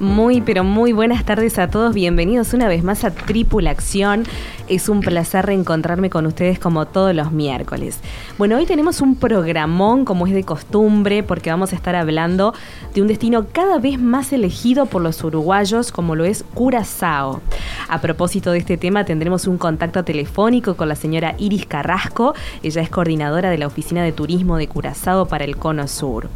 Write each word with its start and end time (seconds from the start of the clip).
Muy, 0.00 0.40
pero 0.42 0.62
muy 0.62 0.92
buenas 0.92 1.24
tardes 1.24 1.58
a 1.58 1.70
todos. 1.70 1.92
Bienvenidos 1.92 2.52
una 2.54 2.68
vez 2.68 2.84
más 2.84 3.02
a 3.02 3.10
Tripulación. 3.10 4.22
Es 4.68 4.88
un 4.88 5.00
placer 5.00 5.46
reencontrarme 5.46 6.08
con 6.08 6.24
ustedes 6.24 6.60
como 6.60 6.86
todos 6.86 7.16
los 7.16 7.32
miércoles. 7.32 7.98
Bueno, 8.36 8.58
hoy 8.58 8.66
tenemos 8.66 9.00
un 9.00 9.16
programón 9.16 10.04
como 10.04 10.28
es 10.28 10.34
de 10.34 10.44
costumbre 10.44 11.24
porque 11.24 11.50
vamos 11.50 11.72
a 11.72 11.76
estar 11.76 11.96
hablando 11.96 12.54
de 12.94 13.02
un 13.02 13.08
destino 13.08 13.46
cada 13.50 13.80
vez 13.80 13.98
más 13.98 14.32
elegido 14.32 14.86
por 14.86 15.02
los 15.02 15.24
uruguayos 15.24 15.90
como 15.90 16.14
lo 16.14 16.24
es 16.24 16.44
Curazao. 16.54 17.40
A 17.88 18.00
propósito 18.00 18.52
de 18.52 18.58
este 18.58 18.76
tema 18.76 19.04
tendremos 19.04 19.48
un 19.48 19.58
contacto 19.58 20.04
telefónico 20.04 20.76
con 20.76 20.88
la 20.88 20.94
señora 20.94 21.34
Iris 21.38 21.66
Carrasco. 21.66 22.34
Ella 22.62 22.82
es 22.82 22.90
coordinadora 22.90 23.50
de 23.50 23.58
la 23.58 23.66
Oficina 23.66 24.04
de 24.04 24.12
Turismo 24.12 24.58
de 24.58 24.68
Curazao 24.68 25.26
para 25.26 25.44
el 25.44 25.56
Cono 25.56 25.88
Sur. 25.88 26.28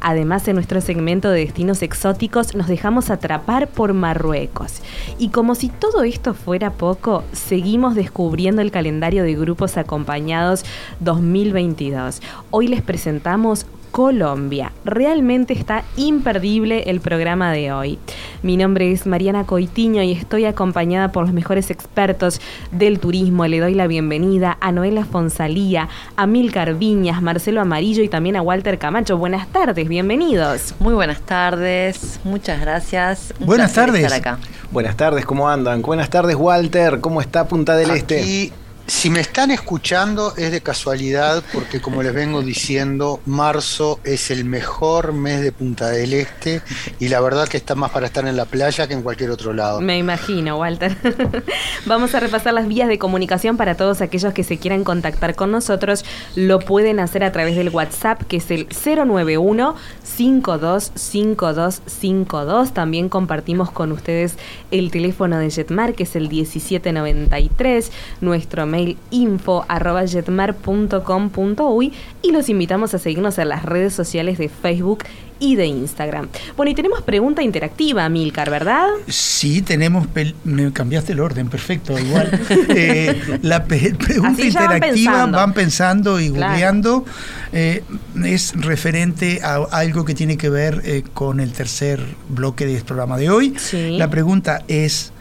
Además, 0.00 0.48
en 0.48 0.54
nuestro 0.54 0.80
segmento 0.80 1.28
de 1.30 1.40
destinos 1.40 1.82
exóticos 1.82 2.54
nos 2.54 2.68
dejamos 2.68 3.01
atrapar 3.10 3.68
por 3.68 3.92
Marruecos. 3.92 4.82
Y 5.18 5.28
como 5.28 5.54
si 5.54 5.68
todo 5.68 6.02
esto 6.02 6.34
fuera 6.34 6.70
poco, 6.70 7.24
seguimos 7.32 7.94
descubriendo 7.94 8.62
el 8.62 8.70
calendario 8.70 9.24
de 9.24 9.34
grupos 9.34 9.76
acompañados 9.76 10.64
2022. 11.00 12.20
Hoy 12.50 12.68
les 12.68 12.82
presentamos 12.82 13.66
Colombia. 13.92 14.72
Realmente 14.86 15.52
está 15.52 15.84
imperdible 15.96 16.84
el 16.90 17.00
programa 17.00 17.52
de 17.52 17.72
hoy. 17.72 17.98
Mi 18.42 18.56
nombre 18.56 18.90
es 18.90 19.06
Mariana 19.06 19.44
Coitiño 19.44 20.02
y 20.02 20.12
estoy 20.12 20.46
acompañada 20.46 21.12
por 21.12 21.24
los 21.24 21.32
mejores 21.34 21.70
expertos 21.70 22.40
del 22.72 22.98
turismo. 22.98 23.46
Le 23.46 23.60
doy 23.60 23.74
la 23.74 23.86
bienvenida 23.86 24.56
a 24.60 24.72
Noela 24.72 25.04
Fonsalía, 25.04 25.88
a 26.16 26.26
Milcar 26.26 26.74
Viñas, 26.74 27.22
Marcelo 27.22 27.60
Amarillo 27.60 28.02
y 28.02 28.08
también 28.08 28.36
a 28.36 28.42
Walter 28.42 28.78
Camacho. 28.78 29.18
Buenas 29.18 29.46
tardes, 29.48 29.86
bienvenidos. 29.86 30.74
Muy 30.80 30.94
buenas 30.94 31.20
tardes, 31.20 32.18
muchas 32.24 32.60
gracias. 32.62 33.34
buenas 33.38 33.74
tardes. 33.74 34.02
Estar 34.04 34.18
acá. 34.18 34.38
Buenas 34.70 34.96
tardes, 34.96 35.26
¿cómo 35.26 35.50
andan? 35.50 35.82
Buenas 35.82 36.08
tardes, 36.08 36.34
Walter. 36.34 37.00
¿Cómo 37.00 37.20
está 37.20 37.46
Punta 37.46 37.76
del 37.76 37.90
Aquí, 37.90 37.98
Este? 37.98 38.52
Si 38.86 39.10
me 39.10 39.20
están 39.20 39.50
escuchando 39.50 40.34
es 40.36 40.50
de 40.50 40.60
casualidad 40.60 41.42
porque 41.52 41.80
como 41.80 42.02
les 42.02 42.12
vengo 42.12 42.42
diciendo, 42.42 43.20
marzo 43.26 44.00
es 44.02 44.30
el 44.30 44.44
mejor 44.44 45.12
mes 45.12 45.40
de 45.40 45.52
Punta 45.52 45.88
del 45.88 46.12
Este 46.12 46.62
y 46.98 47.08
la 47.08 47.20
verdad 47.20 47.48
que 47.48 47.56
está 47.56 47.76
más 47.76 47.90
para 47.90 48.06
estar 48.06 48.26
en 48.26 48.36
la 48.36 48.44
playa 48.44 48.88
que 48.88 48.94
en 48.94 49.02
cualquier 49.02 49.30
otro 49.30 49.52
lado. 49.52 49.80
Me 49.80 49.98
imagino, 49.98 50.58
Walter. 50.58 50.96
Vamos 51.86 52.14
a 52.14 52.20
repasar 52.20 52.54
las 52.54 52.66
vías 52.66 52.88
de 52.88 52.98
comunicación 52.98 53.56
para 53.56 53.76
todos 53.76 54.00
aquellos 54.00 54.32
que 54.32 54.44
se 54.44 54.58
quieran 54.58 54.84
contactar 54.84 55.36
con 55.36 55.52
nosotros. 55.52 56.04
Lo 56.34 56.58
pueden 56.58 57.00
hacer 57.00 57.24
a 57.24 57.32
través 57.32 57.56
del 57.56 57.70
WhatsApp, 57.70 58.22
que 58.24 58.38
es 58.38 58.50
el 58.50 58.66
091 58.68 59.76
525252. 60.02 62.72
También 62.72 63.08
compartimos 63.08 63.70
con 63.70 63.92
ustedes 63.92 64.36
el 64.70 64.90
teléfono 64.90 65.38
de 65.38 65.50
Jetmar, 65.50 65.94
que 65.94 66.02
es 66.02 66.16
el 66.16 66.28
1793. 66.28 67.90
Nuestro 68.20 68.66
mail 68.72 68.96
info 69.10 69.64
arroba 69.68 70.04
jetmar.com.uy 70.06 71.92
y 72.22 72.32
los 72.32 72.48
invitamos 72.48 72.94
a 72.94 72.98
seguirnos 72.98 73.38
en 73.38 73.48
las 73.50 73.64
redes 73.64 73.92
sociales 73.94 74.38
de 74.38 74.48
Facebook 74.48 75.04
y 75.38 75.56
de 75.56 75.66
Instagram. 75.66 76.28
Bueno, 76.56 76.70
y 76.70 76.74
tenemos 76.76 77.02
pregunta 77.02 77.42
interactiva, 77.42 78.08
Milcar, 78.08 78.48
¿verdad? 78.48 78.86
Sí, 79.08 79.60
tenemos. 79.60 80.06
Me 80.44 80.72
cambiaste 80.72 81.12
el 81.14 81.20
orden, 81.20 81.48
perfecto, 81.48 81.98
igual. 81.98 82.30
Eh, 82.68 83.20
la 83.42 83.64
pe- 83.64 83.94
pregunta 83.98 84.38
van 84.38 84.46
interactiva 84.46 85.12
pensando. 85.12 85.38
van 85.38 85.52
pensando 85.52 86.20
y 86.20 86.30
Claro. 86.30 86.52
googleando. 86.52 87.04
eh, 87.52 87.82
es 88.24 88.52
referente 88.56 89.40
a 89.42 89.56
algo 89.72 90.04
que 90.04 90.14
tiene 90.14 90.36
que 90.36 90.48
ver 90.48 90.80
eh, 90.84 91.02
con 91.12 91.40
el 91.40 91.52
tercer 91.52 92.00
bloque 92.28 92.64
del 92.66 92.82
programa 92.84 93.16
de 93.18 93.28
hoy. 93.30 93.54
Sí. 93.58 93.96
La 93.98 94.08
pregunta 94.10 94.62
es: 94.68 95.12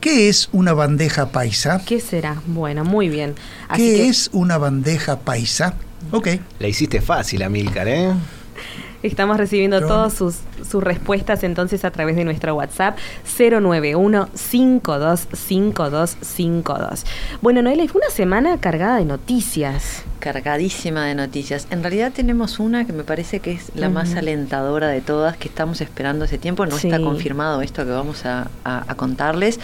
¿qué 0.00 0.28
es 0.28 0.48
una 0.52 0.72
bandeja 0.72 1.30
paisa? 1.30 1.82
¿Qué 1.86 2.00
será? 2.00 2.42
Bueno, 2.46 2.84
muy 2.84 3.08
bien. 3.08 3.34
Así 3.68 3.82
¿Qué 3.82 3.96
que 3.96 4.08
es 4.08 4.30
una 4.32 4.58
bandeja 4.58 5.20
paisa? 5.20 5.74
Ok. 6.10 6.28
La 6.58 6.68
hiciste 6.68 7.00
fácil, 7.00 7.42
Amílcar, 7.42 7.88
¿eh? 7.88 8.12
estamos 9.02 9.38
recibiendo 9.38 9.80
todas 9.80 10.12
sus, 10.12 10.40
sus 10.68 10.82
respuestas 10.82 11.42
entonces 11.42 11.84
a 11.84 11.90
través 11.90 12.16
de 12.16 12.24
nuestro 12.24 12.54
WhatsApp 12.54 12.98
091 13.38 14.28
525252. 14.34 17.06
Bueno, 17.40 17.62
Noelia, 17.62 17.88
fue 17.88 18.02
una 18.02 18.10
semana 18.10 18.58
cargada 18.58 18.98
de 18.98 19.06
noticias. 19.06 20.04
Cargadísima 20.20 21.06
de 21.06 21.14
noticias. 21.14 21.66
En 21.70 21.82
realidad 21.82 22.12
tenemos 22.14 22.58
una 22.60 22.84
que 22.84 22.92
me 22.92 23.04
parece 23.04 23.40
que 23.40 23.52
es 23.52 23.72
la 23.74 23.88
más 23.88 24.14
alentadora 24.14 24.88
de 24.88 25.00
todas, 25.00 25.36
que 25.36 25.48
estamos 25.48 25.80
esperando 25.80 26.26
hace 26.26 26.36
tiempo. 26.38 26.66
No 26.66 26.76
Sí. 26.76 26.88
está 26.88 27.00
confirmado 27.02 27.62
esto 27.62 27.84
que 27.84 27.90
vamos 27.90 28.26
a, 28.26 28.48
a- 28.64 28.84
a 28.86 28.94
contarles, 28.96 29.58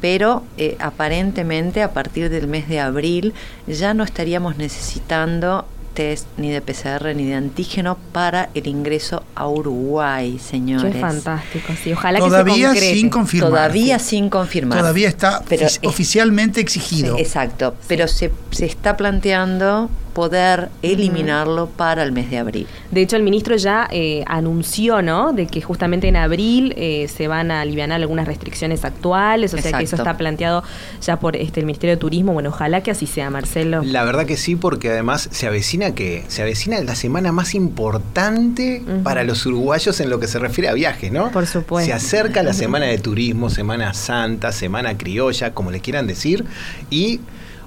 pero 0.00 0.42
eh, 0.58 0.76
aparentemente 0.80 1.82
a 1.82 1.92
partir 1.92 2.28
del 2.28 2.48
mes 2.48 2.68
de 2.68 2.80
abril 2.80 3.34
ya 3.66 3.94
no 3.94 4.02
estaríamos 4.04 4.58
necesitando 4.58 5.64
test 5.94 6.26
ni 6.36 6.50
de 6.50 6.60
PCR 6.60 7.14
ni 7.14 7.24
de 7.26 7.34
antígeno 7.34 7.98
para 8.12 8.48
el 8.54 8.66
ingreso 8.66 9.22
a 9.34 9.48
Uruguay, 9.48 10.38
señores. 10.38 10.92
Qué 10.94 11.00
fantástico, 11.00 11.72
sí. 11.82 11.92
Ojalá 11.92 12.18
que 12.20 12.24
Todavía 12.26 12.54
se 12.56 12.62
concrete. 12.74 12.94
sin 12.94 13.10
confirmar. 13.10 13.50
Todavía 13.50 13.98
sin 13.98 14.30
confirmar. 14.30 14.78
Todavía 14.78 15.08
está 15.08 15.42
Pero 15.48 15.66
es- 15.66 15.80
oficialmente 15.84 16.60
exigido. 16.60 17.16
Sí, 17.16 17.22
exacto, 17.22 17.74
pero 17.88 18.08
se, 18.08 18.30
se 18.50 18.66
está 18.66 18.96
planteando 18.96 19.90
poder 20.10 20.68
eliminarlo 20.82 21.68
para 21.68 22.02
el 22.02 22.12
mes 22.12 22.30
de 22.30 22.38
abril. 22.38 22.66
De 22.90 23.02
hecho, 23.02 23.16
el 23.16 23.22
ministro 23.22 23.56
ya 23.56 23.88
eh, 23.90 24.24
anunció, 24.26 25.02
¿no? 25.02 25.32
De 25.32 25.46
que 25.46 25.60
justamente 25.60 26.08
en 26.08 26.16
abril 26.16 26.74
eh, 26.76 27.08
se 27.08 27.28
van 27.28 27.50
a 27.50 27.60
aliviar 27.60 27.90
algunas 27.92 28.26
restricciones 28.26 28.84
actuales, 28.84 29.54
o 29.54 29.58
sea 29.58 29.72
que 29.72 29.84
eso 29.84 29.96
está 29.96 30.16
planteado 30.16 30.62
ya 31.00 31.18
por 31.18 31.36
este 31.36 31.60
el 31.60 31.66
Ministerio 31.66 31.96
de 31.96 32.00
Turismo. 32.00 32.32
Bueno, 32.32 32.50
ojalá 32.50 32.82
que 32.82 32.90
así 32.90 33.06
sea, 33.06 33.30
Marcelo. 33.30 33.82
La 33.84 34.04
verdad 34.04 34.26
que 34.26 34.36
sí, 34.36 34.56
porque 34.56 34.90
además 34.90 35.28
se 35.30 35.46
avecina 35.46 35.94
que 35.94 36.24
se 36.28 36.42
avecina 36.42 36.80
la 36.80 36.94
semana 36.94 37.32
más 37.32 37.54
importante 37.54 38.82
para 39.02 39.24
los 39.24 39.44
uruguayos 39.46 40.00
en 40.00 40.10
lo 40.10 40.20
que 40.20 40.26
se 40.26 40.38
refiere 40.38 40.68
a 40.68 40.74
viajes, 40.74 41.12
¿no? 41.12 41.30
Por 41.30 41.46
supuesto. 41.46 41.86
Se 41.86 41.92
acerca 41.92 42.42
la 42.42 42.52
semana 42.52 42.86
de 42.86 42.98
turismo, 42.98 43.50
semana 43.50 43.94
santa, 43.94 44.52
semana 44.52 44.96
criolla, 44.96 45.54
como 45.54 45.70
le 45.70 45.80
quieran 45.80 46.06
decir, 46.06 46.44
y 46.90 47.20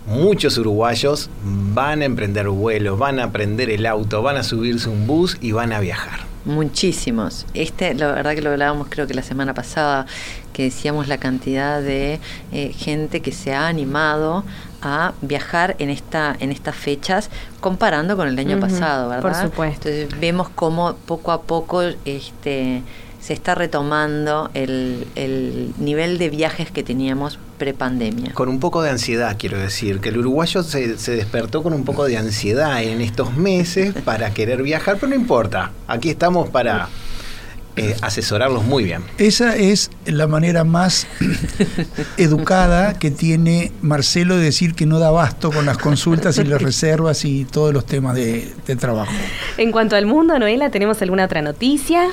muchos 0.05 0.57
uruguayos 0.57 1.29
van 1.43 2.01
a 2.01 2.05
emprender 2.05 2.49
vuelos, 2.49 2.97
van 2.99 3.19
a 3.19 3.31
prender 3.31 3.69
el 3.69 3.85
auto, 3.85 4.21
van 4.21 4.37
a 4.37 4.43
subirse 4.43 4.89
un 4.89 5.07
bus 5.07 5.37
y 5.41 5.51
van 5.51 5.73
a 5.73 5.79
viajar. 5.79 6.33
Muchísimos. 6.45 7.45
Este, 7.53 7.93
la 7.93 8.11
verdad 8.11 8.35
que 8.35 8.41
lo 8.41 8.49
hablábamos 8.51 8.87
creo 8.89 9.07
que 9.07 9.13
la 9.13 9.23
semana 9.23 9.53
pasada, 9.53 10.05
que 10.51 10.63
decíamos 10.63 11.07
la 11.07 11.17
cantidad 11.17 11.81
de 11.81 12.19
eh, 12.51 12.73
gente 12.73 13.21
que 13.21 13.31
se 13.31 13.53
ha 13.53 13.67
animado 13.67 14.43
a 14.81 15.13
viajar 15.21 15.77
en 15.79 15.89
esta 15.89 16.35
en 16.41 16.51
estas 16.51 16.75
fechas 16.75 17.29
comparando 17.61 18.17
con 18.17 18.27
el 18.27 18.37
año 18.37 18.59
pasado, 18.59 19.07
¿verdad? 19.07 19.21
por 19.21 19.35
supuesto. 19.35 19.87
Entonces 19.87 20.19
vemos 20.19 20.49
cómo 20.49 20.95
poco 21.05 21.31
a 21.31 21.43
poco 21.43 21.81
este 22.03 22.81
se 23.23 23.31
está 23.31 23.55
retomando 23.55 24.51
el, 24.53 25.07
el 25.15 25.73
nivel 25.77 26.17
de 26.17 26.29
viajes 26.29 26.71
que 26.71 26.83
teníamos 26.83 27.39
prepandemia. 27.57 28.33
Con 28.33 28.49
un 28.49 28.59
poco 28.59 28.81
de 28.81 28.89
ansiedad, 28.89 29.37
quiero 29.39 29.57
decir, 29.57 30.01
que 30.01 30.09
el 30.09 30.17
uruguayo 30.17 30.61
se, 30.61 30.97
se 30.97 31.15
despertó 31.15 31.63
con 31.63 31.71
un 31.71 31.85
poco 31.85 32.03
de 32.03 32.17
ansiedad 32.17 32.83
en 32.83 32.99
estos 32.99 33.33
meses 33.37 33.93
para 34.05 34.33
querer 34.33 34.61
viajar, 34.61 34.97
pero 34.99 35.07
no 35.07 35.15
importa, 35.15 35.71
aquí 35.87 36.09
estamos 36.09 36.49
para 36.49 36.89
eh, 37.77 37.95
asesorarlos 38.01 38.65
muy 38.65 38.83
bien. 38.83 39.03
Esa 39.17 39.55
es 39.55 39.89
la 40.05 40.27
manera 40.27 40.65
más 40.65 41.07
educada 42.17 42.99
que 42.99 43.09
tiene 43.09 43.71
Marcelo 43.81 44.35
de 44.35 44.43
decir 44.43 44.75
que 44.75 44.85
no 44.85 44.99
da 44.99 45.07
abasto 45.07 45.49
con 45.49 45.65
las 45.65 45.77
consultas 45.77 46.37
y 46.39 46.43
las 46.43 46.61
reservas 46.61 47.23
y 47.23 47.45
todos 47.45 47.73
los 47.73 47.85
temas 47.85 48.15
de, 48.15 48.53
de 48.67 48.75
trabajo. 48.75 49.13
En 49.57 49.71
cuanto 49.71 49.95
al 49.95 50.07
mundo, 50.07 50.37
Noela, 50.37 50.71
¿tenemos 50.71 51.01
alguna 51.01 51.23
otra 51.23 51.41
noticia? 51.41 52.09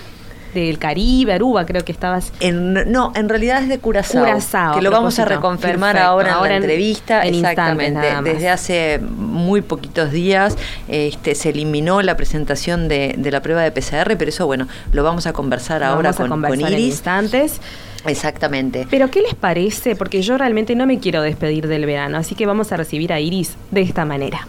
Del 0.55 0.79
Caribe, 0.79 1.33
Aruba, 1.35 1.67
creo 1.67 1.85
que 1.85 1.93
estabas. 1.93 2.33
En, 2.41 2.75
no, 2.93 3.13
en 3.15 3.29
realidad 3.29 3.63
es 3.63 3.69
de 3.69 3.79
Curazao. 3.79 4.25
Curazao, 4.25 4.75
que 4.75 4.83
lo 4.83 4.91
vamos 4.91 5.19
a 5.19 5.25
reconfirmar 5.25 5.93
Perfecto. 5.95 6.09
ahora, 6.11 6.35
Ahora 6.35 6.57
en 6.57 6.63
en- 6.63 6.69
la 6.69 6.73
entrevista. 6.75 7.23
en 7.27 7.35
instantes 7.35 7.59
Exactamente. 7.61 8.01
nada 8.01 8.15
más. 8.23 8.25
Desde 8.33 8.49
hace 8.49 8.99
muy 9.01 9.61
poquitos 9.63 10.11
días 10.13 10.57
este, 10.89 11.35
se 11.35 11.51
eliminó 11.51 12.03
la 12.03 12.17
presentación 12.17 12.89
de, 12.89 13.15
de 13.19 13.31
la 13.31 13.41
prueba 13.43 13.63
de 13.63 13.71
PCR, 13.73 14.17
pero 14.17 14.29
eso, 14.29 14.47
bueno, 14.47 14.67
lo 14.93 15.03
vamos 15.05 15.27
a 15.27 15.33
conversar 15.33 15.83
ahora 15.83 16.11
Vamos 16.11 16.17
a 16.17 16.19
con, 16.19 16.29
con 16.31 16.41
conversar 16.43 16.73
en 16.73 16.79
Iris. 16.79 16.95
instantes. 16.95 17.61
Exactamente. 18.07 18.87
Pero 18.91 19.11
¿qué 19.11 19.21
les 19.21 19.35
parece? 19.35 19.95
Porque 19.95 20.23
yo 20.23 20.39
realmente 20.39 20.75
no 20.75 20.87
me 20.87 20.99
quiero 21.01 21.21
despedir 21.23 21.69
del 21.69 21.85
verano, 21.85 22.17
así 22.17 22.35
que 22.35 22.47
vamos 22.47 22.73
a 22.73 22.77
recibir 22.79 23.13
a 23.13 23.21
Iris 23.21 23.57
de 23.71 23.83
esta 23.83 24.05
manera. 24.07 24.47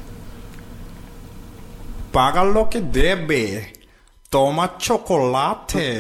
Paga 2.12 2.44
lo 2.44 2.70
que 2.70 2.82
debe. 2.82 3.74
Toma 4.34 4.66
chocolate. 4.78 5.98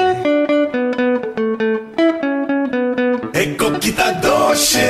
Εκοκίτα 3.31 3.77
κοίτα 3.77 4.19
Εκοκίτα 4.21 4.83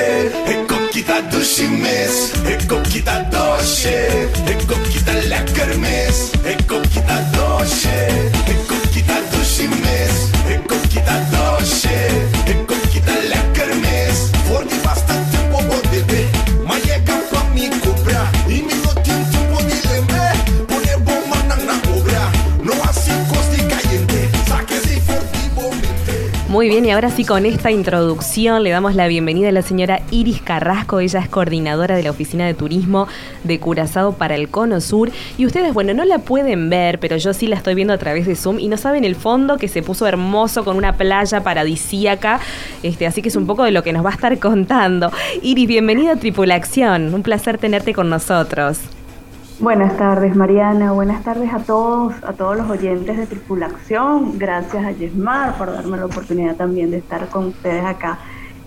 εκο 0.47 0.75
Εκοκίτα 0.85 1.27
δούσιμες, 1.29 2.31
Εκοκίτα 2.45 3.27
κοίτα 6.93 7.29
δώσε, 7.33 8.31
εκο 8.47 8.70
Muy 26.51 26.67
bien, 26.67 26.85
y 26.85 26.91
ahora 26.91 27.09
sí 27.09 27.23
con 27.23 27.45
esta 27.45 27.71
introducción 27.71 28.63
le 28.63 28.71
damos 28.71 28.93
la 28.93 29.07
bienvenida 29.07 29.47
a 29.47 29.51
la 29.53 29.61
señora 29.61 30.01
Iris 30.11 30.41
Carrasco, 30.41 30.99
ella 30.99 31.21
es 31.21 31.29
coordinadora 31.29 31.95
de 31.95 32.03
la 32.03 32.09
Oficina 32.09 32.45
de 32.45 32.53
Turismo 32.53 33.07
de 33.45 33.57
Curazao 33.61 34.11
para 34.11 34.35
el 34.35 34.49
Cono 34.49 34.81
Sur. 34.81 35.11
Y 35.37 35.45
ustedes, 35.45 35.73
bueno, 35.73 35.93
no 35.93 36.03
la 36.03 36.19
pueden 36.19 36.69
ver, 36.69 36.99
pero 36.99 37.15
yo 37.15 37.33
sí 37.33 37.47
la 37.47 37.55
estoy 37.55 37.73
viendo 37.73 37.93
a 37.93 37.97
través 37.97 38.25
de 38.27 38.35
Zoom 38.35 38.59
y 38.59 38.67
no 38.67 38.75
saben 38.75 39.05
el 39.05 39.15
fondo 39.15 39.57
que 39.57 39.69
se 39.69 39.81
puso 39.81 40.05
hermoso 40.07 40.65
con 40.65 40.75
una 40.75 40.97
playa 40.97 41.41
paradisíaca, 41.41 42.41
este, 42.83 43.07
así 43.07 43.21
que 43.21 43.29
es 43.29 43.37
un 43.37 43.47
poco 43.47 43.63
de 43.63 43.71
lo 43.71 43.81
que 43.81 43.93
nos 43.93 44.03
va 44.03 44.09
a 44.09 44.13
estar 44.15 44.37
contando. 44.37 45.09
Iris, 45.41 45.69
bienvenida 45.69 46.11
a 46.11 46.15
Tripulación, 46.17 47.13
un 47.13 47.23
placer 47.23 47.59
tenerte 47.59 47.93
con 47.93 48.09
nosotros. 48.09 48.79
Buenas 49.61 49.95
tardes, 49.95 50.35
Mariana. 50.35 50.91
Buenas 50.91 51.23
tardes 51.23 51.53
a 51.53 51.59
todos, 51.59 52.15
a 52.23 52.33
todos 52.33 52.57
los 52.57 52.67
oyentes 52.67 53.15
de 53.15 53.27
Tripulación. 53.27 54.39
Gracias 54.39 54.83
a 54.83 54.91
Yesmar 54.91 55.55
por 55.55 55.71
darme 55.71 55.97
la 55.97 56.05
oportunidad 56.05 56.55
también 56.55 56.89
de 56.89 56.97
estar 56.97 57.27
con 57.27 57.49
ustedes 57.49 57.85
acá 57.85 58.17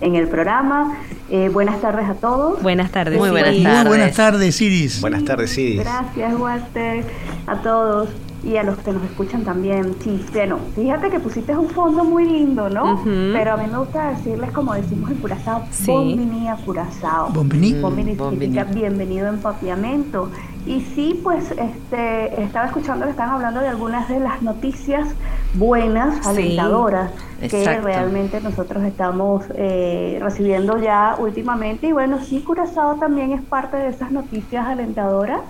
en 0.00 0.14
el 0.14 0.29
programa. 0.29 0.96
Eh, 1.31 1.49
buenas 1.49 1.81
tardes 1.81 2.08
a 2.08 2.14
todos. 2.14 2.62
Buenas 2.62 2.93
tardes. 2.93 3.19
Muy 3.19 3.31
buenas 3.31 3.61
tardes. 3.61 3.79
Muy 3.79 3.88
buenas 3.88 4.14
tardes, 4.14 4.61
Iris. 4.61 5.00
Buenas 5.00 5.25
tardes, 5.25 5.58
Iris. 5.58 5.81
Gracias, 5.81 6.38
Walter, 6.38 7.05
a 7.49 7.56
todos 7.56 8.08
y 8.46 8.56
a 8.56 8.62
los 8.62 8.76
que 8.79 8.93
nos 8.93 9.02
escuchan 9.05 9.43
también. 9.44 9.94
Sí, 10.00 10.25
bueno, 10.32 10.58
fíjate 10.75 11.11
que 11.11 11.20
pusiste 11.20 11.56
un 11.56 11.69
fondo 11.69 12.05
muy 12.05 12.25
lindo, 12.25 12.69
¿no? 12.69 13.00
Pero 13.05 13.52
a 13.52 13.56
mí 13.56 13.64
me 13.70 13.79
gusta 13.79 14.11
decirles, 14.11 14.50
como 14.52 14.75
decimos 14.75 15.11
en 15.11 15.17
Curazao, 15.19 15.62
Sí. 15.70 15.91
Bombini 15.91 16.49
a 16.49 16.56
Curazao. 16.56 17.31
Bombini. 17.31 17.81
Bombini 17.81 18.12
Mm, 18.14 18.19
significa 18.19 18.64
bombini. 18.64 18.81
bienvenido 18.81 19.29
en 19.29 19.38
papiamento. 19.38 20.31
Y 20.67 20.81
sí, 20.81 21.20
pues 21.23 21.50
este, 21.50 22.43
estaba 22.43 22.67
escuchando 22.67 23.05
que 23.05 23.11
están 23.11 23.29
hablando 23.31 23.61
de 23.61 23.69
algunas 23.69 24.08
de 24.08 24.19
las 24.20 24.41
noticias 24.41 25.08
buenas, 25.55 26.14
Sí, 26.25 26.29
alentadoras, 26.31 27.11
que 27.50 27.81
realmente 27.81 28.41
nosotros 28.41 28.82
estamos 28.85 29.44
eh, 29.56 30.19
recibiendo 30.23 30.79
ya 30.79 31.17
últimamente. 31.19 31.88
Y 31.88 31.93
bueno, 31.93 32.19
sí, 32.25 32.41
Curazao 32.41 32.94
también 32.94 33.32
es 33.32 33.43
parte 33.43 33.76
de 33.76 33.88
esas 33.88 34.11
noticias 34.11 34.67
alentadoras. 34.67 35.41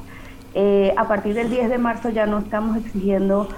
Eh, 0.55 0.95
a 0.97 1.09
partir 1.09 1.35
del 1.35 1.51
10 1.51 1.69
de 1.69 1.79
marzo 1.79 2.11
ya 2.11 2.27
no 2.27 2.39
estamos 2.39 2.77
exigiendo 2.77 3.49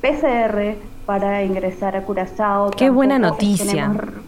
PCR 0.00 0.76
para 1.04 1.42
ingresar 1.42 1.96
a 1.96 2.02
Curazao. 2.04 2.70
Qué 2.70 2.90
buena 2.90 3.18
noticia. 3.18 3.66
tenemos 3.66 4.24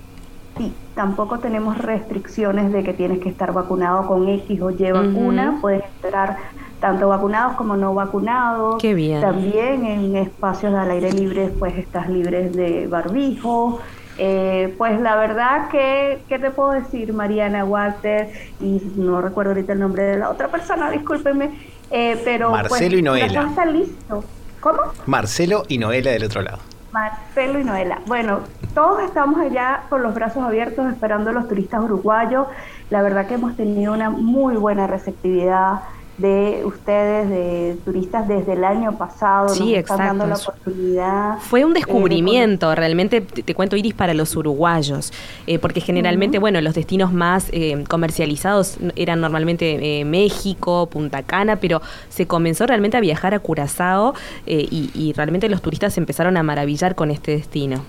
Sí, 0.57 0.73
tampoco 0.95 1.39
tenemos 1.39 1.77
restricciones 1.77 2.73
de 2.73 2.83
que 2.83 2.95
tienes 2.95 3.19
que 3.21 3.29
estar 3.29 3.53
vacunado 3.53 4.07
con 4.07 4.27
X 4.27 4.61
o 4.63 4.71
Y 4.71 4.91
vacuna. 4.91 5.51
Ujú. 5.51 5.61
Puedes 5.61 5.85
entrar 6.03 6.39
tanto 6.81 7.09
vacunados 7.09 7.57
como 7.57 7.77
no 7.77 7.95
vacunados. 7.95 8.81
Qué 8.81 8.95
bien. 8.95 9.21
También 9.21 9.85
en 9.85 10.17
espacios 10.17 10.75
al 10.75 10.91
aire 10.91 11.13
libre, 11.13 11.49
pues 11.59 11.77
estás 11.77 12.09
libre 12.09 12.49
de 12.49 12.87
barbijo. 12.87 13.81
Eh, 14.19 14.75
pues 14.79 15.01
la 15.01 15.17
verdad 15.17 15.69
que, 15.69 16.23
¿qué 16.29 16.39
te 16.39 16.51
puedo 16.51 16.73
decir, 16.73 17.13
Mariana 17.13 17.65
Walter? 17.65 18.31
Y 18.61 18.81
no 18.97 19.21
recuerdo 19.21 19.51
ahorita 19.53 19.75
el 19.75 19.81
nombre 19.81 20.03
de 20.05 20.19
la 20.19 20.31
otra 20.31 20.49
persona, 20.49 20.91
discúlpeme. 20.91 21.51
eh, 21.91 22.21
pero 22.25 22.51
Marcelo 22.51 22.91
pues, 22.91 22.93
y 22.93 23.03
Noela. 23.03 23.43
Está 23.49 23.67
listo. 23.67 24.25
¿Cómo? 24.61 24.79
Marcelo 25.07 25.65
y 25.69 25.79
Noela 25.79 26.11
del 26.11 26.25
otro 26.25 26.43
lado. 26.43 26.59
Marcelo 26.93 27.59
y 27.61 27.65
Noela. 27.65 28.01
Bueno, 28.07 28.41
todos 28.75 29.03
estamos 29.03 29.39
allá 29.39 29.83
con 29.91 30.03
los 30.03 30.15
brazos 30.15 30.43
abiertos 30.43 30.91
esperando 30.91 31.31
a 31.31 31.33
los 31.35 31.47
turistas 31.47 31.83
uruguayos. 31.83 32.47
La 32.89 33.03
verdad 33.03 33.27
que 33.27 33.35
hemos 33.35 33.55
tenido 33.57 33.93
una 33.93 34.09
muy 34.09 34.57
buena 34.57 34.87
receptividad 34.87 35.81
de 36.19 36.63
ustedes, 36.65 37.29
de 37.29 37.77
turistas 37.85 38.27
desde 38.27 38.55
el 38.55 38.65
año 38.65 38.97
pasado. 38.97 39.49
Sí, 39.51 39.73
Nos 39.73 39.79
están 39.79 39.99
dando 39.99 40.27
la 40.27 40.37
oportunidad. 40.37 41.39
Fue 41.41 41.65
un 41.65 41.73
eh, 41.73 41.75
de 41.75 41.81
descubrimiento, 41.81 42.75
realmente, 42.75 43.21
te, 43.21 43.43
te 43.43 43.55
cuento 43.55 43.77
Iris, 43.77 43.95
para 43.95 44.15
los 44.15 44.35
uruguayos, 44.37 45.13
eh, 45.47 45.59
porque 45.59 45.81
generalmente, 45.81 46.39
bueno, 46.39 46.61
los 46.61 46.75
destinos 46.75 47.13
más 47.13 47.49
eh, 47.53 47.85
comercializados 47.89 48.79
eran 48.97 49.21
normalmente 49.21 50.01
eh, 50.01 50.05
México, 50.05 50.87
Punta 50.87 51.23
Cana, 51.23 51.57
pero 51.57 51.83
se 52.09 52.27
comenzó 52.27 52.67
realmente 52.67 52.97
a 52.97 53.01
viajar 53.01 53.35
a 53.35 53.39
Curazao 53.39 54.15
eh, 54.47 54.67
y, 54.71 54.91
y 54.95 55.13
realmente 55.13 55.49
los 55.49 55.63
turistas 55.63 55.95
se 55.95 56.01
empezaron 56.01 56.37
a 56.37 56.43
maravillar 56.43 56.95
con 56.95 57.11
este 57.11 57.33
destino. 57.33 57.83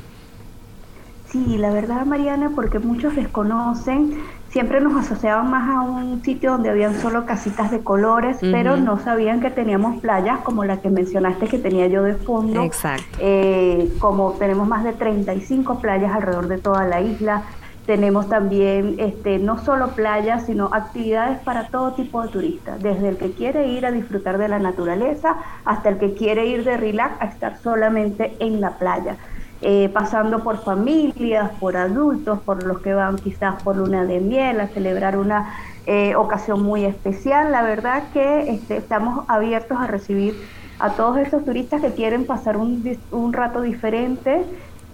Sí, 1.30 1.58
la 1.58 1.72
verdad, 1.72 2.06
Mariana, 2.06 2.52
porque 2.56 2.80
muchos 2.80 3.16
desconocen, 3.16 4.18
siempre 4.58 4.82
nos 4.82 4.96
asociaban 4.96 5.52
más 5.52 5.70
a 5.70 5.82
un 5.82 6.24
sitio 6.24 6.54
donde 6.54 6.72
habían 6.72 7.00
solo 7.00 7.28
casitas 7.28 7.70
de 7.70 7.82
colores, 7.82 8.38
pero 8.42 8.76
no 8.76 8.98
sabían 8.98 9.40
que 9.40 9.52
teníamos 9.52 10.02
playas 10.02 10.40
como 10.40 10.66
la 10.66 10.82
que 10.82 10.90
mencionaste 10.90 11.46
que 11.46 11.60
tenía 11.60 11.86
yo 11.86 12.02
de 12.02 12.16
fondo. 12.16 12.64
Exacto. 12.64 13.20
Eh, 13.20 13.94
como 14.00 14.32
tenemos 14.32 14.68
más 14.68 14.84
de 14.84 14.94
35 14.94 15.80
playas 15.80 16.12
alrededor 16.12 16.48
de 16.48 16.58
toda 16.58 16.86
la 16.86 17.02
isla, 17.02 17.44
tenemos 17.86 18.30
también 18.30 18.96
este, 18.98 19.38
no 19.38 19.64
solo 19.64 19.90
playas, 19.90 20.48
sino 20.48 20.72
actividades 20.74 21.38
para 21.42 21.68
todo 21.68 21.92
tipo 21.94 22.24
de 22.24 22.30
turistas, 22.30 22.82
desde 22.82 23.10
el 23.10 23.18
que 23.18 23.34
quiere 23.34 23.68
ir 23.68 23.86
a 23.86 23.92
disfrutar 23.92 24.40
de 24.40 24.48
la 24.48 24.58
naturaleza 24.58 25.36
hasta 25.66 25.90
el 25.90 26.00
que 26.00 26.16
quiere 26.16 26.48
ir 26.48 26.64
de 26.64 26.78
relax 26.78 27.22
a 27.22 27.26
estar 27.26 27.60
solamente 27.60 28.36
en 28.40 28.60
la 28.60 28.72
playa. 28.72 29.18
Eh, 29.62 29.90
pasando 29.92 30.44
por 30.44 30.64
familias, 30.64 31.50
por 31.60 31.78
adultos, 31.78 32.40
por 32.42 32.64
los 32.64 32.80
que 32.80 32.94
van 32.94 33.16
quizás 33.16 33.62
por 33.64 33.76
luna 33.76 34.06
de 34.06 34.20
miel 34.20 34.60
a 34.60 34.68
celebrar 34.68 35.18
una 35.18 35.52
eh, 35.88 36.16
ocasión 36.16 36.62
muy 36.62 36.86
especial. 36.86 37.52
La 37.52 37.64
verdad 37.64 38.04
que 38.14 38.52
este, 38.52 38.78
estamos 38.78 39.26
abiertos 39.28 39.80
a 39.80 39.88
recibir 39.88 40.36
a 40.78 40.92
todos 40.92 41.18
estos 41.18 41.44
turistas 41.44 41.82
que 41.82 41.92
quieren 41.94 42.28
pasar 42.28 42.56
un, 42.56 43.00
un 43.10 43.34
rato 43.34 43.62
diferente, 43.62 44.44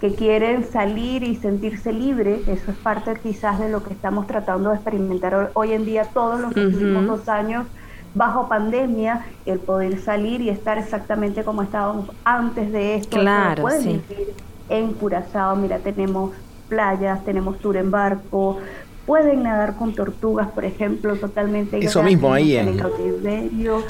que 0.00 0.14
quieren 0.14 0.64
salir 0.64 1.24
y 1.24 1.36
sentirse 1.36 1.92
libre. 1.92 2.40
Eso 2.46 2.70
es 2.70 2.76
parte 2.78 3.16
quizás 3.22 3.58
de 3.58 3.68
lo 3.68 3.82
que 3.82 3.92
estamos 3.92 4.26
tratando 4.26 4.70
de 4.70 4.76
experimentar 4.76 5.50
hoy, 5.52 5.72
en 5.72 5.84
día 5.84 6.04
todos 6.04 6.40
los 6.40 6.56
últimos 6.56 7.06
dos 7.06 7.28
años 7.28 7.66
bajo 8.14 8.48
pandemia, 8.48 9.26
el 9.44 9.58
poder 9.58 10.00
salir 10.00 10.40
y 10.40 10.48
estar 10.48 10.78
exactamente 10.78 11.44
como 11.44 11.62
estábamos 11.62 12.10
antes 12.24 12.72
de 12.72 12.94
esto. 12.94 13.18
Claro, 13.18 13.68
sí. 13.70 14.00
vivir 14.08 14.53
en 14.68 14.92
Curazao, 14.94 15.56
mira, 15.56 15.78
tenemos 15.78 16.32
playas, 16.68 17.24
tenemos 17.24 17.58
tour 17.58 17.76
en 17.76 17.90
barco, 17.90 18.58
pueden 19.06 19.42
nadar 19.42 19.76
con 19.76 19.94
tortugas, 19.94 20.48
por 20.48 20.64
ejemplo, 20.64 21.16
totalmente 21.16 21.78
Eso 21.78 22.00
gratis, 22.00 22.16
mismo 22.16 22.32
ahí 22.32 22.56
en. 22.56 22.80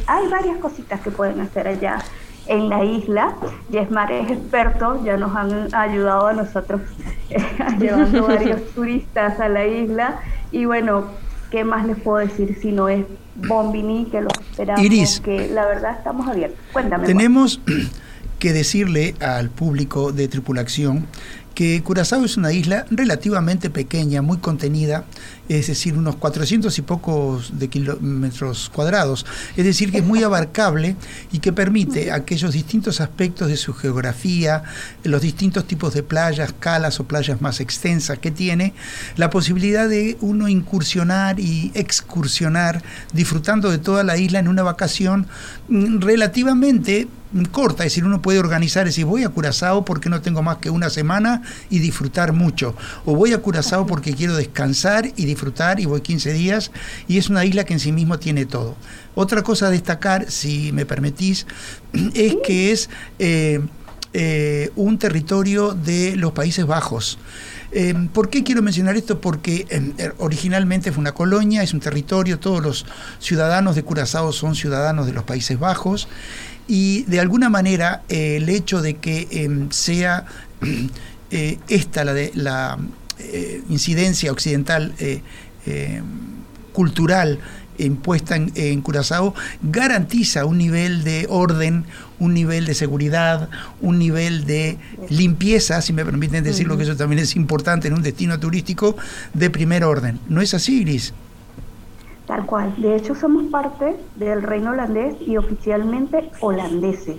Hay 0.06 0.28
varias 0.28 0.58
cositas 0.58 1.00
que 1.00 1.10
pueden 1.10 1.40
hacer 1.40 1.68
allá. 1.68 1.98
en 2.46 2.68
la 2.68 2.84
isla. 2.84 3.34
Yesmar 3.70 4.12
es 4.12 4.30
experto, 4.30 5.02
ya 5.02 5.16
nos 5.16 5.34
han 5.34 5.74
ayudado 5.74 6.26
a 6.26 6.32
nosotros 6.34 6.82
llevando 7.78 8.26
varios 8.28 8.62
turistas 8.74 9.40
a 9.40 9.48
la 9.48 9.66
isla. 9.66 10.20
Y 10.52 10.66
bueno, 10.66 11.04
¿qué 11.50 11.64
más 11.64 11.86
les 11.86 11.98
puedo 11.98 12.18
decir 12.18 12.58
si 12.60 12.70
no 12.70 12.88
es 12.88 13.06
Bombini, 13.36 14.06
que 14.06 14.20
lo 14.20 14.28
esperamos? 14.28 14.84
Iris. 14.84 15.20
Que 15.20 15.48
la 15.48 15.66
verdad 15.66 15.96
estamos 15.96 16.28
abiertos. 16.28 16.58
Cuéntame. 16.72 17.06
Tenemos 17.06 17.60
que 18.44 18.52
decirle 18.52 19.14
al 19.20 19.48
público 19.48 20.12
de 20.12 20.28
tripulación 20.28 21.06
que 21.54 21.82
Curazao 21.82 22.26
es 22.26 22.36
una 22.36 22.52
isla 22.52 22.84
relativamente 22.90 23.70
pequeña, 23.70 24.20
muy 24.20 24.36
contenida, 24.36 25.06
es 25.48 25.68
decir, 25.68 25.96
unos 25.96 26.16
400 26.16 26.76
y 26.78 26.82
pocos 26.82 27.58
de 27.58 27.68
kilómetros 27.68 28.70
cuadrados, 28.74 29.24
es 29.56 29.64
decir, 29.64 29.90
que 29.90 29.98
es 29.98 30.04
muy 30.04 30.22
abarcable 30.22 30.94
y 31.32 31.38
que 31.38 31.54
permite 31.54 32.12
aquellos 32.12 32.52
distintos 32.52 33.00
aspectos 33.00 33.48
de 33.48 33.56
su 33.56 33.72
geografía, 33.72 34.62
los 35.04 35.22
distintos 35.22 35.66
tipos 35.66 35.94
de 35.94 36.02
playas, 36.02 36.52
calas 36.52 37.00
o 37.00 37.04
playas 37.04 37.40
más 37.40 37.60
extensas 37.60 38.18
que 38.18 38.30
tiene, 38.30 38.74
la 39.16 39.30
posibilidad 39.30 39.88
de 39.88 40.18
uno 40.20 40.48
incursionar 40.48 41.40
y 41.40 41.72
excursionar 41.72 42.82
disfrutando 43.14 43.70
de 43.70 43.78
toda 43.78 44.04
la 44.04 44.18
isla 44.18 44.38
en 44.38 44.48
una 44.48 44.64
vacación 44.64 45.28
mm, 45.68 46.00
relativamente 46.00 47.08
corta, 47.50 47.84
es 47.84 47.92
decir, 47.92 48.04
uno 48.04 48.22
puede 48.22 48.38
organizar, 48.38 48.84
decir, 48.84 49.04
voy 49.04 49.24
a 49.24 49.28
Curazao 49.28 49.84
porque 49.84 50.08
no 50.08 50.20
tengo 50.20 50.42
más 50.42 50.58
que 50.58 50.70
una 50.70 50.90
semana 50.90 51.42
y 51.70 51.80
disfrutar 51.80 52.32
mucho, 52.32 52.74
o 53.04 53.14
voy 53.14 53.32
a 53.32 53.38
Curazao 53.38 53.86
porque 53.86 54.14
quiero 54.14 54.36
descansar 54.36 55.06
y 55.16 55.24
disfrutar 55.24 55.80
y 55.80 55.86
voy 55.86 56.00
15 56.00 56.32
días, 56.32 56.70
y 57.08 57.18
es 57.18 57.28
una 57.28 57.44
isla 57.44 57.64
que 57.64 57.74
en 57.74 57.80
sí 57.80 57.92
mismo 57.92 58.18
tiene 58.18 58.46
todo. 58.46 58.76
Otra 59.14 59.42
cosa 59.42 59.66
a 59.66 59.70
destacar, 59.70 60.30
si 60.30 60.72
me 60.72 60.86
permitís, 60.86 61.46
es 62.14 62.36
que 62.44 62.72
es 62.72 62.90
eh, 63.18 63.60
eh, 64.12 64.70
un 64.76 64.98
territorio 64.98 65.72
de 65.72 66.16
los 66.16 66.32
Países 66.32 66.66
Bajos. 66.66 67.18
Eh, 67.72 67.92
¿Por 68.12 68.30
qué 68.30 68.44
quiero 68.44 68.62
mencionar 68.62 68.96
esto? 68.96 69.20
Porque 69.20 69.66
originalmente 70.18 70.92
fue 70.92 71.00
una 71.00 71.12
colonia, 71.12 71.64
es 71.64 71.74
un 71.74 71.80
territorio, 71.80 72.38
todos 72.38 72.62
los 72.62 72.86
ciudadanos 73.18 73.74
de 73.74 73.82
Curazao 73.82 74.32
son 74.32 74.54
ciudadanos 74.54 75.06
de 75.06 75.12
los 75.12 75.24
Países 75.24 75.58
Bajos 75.58 76.06
y 76.66 77.02
de 77.04 77.20
alguna 77.20 77.48
manera 77.48 78.02
el 78.08 78.48
hecho 78.48 78.80
de 78.80 78.96
que 78.96 79.66
sea 79.70 80.26
esta 81.68 82.04
la, 82.04 82.14
de, 82.14 82.30
la 82.34 82.78
incidencia 83.68 84.30
occidental 84.32 84.94
cultural 86.72 87.38
impuesta 87.78 88.36
en, 88.36 88.80
Curazao 88.82 89.34
garantiza 89.62 90.44
un 90.44 90.58
nivel 90.58 91.04
de 91.04 91.26
orden, 91.28 91.84
un 92.18 92.34
nivel 92.34 92.66
de 92.66 92.74
seguridad, 92.74 93.48
un 93.80 93.98
nivel 93.98 94.44
de 94.44 94.78
limpieza, 95.08 95.82
si 95.82 95.92
me 95.92 96.04
permiten 96.04 96.44
decirlo, 96.44 96.76
que 96.76 96.84
eso 96.84 96.96
también 96.96 97.20
es 97.20 97.36
importante 97.36 97.88
en 97.88 97.94
un 97.94 98.02
destino 98.02 98.38
turístico 98.38 98.96
de 99.32 99.50
primer 99.50 99.84
orden. 99.84 100.20
¿No 100.28 100.40
es 100.40 100.54
así, 100.54 100.82
Iris? 100.82 101.12
Tal 102.26 102.46
cual. 102.46 102.74
De 102.78 102.96
hecho, 102.96 103.14
somos 103.14 103.44
parte 103.44 103.96
del 104.16 104.42
reino 104.42 104.70
holandés 104.70 105.16
y 105.20 105.36
oficialmente 105.36 106.30
holandeses. 106.40 107.16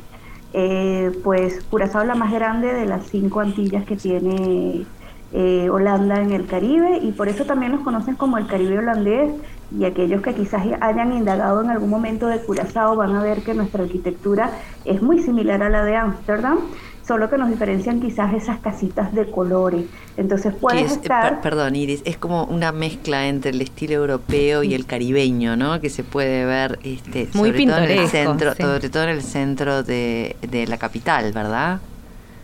Eh, 0.53 1.11
pues 1.23 1.63
Curazao 1.69 2.01
es 2.01 2.07
la 2.07 2.15
más 2.15 2.31
grande 2.31 2.73
de 2.73 2.85
las 2.85 3.07
cinco 3.07 3.41
Antillas 3.41 3.83
que 3.85 3.97
tiene 3.97 4.85
eh, 5.33 5.69
Holanda 5.69 6.21
en 6.21 6.31
el 6.31 6.45
Caribe 6.45 6.99
y 6.99 7.11
por 7.11 7.27
eso 7.27 7.43
también 7.43 7.73
nos 7.73 7.81
conocen 7.81 8.15
como 8.15 8.37
el 8.37 8.47
Caribe 8.47 8.77
holandés 8.77 9.33
y 9.77 9.83
aquellos 9.83 10.21
que 10.21 10.33
quizás 10.33 10.63
hayan 10.79 11.11
indagado 11.11 11.61
en 11.61 11.71
algún 11.71 11.89
momento 11.89 12.27
de 12.27 12.39
Curazao 12.39 12.95
van 12.95 13.15
a 13.15 13.21
ver 13.21 13.41
que 13.41 13.53
nuestra 13.53 13.83
arquitectura 13.83 14.51
es 14.85 15.01
muy 15.01 15.19
similar 15.19 15.61
a 15.61 15.69
la 15.69 15.83
de 15.83 15.97
Ámsterdam, 15.97 16.59
solo 17.05 17.29
que 17.29 17.37
nos 17.37 17.49
diferencian 17.49 18.01
quizás 18.01 18.33
esas 18.33 18.59
casitas 18.59 19.13
de 19.13 19.29
colores. 19.29 19.85
Entonces 20.17 20.53
puedes 20.59 20.93
estar... 20.93 21.41
perdón, 21.41 21.75
Iris, 21.75 22.01
es 22.05 22.17
como 22.17 22.45
una 22.45 22.71
mezcla 22.71 23.27
entre 23.27 23.51
el 23.51 23.61
estilo 23.61 23.93
europeo 23.93 24.63
y 24.63 24.73
el 24.73 24.85
caribeño, 24.85 25.55
¿no? 25.55 25.79
Que 25.79 25.89
se 25.89 26.03
puede 26.03 26.45
ver 26.45 26.79
este, 26.83 27.29
muy 27.33 27.51
sobre 27.51 27.65
todo 27.65 27.77
en 27.77 27.91
el 27.91 28.07
centro, 28.07 28.55
sobre 28.55 28.89
todo 28.89 29.03
en 29.03 29.09
el 29.09 29.21
centro 29.21 29.83
de, 29.83 30.35
de 30.41 30.67
la 30.67 30.77
capital, 30.77 31.31
¿verdad? 31.31 31.79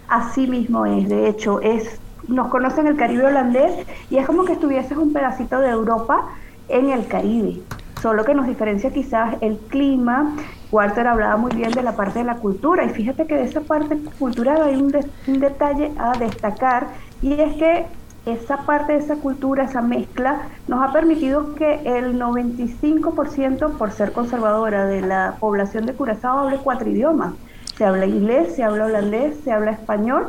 Así 0.07 0.45
mismo 0.45 0.85
es, 0.85 1.09
de 1.09 1.29
hecho, 1.29 1.61
es 1.61 1.99
nos 2.27 2.49
conocen 2.49 2.87
el 2.87 2.95
Caribe 2.95 3.25
holandés 3.25 3.85
y 4.09 4.17
es 4.17 4.27
como 4.27 4.45
que 4.45 4.53
estuvieses 4.53 4.97
un 4.97 5.11
pedacito 5.11 5.59
de 5.59 5.69
Europa 5.69 6.27
en 6.69 6.89
el 6.89 7.07
Caribe. 7.07 7.61
Solo 8.01 8.23
que 8.25 8.33
nos 8.33 8.47
diferencia 8.47 8.91
quizás 8.91 9.35
el 9.41 9.57
clima. 9.57 10.35
Walter 10.71 11.05
hablaba 11.07 11.35
muy 11.37 11.51
bien 11.51 11.71
de 11.71 11.83
la 11.83 11.95
parte 11.95 12.19
de 12.19 12.25
la 12.25 12.35
cultura 12.35 12.85
y 12.85 12.89
fíjate 12.89 13.27
que 13.27 13.35
de 13.35 13.43
esa 13.43 13.61
parte 13.61 13.97
cultural 14.17 14.61
hay 14.63 14.75
un, 14.75 14.91
detalle 15.39 15.91
a 15.97 16.17
destacar 16.17 16.87
y 17.21 17.33
es 17.33 17.53
que 17.55 17.85
esa 18.25 18.57
parte 18.65 18.93
de 18.93 18.99
esa 18.99 19.15
cultura, 19.15 19.63
esa 19.63 19.81
mezcla, 19.81 20.43
nos 20.67 20.81
ha 20.81 20.93
permitido 20.93 21.55
que 21.55 21.81
el 21.85 22.19
95%, 22.19 23.77
por 23.77 23.91
ser 23.91 24.11
conservadora 24.11 24.85
de 24.85 25.01
la 25.01 25.35
población 25.39 25.87
de 25.87 25.93
Curazao, 25.93 26.39
hable 26.39 26.57
cuatro 26.57 26.87
idiomas. 26.87 27.33
Se 27.75 27.83
habla 27.83 28.05
inglés, 28.05 28.55
se 28.55 28.63
habla 28.63 28.85
holandés, 28.85 29.39
se 29.43 29.51
habla 29.51 29.71
español 29.71 30.27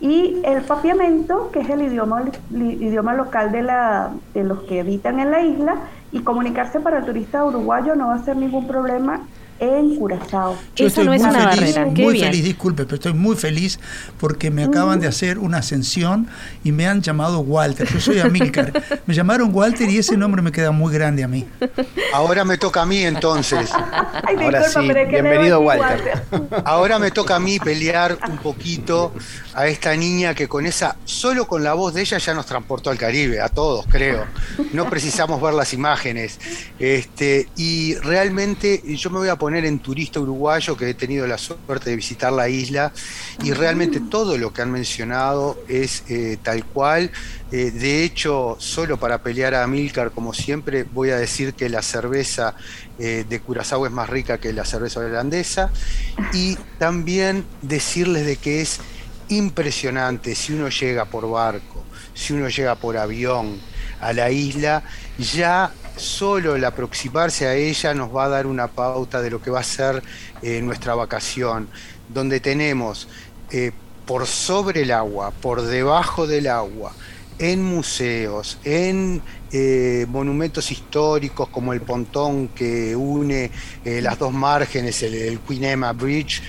y 0.00 0.40
el 0.44 0.62
papiamento, 0.62 1.50
que 1.52 1.60
es 1.60 1.70
el 1.70 1.82
idioma, 1.82 2.24
idioma 2.50 3.14
local 3.14 3.52
de, 3.52 3.62
la, 3.62 4.10
de 4.32 4.42
los 4.42 4.62
que 4.62 4.80
habitan 4.80 5.20
en 5.20 5.30
la 5.30 5.42
isla, 5.42 5.76
y 6.12 6.20
comunicarse 6.20 6.80
para 6.80 6.98
el 6.98 7.04
turista 7.04 7.44
uruguayo 7.44 7.94
no 7.94 8.08
va 8.08 8.14
a 8.14 8.18
ser 8.24 8.36
ningún 8.36 8.66
problema 8.66 9.20
en 9.58 9.96
Curazao. 9.96 10.56
Yo 10.76 10.86
estoy 10.86 11.06
muy 11.08 11.18
feliz, 11.18 11.76
muy 11.96 12.18
feliz, 12.18 12.44
disculpe, 12.44 12.84
pero 12.84 12.96
estoy 12.96 13.14
muy 13.14 13.36
feliz 13.36 13.78
porque 14.18 14.50
me 14.50 14.64
acaban 14.64 15.00
de 15.00 15.06
hacer 15.06 15.38
una 15.38 15.58
ascensión 15.58 16.28
y 16.62 16.72
me 16.72 16.86
han 16.86 17.02
llamado 17.02 17.40
Walter. 17.40 17.88
Yo 17.92 18.00
soy 18.00 18.20
Amílcar. 18.20 18.72
me 19.06 19.14
llamaron 19.14 19.54
Walter 19.54 19.88
y 19.88 19.98
ese 19.98 20.16
nombre 20.16 20.42
me 20.42 20.52
queda 20.52 20.70
muy 20.70 20.92
grande 20.92 21.24
a 21.24 21.28
mí. 21.28 21.46
Ahora 22.12 22.44
me 22.44 22.58
toca 22.58 22.82
a 22.82 22.86
mí 22.86 23.02
entonces. 23.02 23.70
Ahora 24.40 24.68
sí, 24.68 24.80
bienvenido 25.08 25.60
Walter. 25.60 26.24
Ahora 26.64 26.98
me 26.98 27.10
toca 27.10 27.36
a 27.36 27.40
mí 27.40 27.58
pelear 27.58 28.18
un 28.28 28.38
poquito 28.38 29.12
a 29.54 29.66
esta 29.66 29.94
niña 29.96 30.34
que 30.34 30.48
con 30.48 30.66
esa, 30.66 30.96
solo 31.04 31.46
con 31.46 31.62
la 31.62 31.74
voz 31.74 31.94
de 31.94 32.02
ella 32.02 32.18
ya 32.18 32.34
nos 32.34 32.46
transportó 32.46 32.90
al 32.90 32.98
Caribe, 32.98 33.40
a 33.40 33.48
todos 33.48 33.86
creo. 33.86 34.26
No 34.72 34.90
precisamos 34.90 35.40
ver 35.40 35.54
las 35.54 35.72
imágenes. 35.72 36.38
Este, 36.78 37.48
y 37.56 37.94
realmente 37.96 38.82
yo 38.96 39.10
me 39.10 39.18
voy 39.18 39.28
a 39.28 39.36
poner 39.36 39.64
en 39.64 39.78
turista 39.78 40.20
uruguayo 40.20 40.76
que 40.76 40.90
he 40.90 40.94
tenido 40.94 41.26
la 41.26 41.38
suerte 41.38 41.90
de 41.90 41.96
visitar 41.96 42.32
la 42.32 42.48
isla 42.48 42.92
y 43.42 43.52
realmente 43.52 44.00
todo 44.00 44.36
lo 44.38 44.52
que 44.52 44.62
han 44.62 44.72
mencionado 44.72 45.58
es 45.68 46.04
eh, 46.08 46.36
tal 46.42 46.64
cual. 46.64 47.10
Eh, 47.52 47.70
de 47.70 48.02
hecho, 48.02 48.56
solo 48.58 48.98
para 48.98 49.22
pelear 49.22 49.54
a 49.54 49.66
Milcar, 49.66 50.10
como 50.10 50.34
siempre, 50.34 50.82
voy 50.82 51.10
a 51.10 51.16
decir 51.16 51.54
que 51.54 51.68
la 51.68 51.82
cerveza 51.82 52.56
eh, 52.98 53.24
de 53.28 53.40
Curazao 53.40 53.86
es 53.86 53.92
más 53.92 54.08
rica 54.08 54.38
que 54.38 54.52
la 54.52 54.64
cerveza 54.64 55.00
holandesa 55.00 55.70
y 56.32 56.56
también 56.78 57.44
decirles 57.62 58.26
de 58.26 58.36
que 58.36 58.60
es 58.60 58.80
impresionante 59.28 60.34
si 60.34 60.52
uno 60.52 60.68
llega 60.68 61.04
por 61.04 61.28
barco, 61.28 61.84
si 62.14 62.32
uno 62.32 62.48
llega 62.48 62.74
por 62.74 62.96
avión 62.96 63.60
a 64.00 64.12
la 64.12 64.30
isla, 64.30 64.82
ya 65.18 65.72
solo 65.96 66.56
el 66.56 66.64
aproximarse 66.64 67.46
a 67.46 67.54
ella 67.54 67.94
nos 67.94 68.14
va 68.14 68.24
a 68.24 68.28
dar 68.28 68.46
una 68.46 68.68
pauta 68.68 69.22
de 69.22 69.30
lo 69.30 69.40
que 69.40 69.50
va 69.50 69.60
a 69.60 69.64
ser 69.64 70.02
eh, 70.42 70.60
nuestra 70.60 70.94
vacación, 70.94 71.68
donde 72.08 72.40
tenemos 72.40 73.08
eh, 73.50 73.72
por 74.06 74.26
sobre 74.26 74.82
el 74.82 74.90
agua, 74.90 75.30
por 75.30 75.62
debajo 75.62 76.26
del 76.26 76.48
agua, 76.48 76.92
en 77.50 77.62
museos, 77.62 78.58
en 78.64 79.20
eh, 79.52 80.06
monumentos 80.08 80.70
históricos 80.70 81.48
como 81.48 81.72
el 81.72 81.80
pontón 81.80 82.48
que 82.48 82.94
une 82.96 83.50
las 83.84 84.18
dos 84.18 84.32
márgenes, 84.32 85.02
el, 85.02 85.38
Queen 85.40 85.64
Emma 85.64 85.92
Bridge, 85.92 86.42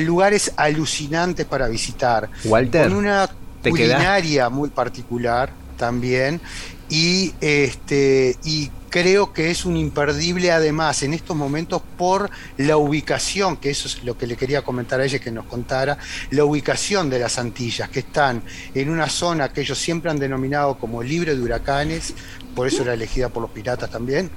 lugares 0.00 0.52
alucinantes 0.56 1.46
para 1.46 1.68
visitar, 1.68 2.28
Walter, 2.44 2.88
con 2.88 2.96
una 2.96 3.28
culinaria 3.62 4.48
muy 4.48 4.70
particular 4.70 5.52
también 5.76 6.40
y 6.88 7.32
este 7.40 8.36
y 8.44 8.70
creo 8.90 9.32
que 9.32 9.50
es 9.50 9.64
un 9.64 9.76
imperdible 9.76 10.50
además 10.50 11.02
en 11.02 11.14
estos 11.14 11.36
momentos 11.36 11.80
por 11.96 12.28
la 12.58 12.76
ubicación, 12.76 13.56
que 13.56 13.70
eso 13.70 13.88
es 13.88 14.04
lo 14.04 14.18
que 14.18 14.26
le 14.26 14.36
quería 14.36 14.62
comentar 14.62 15.00
a 15.00 15.04
ella 15.04 15.18
que 15.18 15.30
nos 15.30 15.46
contara, 15.46 15.96
la 16.30 16.44
ubicación 16.44 17.08
de 17.08 17.20
las 17.20 17.38
Antillas, 17.38 17.88
que 17.88 18.00
están 18.00 18.42
en 18.74 18.90
una 18.90 19.08
zona 19.08 19.52
que 19.52 19.62
ellos 19.62 19.78
siempre 19.78 20.10
han 20.10 20.18
denominado 20.18 20.76
como 20.78 21.02
libre 21.02 21.34
de 21.34 21.40
huracanes, 21.40 22.14
por 22.54 22.66
eso 22.66 22.82
era 22.82 22.94
elegida 22.94 23.28
por 23.28 23.42
los 23.42 23.50
piratas 23.50 23.90
también, 23.90 24.30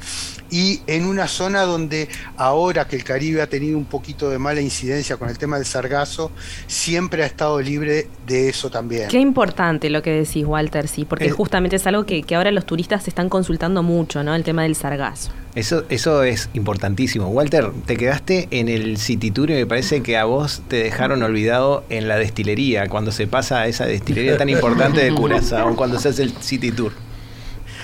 y 0.49 0.81
en 0.87 1.05
una 1.05 1.27
zona 1.27 1.63
donde 1.63 2.09
ahora 2.37 2.87
que 2.87 2.95
el 2.95 3.03
Caribe 3.03 3.41
ha 3.41 3.47
tenido 3.47 3.77
un 3.77 3.85
poquito 3.85 4.29
de 4.29 4.37
mala 4.37 4.61
incidencia 4.61 5.17
con 5.17 5.29
el 5.29 5.37
tema 5.37 5.57
del 5.57 5.65
sargazo, 5.65 6.31
siempre 6.67 7.23
ha 7.23 7.25
estado 7.25 7.59
libre 7.61 8.07
de 8.27 8.49
eso 8.49 8.69
también. 8.69 9.09
Qué 9.09 9.19
importante 9.19 9.89
lo 9.89 10.01
que 10.01 10.11
decís, 10.11 10.45
Walter, 10.45 10.87
sí, 10.87 11.05
porque 11.05 11.31
justamente 11.31 11.77
es 11.77 11.87
algo 11.87 12.05
que, 12.05 12.23
que 12.23 12.35
ahora 12.35 12.51
los 12.51 12.65
turistas 12.65 13.07
están 13.07 13.29
consultando 13.29 13.83
mucho, 13.83 14.23
¿no? 14.23 14.35
El 14.35 14.43
tema 14.43 14.63
del 14.63 14.75
sargazo. 14.75 15.31
Eso, 15.55 15.85
eso 15.89 16.23
es 16.23 16.49
importantísimo. 16.53 17.27
Walter, 17.27 17.71
te 17.85 17.95
quedaste 17.95 18.47
en 18.51 18.69
el 18.69 18.97
City 18.97 19.29
Tour 19.29 19.51
y 19.51 19.53
me 19.53 19.65
parece 19.67 20.01
que 20.01 20.17
a 20.17 20.25
vos 20.25 20.63
te 20.67 20.77
dejaron 20.77 21.21
olvidado 21.21 21.83
en 21.89 22.07
la 22.07 22.17
destilería, 22.17 22.87
cuando 22.89 23.11
se 23.11 23.27
pasa 23.27 23.61
a 23.61 23.67
esa 23.67 23.85
destilería 23.85 24.37
tan 24.37 24.49
importante 24.49 25.03
de 25.03 25.13
Curazao, 25.13 25.75
cuando 25.75 25.99
se 25.99 26.09
hace 26.09 26.23
el 26.23 26.31
City 26.41 26.71
Tour. 26.71 26.91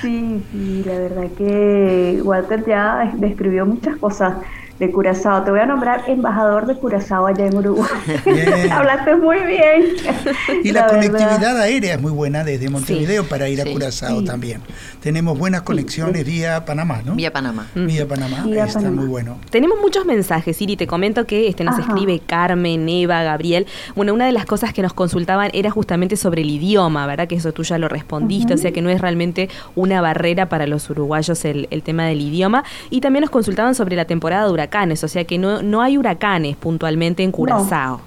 Sí, 0.01 0.47
sí, 0.51 0.81
la 0.85 0.97
verdad 0.97 1.33
que 1.35 2.21
Walter 2.23 2.63
ya 2.65 3.11
describió 3.17 3.65
muchas 3.65 3.97
cosas 3.97 4.37
de 4.79 4.91
Curazao. 4.91 5.43
Te 5.43 5.51
voy 5.51 5.59
a 5.59 5.65
nombrar 5.65 6.03
embajador 6.07 6.65
de 6.65 6.75
Curazao 6.75 7.27
allá 7.27 7.45
en 7.45 7.57
Uruguay. 7.57 7.89
Bien. 8.25 8.71
Hablaste 8.71 9.15
muy 9.17 9.39
bien. 9.39 9.83
Y 10.63 10.71
la, 10.71 10.83
verdad. 10.83 10.95
conectividad 10.95 11.57
aérea 11.59 11.95
es 11.95 12.01
muy 12.01 12.11
buena 12.11 12.43
desde 12.43 12.69
Montevideo 12.69 13.25
para 13.25 13.49
ir 13.49 13.61
a 13.61 13.65
Curazao 13.65 14.19
sí. 14.19 14.25
también. 14.25 14.61
Tenemos 15.01 15.37
buenas 15.37 15.61
conexiones 15.63 16.25
vía 16.25 16.63
Panamá, 16.65 17.01
¿no? 17.05 17.15
Vía 17.15 17.31
Panamá. 17.31 17.67
Vía 17.75 18.07
Panamá, 18.07 18.43
Vía 18.45 18.65
está 18.65 18.79
Panamá. 18.79 19.01
muy 19.01 19.09
bueno. 19.09 19.37
Tenemos 19.49 19.79
muchos 19.81 20.05
mensajes, 20.05 20.61
Iri, 20.61 20.77
te 20.77 20.87
comento 20.87 21.25
que 21.25 21.47
este 21.47 21.63
nos 21.63 21.77
Ajá. 21.77 21.83
escribe 21.87 22.21
Carmen, 22.25 22.87
Eva, 22.87 23.23
Gabriel. 23.23 23.67
Bueno, 23.95 24.13
una 24.13 24.25
de 24.25 24.31
las 24.31 24.45
cosas 24.45 24.73
que 24.73 24.81
nos 24.81 24.93
consultaban 24.93 25.51
era 25.53 25.71
justamente 25.71 26.15
sobre 26.15 26.41
el 26.41 26.49
idioma, 26.49 27.05
¿verdad? 27.05 27.27
Que 27.27 27.35
eso 27.35 27.51
tú 27.51 27.63
ya 27.63 27.77
lo 27.77 27.89
respondiste, 27.89 28.53
o 28.53 28.57
sea 28.57 28.71
que 28.71 28.81
no 28.81 28.89
es 28.89 29.01
realmente 29.01 29.49
una 29.75 30.01
barrera 30.01 30.47
para 30.47 30.67
los 30.67 30.89
uruguayos 30.89 31.43
el, 31.45 31.67
el 31.71 31.83
tema 31.83 32.05
del 32.05 32.21
idioma. 32.21 32.63
Y 32.89 33.01
también 33.01 33.21
nos 33.21 33.29
consultaban 33.29 33.75
sobre 33.75 33.95
la 33.95 34.05
temporada 34.05 34.45
de 34.45 34.51
huracanes, 34.51 34.68
o 35.03 35.07
sea 35.07 35.23
que 35.25 35.37
no, 35.37 35.61
no 35.61 35.81
hay 35.81 35.97
huracanes 35.97 36.55
puntualmente 36.55 37.23
en 37.23 37.31
Curazao. 37.31 38.01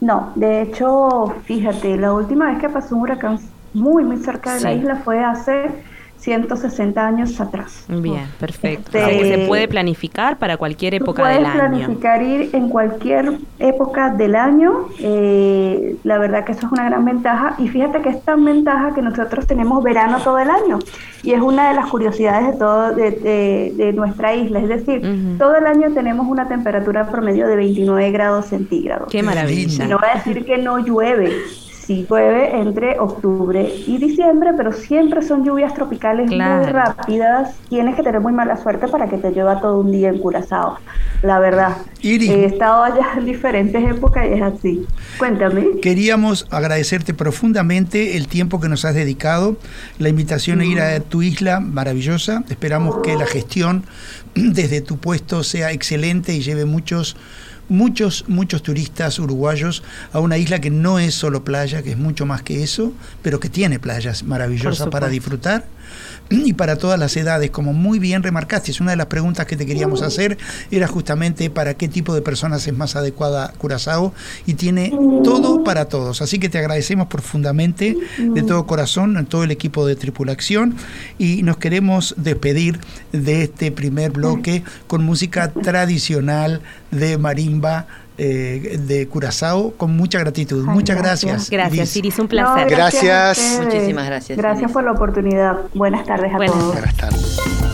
No, 0.00 0.32
de 0.34 0.62
hecho, 0.62 1.34
fíjate, 1.44 1.96
la 1.96 2.12
última 2.12 2.46
vez 2.46 2.58
que 2.58 2.68
pasó 2.68 2.96
un 2.96 3.02
huracán 3.02 3.38
muy, 3.72 4.04
muy 4.04 4.18
cerca 4.18 4.54
de 4.54 4.60
la 4.60 4.72
isla 4.72 4.96
fue 4.96 5.22
hace 5.24 5.70
160 6.24 7.06
años 7.06 7.38
atrás. 7.40 7.84
Bien, 7.88 8.26
perfecto. 8.40 8.86
Este, 8.86 9.04
o 9.04 9.08
sea 9.08 9.18
que 9.18 9.24
se 9.42 9.46
puede 9.46 9.68
planificar 9.68 10.38
para 10.38 10.56
cualquier 10.56 10.94
época 10.94 11.22
puedes 11.22 11.36
del 11.38 11.46
año. 11.46 11.54
planificar 11.58 12.22
ir 12.22 12.50
en 12.54 12.68
cualquier 12.70 13.32
época 13.58 14.08
del 14.10 14.34
año. 14.34 14.88
eh, 15.00 15.96
la 16.02 16.18
verdad 16.18 16.44
que 16.44 16.52
eso 16.52 16.66
es 16.66 16.72
una 16.72 16.84
gran 16.86 17.04
ventaja. 17.04 17.54
Y 17.58 17.68
fíjate 17.68 18.00
que 18.00 18.08
es 18.08 18.22
tan 18.22 18.44
ventaja 18.44 18.94
que 18.94 19.02
nosotros 19.02 19.46
tenemos 19.46 19.82
verano 19.84 20.18
todo 20.24 20.38
el 20.38 20.48
año. 20.50 20.78
Y 21.22 21.32
es 21.32 21.40
una 21.40 21.68
de 21.68 21.74
las 21.74 21.86
curiosidades 21.90 22.52
de 22.52 22.58
todo 22.58 22.94
de, 22.94 23.10
de- 23.10 23.72
de 23.76 23.92
nuestra 23.92 24.34
isla. 24.34 24.60
Es 24.60 24.68
decir, 24.68 25.02
todo 25.38 25.56
el 25.56 25.66
año 25.66 25.92
tenemos 25.92 26.26
una 26.26 26.48
temperatura 26.48 27.06
promedio 27.08 27.46
de 27.46 27.56
29 27.56 28.10
grados 28.12 28.46
centígrados. 28.46 29.08
Qué 29.10 29.22
maravilla. 29.22 29.84
Y 29.84 29.88
no 29.88 29.98
va 29.98 30.08
a 30.12 30.14
decir 30.16 30.44
que 30.44 30.58
no 30.58 30.78
llueve. 30.78 31.30
Sí 31.86 32.06
llueve 32.08 32.56
entre 32.58 32.98
octubre 32.98 33.70
y 33.86 33.98
diciembre, 33.98 34.50
pero 34.56 34.72
siempre 34.72 35.20
son 35.22 35.44
lluvias 35.44 35.74
tropicales 35.74 36.30
Claro. 36.30 36.62
muy 36.64 36.72
rápidas. 36.72 37.54
Tienes 37.68 37.94
que 37.94 38.02
tener 38.02 38.20
muy 38.20 38.32
mala 38.32 38.56
suerte 38.56 38.88
para 38.88 39.08
que 39.08 39.18
te 39.18 39.30
llueva 39.32 39.60
todo 39.60 39.80
un 39.80 39.92
día 39.92 40.08
en 40.08 40.18
Curazao. 40.18 40.78
La 41.22 41.38
verdad. 41.40 41.76
Iris. 42.00 42.30
He 42.30 42.46
estado 42.46 42.84
allá 42.84 43.06
en 43.18 43.26
diferentes 43.26 43.82
épocas 43.90 44.26
y 44.30 44.32
es 44.34 44.42
así. 44.42 44.86
Cuéntame. 45.18 45.80
Queríamos 45.82 46.46
agradecerte 46.50 47.12
profundamente 47.12 48.16
el 48.16 48.28
tiempo 48.28 48.60
que 48.60 48.68
nos 48.68 48.84
has 48.84 48.94
dedicado, 48.94 49.56
la 49.98 50.08
invitación 50.08 50.60
a 50.60 50.64
ir 50.64 50.80
a 50.80 51.00
tu 51.00 51.22
isla 51.22 51.60
maravillosa. 51.60 52.44
Esperamos 52.48 52.96
que 53.02 53.16
la 53.16 53.26
gestión 53.26 53.84
desde 54.34 54.80
tu 54.80 54.96
puesto 54.98 55.42
sea 55.42 55.72
excelente 55.72 56.34
y 56.34 56.40
lleve 56.40 56.64
muchos 56.64 57.16
muchos 57.68 58.24
muchos 58.28 58.62
turistas 58.62 59.18
uruguayos 59.18 59.82
a 60.12 60.20
una 60.20 60.38
isla 60.38 60.60
que 60.60 60.70
no 60.70 60.98
es 60.98 61.14
solo 61.14 61.44
playa, 61.44 61.82
que 61.82 61.92
es 61.92 61.98
mucho 61.98 62.26
más 62.26 62.42
que 62.42 62.62
eso, 62.62 62.92
pero 63.22 63.40
que 63.40 63.48
tiene 63.48 63.78
playas 63.78 64.22
maravillosas 64.22 64.88
para 64.88 65.08
disfrutar 65.08 65.64
y 66.30 66.54
para 66.54 66.76
todas 66.76 66.98
las 66.98 67.16
edades, 67.16 67.50
como 67.50 67.72
muy 67.72 67.98
bien 67.98 68.22
remarcaste. 68.22 68.70
Es 68.70 68.80
una 68.80 68.92
de 68.92 68.96
las 68.96 69.06
preguntas 69.06 69.46
que 69.46 69.56
te 69.56 69.66
queríamos 69.66 70.02
hacer, 70.02 70.38
era 70.70 70.86
justamente 70.86 71.50
para 71.50 71.74
qué 71.74 71.88
tipo 71.88 72.14
de 72.14 72.22
personas 72.22 72.66
es 72.66 72.76
más 72.76 72.96
adecuada 72.96 73.52
Curazao 73.58 74.14
y 74.46 74.54
tiene 74.54 74.90
todo 75.22 75.64
para 75.64 75.86
todos. 75.86 76.22
Así 76.22 76.38
que 76.38 76.48
te 76.48 76.58
agradecemos 76.58 77.08
profundamente 77.08 77.96
de 78.18 78.42
todo 78.42 78.66
corazón, 78.66 79.16
a 79.16 79.24
todo 79.24 79.44
el 79.44 79.50
equipo 79.50 79.86
de 79.86 79.96
tripulación 79.96 80.76
y 81.18 81.42
nos 81.42 81.58
queremos 81.58 82.14
despedir 82.16 82.80
de 83.12 83.42
este 83.42 83.70
primer 83.70 84.10
bloque 84.10 84.64
con 84.86 85.04
música 85.04 85.52
tradicional 85.52 86.62
de 86.90 87.18
marimba. 87.18 87.86
Eh, 88.18 88.78
de 88.80 89.08
Curazao 89.08 89.72
con 89.76 89.96
mucha 89.96 90.18
gratitud. 90.18 90.64
Ay, 90.68 90.74
Muchas 90.74 90.96
gracias. 90.96 91.50
gracias. 91.50 91.74
Iris. 91.74 91.96
Iris, 91.96 92.18
un 92.18 92.24
No, 92.24 92.28
placer. 92.28 92.70
Gracias. 92.70 93.60
Muchísimas 93.62 94.06
gracias, 94.06 94.38
Gracias 94.38 94.62
Iris. 94.62 94.72
por 94.72 94.84
la 94.84 94.92
oportunidad. 94.92 95.58
Buenas 95.74 96.06
tardes 96.06 96.32
a 96.32 96.36
Buenas 96.36 96.56
todos. 96.58 96.72
Buenas 96.72 96.96
tardes. 96.96 97.73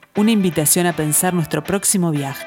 una 0.15 0.31
invitación 0.31 0.87
a 0.87 0.93
pensar 0.93 1.33
nuestro 1.33 1.61
próximo 1.63 2.11
viaje. 2.11 2.45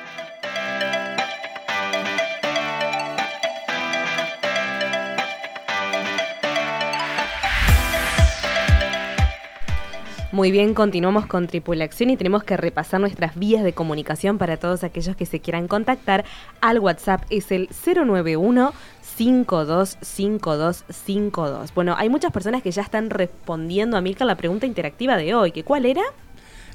Muy 10.30 10.50
bien, 10.50 10.74
continuamos 10.74 11.24
con 11.26 11.46
Tripulación 11.46 12.10
y 12.10 12.16
tenemos 12.16 12.42
que 12.42 12.56
repasar 12.56 13.00
nuestras 13.00 13.36
vías 13.36 13.62
de 13.62 13.72
comunicación 13.72 14.36
para 14.36 14.56
todos 14.56 14.82
aquellos 14.82 15.14
que 15.14 15.26
se 15.26 15.38
quieran 15.38 15.68
contactar. 15.68 16.24
Al 16.60 16.80
WhatsApp 16.80 17.22
es 17.30 17.52
el 17.52 17.68
091 17.70 18.72
525252. 19.00 21.72
Bueno, 21.72 21.94
hay 21.96 22.08
muchas 22.08 22.32
personas 22.32 22.64
que 22.64 22.72
ya 22.72 22.82
están 22.82 23.10
respondiendo 23.10 23.96
a 23.96 24.00
Milka 24.00 24.24
la 24.24 24.34
pregunta 24.34 24.66
interactiva 24.66 25.16
de 25.16 25.36
hoy, 25.36 25.52
que 25.52 25.62
¿cuál 25.62 25.86
era? 25.86 26.02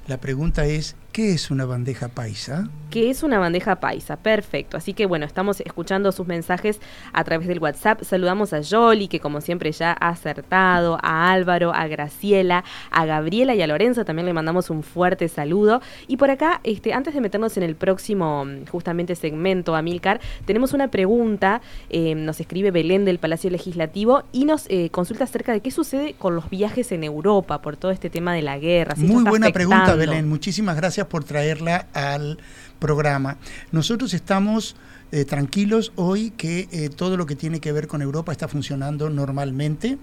La 0.07 0.19
pregunta 0.19 0.65
es, 0.65 0.95
¿Qué 1.11 1.33
es 1.33 1.51
una 1.51 1.65
bandeja 1.65 2.07
paisa? 2.09 2.69
que 2.89 3.09
es 3.09 3.23
una 3.23 3.39
bandeja 3.39 3.79
paisa. 3.79 4.17
Perfecto. 4.17 4.77
Así 4.77 4.93
que 4.93 5.05
bueno, 5.05 5.25
estamos 5.25 5.61
escuchando 5.61 6.11
sus 6.11 6.27
mensajes 6.27 6.79
a 7.13 7.23
través 7.23 7.47
del 7.47 7.59
WhatsApp. 7.59 8.03
Saludamos 8.03 8.53
a 8.53 8.61
Yoli, 8.61 9.07
que 9.07 9.19
como 9.19 9.41
siempre 9.41 9.71
ya 9.71 9.95
ha 9.99 10.09
acertado, 10.09 10.97
a 11.01 11.31
Álvaro, 11.31 11.73
a 11.73 11.87
Graciela, 11.87 12.63
a 12.91 13.05
Gabriela 13.05 13.55
y 13.55 13.61
a 13.61 13.67
Lorenzo. 13.67 14.05
También 14.05 14.25
le 14.25 14.33
mandamos 14.33 14.69
un 14.69 14.83
fuerte 14.83 15.27
saludo. 15.27 15.81
Y 16.07 16.17
por 16.17 16.31
acá, 16.31 16.61
este, 16.63 16.93
antes 16.93 17.13
de 17.13 17.21
meternos 17.21 17.57
en 17.57 17.63
el 17.63 17.75
próximo 17.75 18.45
justamente 18.71 19.15
segmento, 19.15 19.75
Amilcar, 19.75 20.19
tenemos 20.45 20.73
una 20.73 20.89
pregunta. 20.89 21.61
Eh, 21.89 22.15
nos 22.15 22.39
escribe 22.39 22.71
Belén 22.71 23.05
del 23.05 23.19
Palacio 23.19 23.49
Legislativo 23.49 24.23
y 24.31 24.45
nos 24.45 24.65
eh, 24.69 24.89
consulta 24.91 25.25
acerca 25.25 25.51
de 25.51 25.61
qué 25.61 25.71
sucede 25.71 26.15
con 26.17 26.35
los 26.35 26.49
viajes 26.49 26.91
en 26.91 27.03
Europa 27.03 27.61
por 27.61 27.77
todo 27.77 27.91
este 27.91 28.09
tema 28.09 28.33
de 28.33 28.41
la 28.41 28.57
guerra. 28.57 28.95
si 28.95 29.03
Muy 29.03 29.23
buena 29.23 29.51
pregunta. 29.51 29.95
Belén. 29.95 30.27
Muchísimas 30.27 30.75
gracias 30.75 30.98
por 31.07 31.23
traerla 31.23 31.87
al 31.93 32.39
programa. 32.79 33.37
Nosotros 33.71 34.13
estamos 34.13 34.75
eh, 35.11 35.25
tranquilos 35.25 35.91
hoy 35.95 36.31
que 36.31 36.67
eh, 36.71 36.89
todo 36.89 37.17
lo 37.17 37.25
que 37.25 37.35
tiene 37.35 37.59
que 37.59 37.71
ver 37.71 37.87
con 37.87 38.01
Europa 38.01 38.31
está 38.31 38.47
funcionando 38.47 39.09
normalmente. 39.09 39.97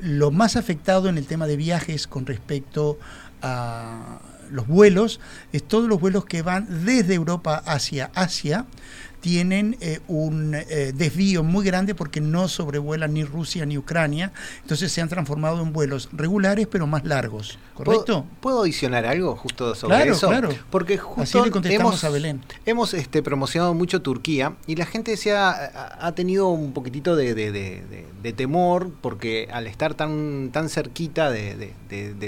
Lo 0.00 0.30
más 0.30 0.56
afectado 0.56 1.08
en 1.08 1.18
el 1.18 1.26
tema 1.26 1.46
de 1.46 1.56
viajes 1.56 2.06
con 2.06 2.26
respecto 2.26 2.98
a 3.42 4.20
los 4.50 4.66
vuelos 4.66 5.20
es 5.52 5.62
todos 5.62 5.88
los 5.88 6.00
vuelos 6.00 6.24
que 6.24 6.42
van 6.42 6.84
desde 6.84 7.14
Europa 7.14 7.62
hacia 7.64 8.10
Asia 8.14 8.66
tienen 9.20 9.76
eh, 9.80 10.00
un 10.08 10.54
eh, 10.54 10.92
desvío 10.94 11.42
muy 11.42 11.64
grande 11.64 11.94
porque 11.94 12.20
no 12.20 12.48
sobrevuelan 12.48 13.14
ni 13.14 13.24
Rusia 13.24 13.66
ni 13.66 13.76
Ucrania, 13.78 14.32
entonces 14.62 14.90
se 14.92 15.00
han 15.00 15.08
transformado 15.08 15.62
en 15.62 15.72
vuelos 15.72 16.08
regulares 16.12 16.66
pero 16.66 16.86
más 16.86 17.04
largos, 17.04 17.58
¿correcto? 17.74 18.04
¿Puedo, 18.24 18.26
puedo 18.40 18.62
adicionar 18.62 19.04
algo 19.06 19.36
justo 19.36 19.74
sobre 19.74 19.96
Claro, 19.96 20.12
eso? 20.12 20.28
claro. 20.28 20.48
Porque 20.70 20.94
Así 20.94 21.02
justo 21.04 21.44
le 21.44 21.50
contestamos 21.50 21.92
hemos, 21.92 22.04
a 22.04 22.08
Belén. 22.10 22.40
hemos 22.66 22.94
este, 22.94 23.22
promocionado 23.22 23.74
mucho 23.74 24.00
Turquía 24.02 24.54
y 24.66 24.76
la 24.76 24.86
gente 24.86 25.16
se 25.16 25.32
ha, 25.32 25.50
ha- 26.00 26.12
tenido 26.14 26.48
un 26.48 26.72
poquitito 26.72 27.14
de, 27.16 27.34
de- 27.34 27.52
de- 27.52 28.32
temor 28.32 28.90
porque 29.00 29.48
al 29.52 29.66
estar 29.66 29.94
tan, 29.94 30.50
tan 30.52 30.68
cerquita 30.68 31.30
de, 31.30 31.72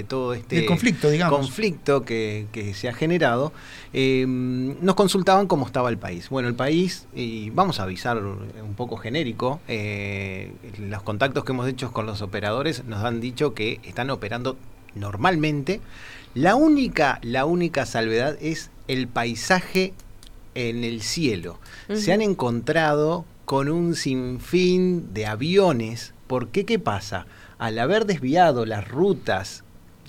todo 0.07 0.33
este 0.33 0.65
conflicto, 0.65 1.09
digamos. 1.09 1.39
conflicto 1.39 2.03
que, 2.03 2.47
que 2.51 2.73
se 2.73 2.89
ha 2.89 2.93
generado, 2.93 3.53
eh, 3.93 4.25
nos 4.27 4.95
consultaban 4.95 5.47
cómo 5.47 5.67
estaba 5.67 5.89
el 5.89 5.97
país. 5.97 6.29
Bueno, 6.29 6.49
el 6.49 6.55
país, 6.55 7.07
y 7.13 7.51
vamos 7.51 7.79
a 7.79 7.83
avisar 7.83 8.17
un 8.17 8.73
poco 8.75 8.97
genérico, 8.97 9.59
eh, 9.67 10.51
los 10.79 11.03
contactos 11.03 11.43
que 11.43 11.51
hemos 11.51 11.67
hecho 11.67 11.91
con 11.91 12.07
los 12.07 12.21
operadores 12.23 12.83
nos 12.85 13.03
han 13.03 13.21
dicho 13.21 13.53
que 13.53 13.79
están 13.83 14.09
operando 14.09 14.57
normalmente. 14.95 15.79
La 16.33 16.55
única, 16.55 17.19
la 17.21 17.45
única 17.45 17.85
salvedad 17.85 18.35
es 18.41 18.71
el 18.87 19.07
paisaje 19.07 19.93
en 20.55 20.83
el 20.83 21.01
cielo. 21.01 21.59
Se 21.93 22.11
han 22.11 22.21
encontrado 22.21 23.25
con 23.45 23.69
un 23.69 23.95
sinfín 23.95 25.13
de 25.13 25.27
aviones. 25.27 26.13
¿Por 26.25 26.47
qué? 26.47 26.65
¿Qué 26.65 26.79
pasa? 26.79 27.27
Al 27.59 27.77
haber 27.77 28.05
desviado 28.05 28.65
las 28.65 28.87
rutas 28.87 29.63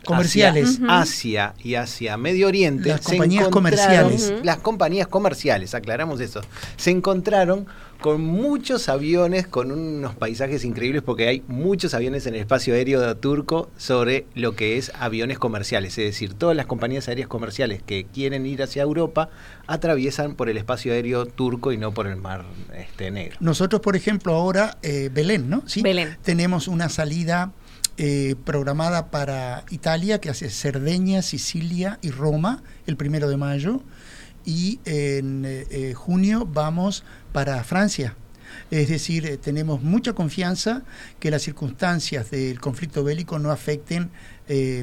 Comerciales. 0.05 0.81
hacia 0.89 1.01
Asia 1.01 1.55
y 1.63 1.75
hacia 1.75 2.17
Medio 2.17 2.49
Oriente, 2.49 2.89
Las 2.89 3.01
compañías 3.01 3.49
comerciales. 3.49 4.33
Las 4.43 4.59
compañías 4.59 5.07
comerciales, 5.07 5.75
aclaramos 5.75 6.21
eso, 6.21 6.41
se 6.77 6.91
encontraron 6.91 7.67
con 8.05 8.21
muchos 8.21 8.91
aviones, 8.91 9.47
con 9.47 9.73
unos 9.73 10.15
paisajes 10.15 10.67
increíbles, 10.67 11.01
porque 11.01 11.27
hay 11.27 11.43
muchos 11.49 11.95
aviones 11.95 12.27
en 12.27 12.35
el 12.35 12.41
espacio 12.41 12.75
aéreo 12.75 13.17
turco 13.17 13.71
sobre 13.79 14.27
lo 14.35 14.55
que 14.55 14.77
es 14.77 14.93
aviones 14.99 15.39
comerciales. 15.39 15.97
Es 15.97 16.05
decir, 16.05 16.35
todas 16.35 16.55
las 16.55 16.67
compañías 16.67 17.09
aéreas 17.09 17.29
comerciales 17.29 17.83
que 17.83 18.05
quieren 18.05 18.45
ir 18.45 18.63
hacia 18.63 18.83
Europa 18.83 19.31
atraviesan 19.67 20.35
por 20.35 20.51
el 20.51 20.59
espacio 20.59 20.93
aéreo 20.93 21.25
turco 21.25 21.73
y 21.73 21.79
no 21.79 21.95
por 21.95 22.07
el 22.07 22.17
mar 22.17 22.45
este, 22.77 23.11
negro. 23.11 23.39
Nosotros, 23.41 23.81
por 23.81 23.97
ejemplo, 23.97 24.35
ahora, 24.35 24.77
eh, 24.83 25.09
Belén, 25.11 25.49
¿no? 25.49 25.63
¿Sí? 25.67 25.81
Belén. 25.81 26.19
Tenemos 26.23 26.69
una 26.69 26.91
salida 26.91 27.53
eh, 27.97 28.35
programada 28.45 29.13
para 29.13 29.65
Italia, 29.71 30.21
que 30.21 30.29
hace 30.29 30.51
Cerdeña, 30.51 31.23
Sicilia 31.23 32.01
y 32.03 32.11
Roma, 32.11 32.63
el 32.87 32.97
primero 32.97 33.29
de 33.29 33.37
mayo. 33.37 33.83
Y 34.45 34.81
en 34.85 35.45
eh, 35.45 35.67
eh, 35.71 35.95
junio 35.95 36.45
vamos 36.45 37.05
para 37.33 37.63
Francia. 37.63 38.17
Es 38.73 38.89
decir, 38.89 39.39
tenemos 39.43 39.83
mucha 39.83 40.13
confianza 40.13 40.83
que 41.21 41.31
las 41.31 41.43
circunstancias 41.43 42.31
del 42.31 42.61
conflicto 42.61 43.05
bélico 43.05 43.39
no 43.39 43.51
afecten 43.51 44.11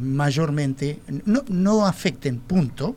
mayormente, 0.02 1.00
no, 1.26 1.44
no 1.48 1.86
afecten, 1.86 2.40
punto, 2.40 2.96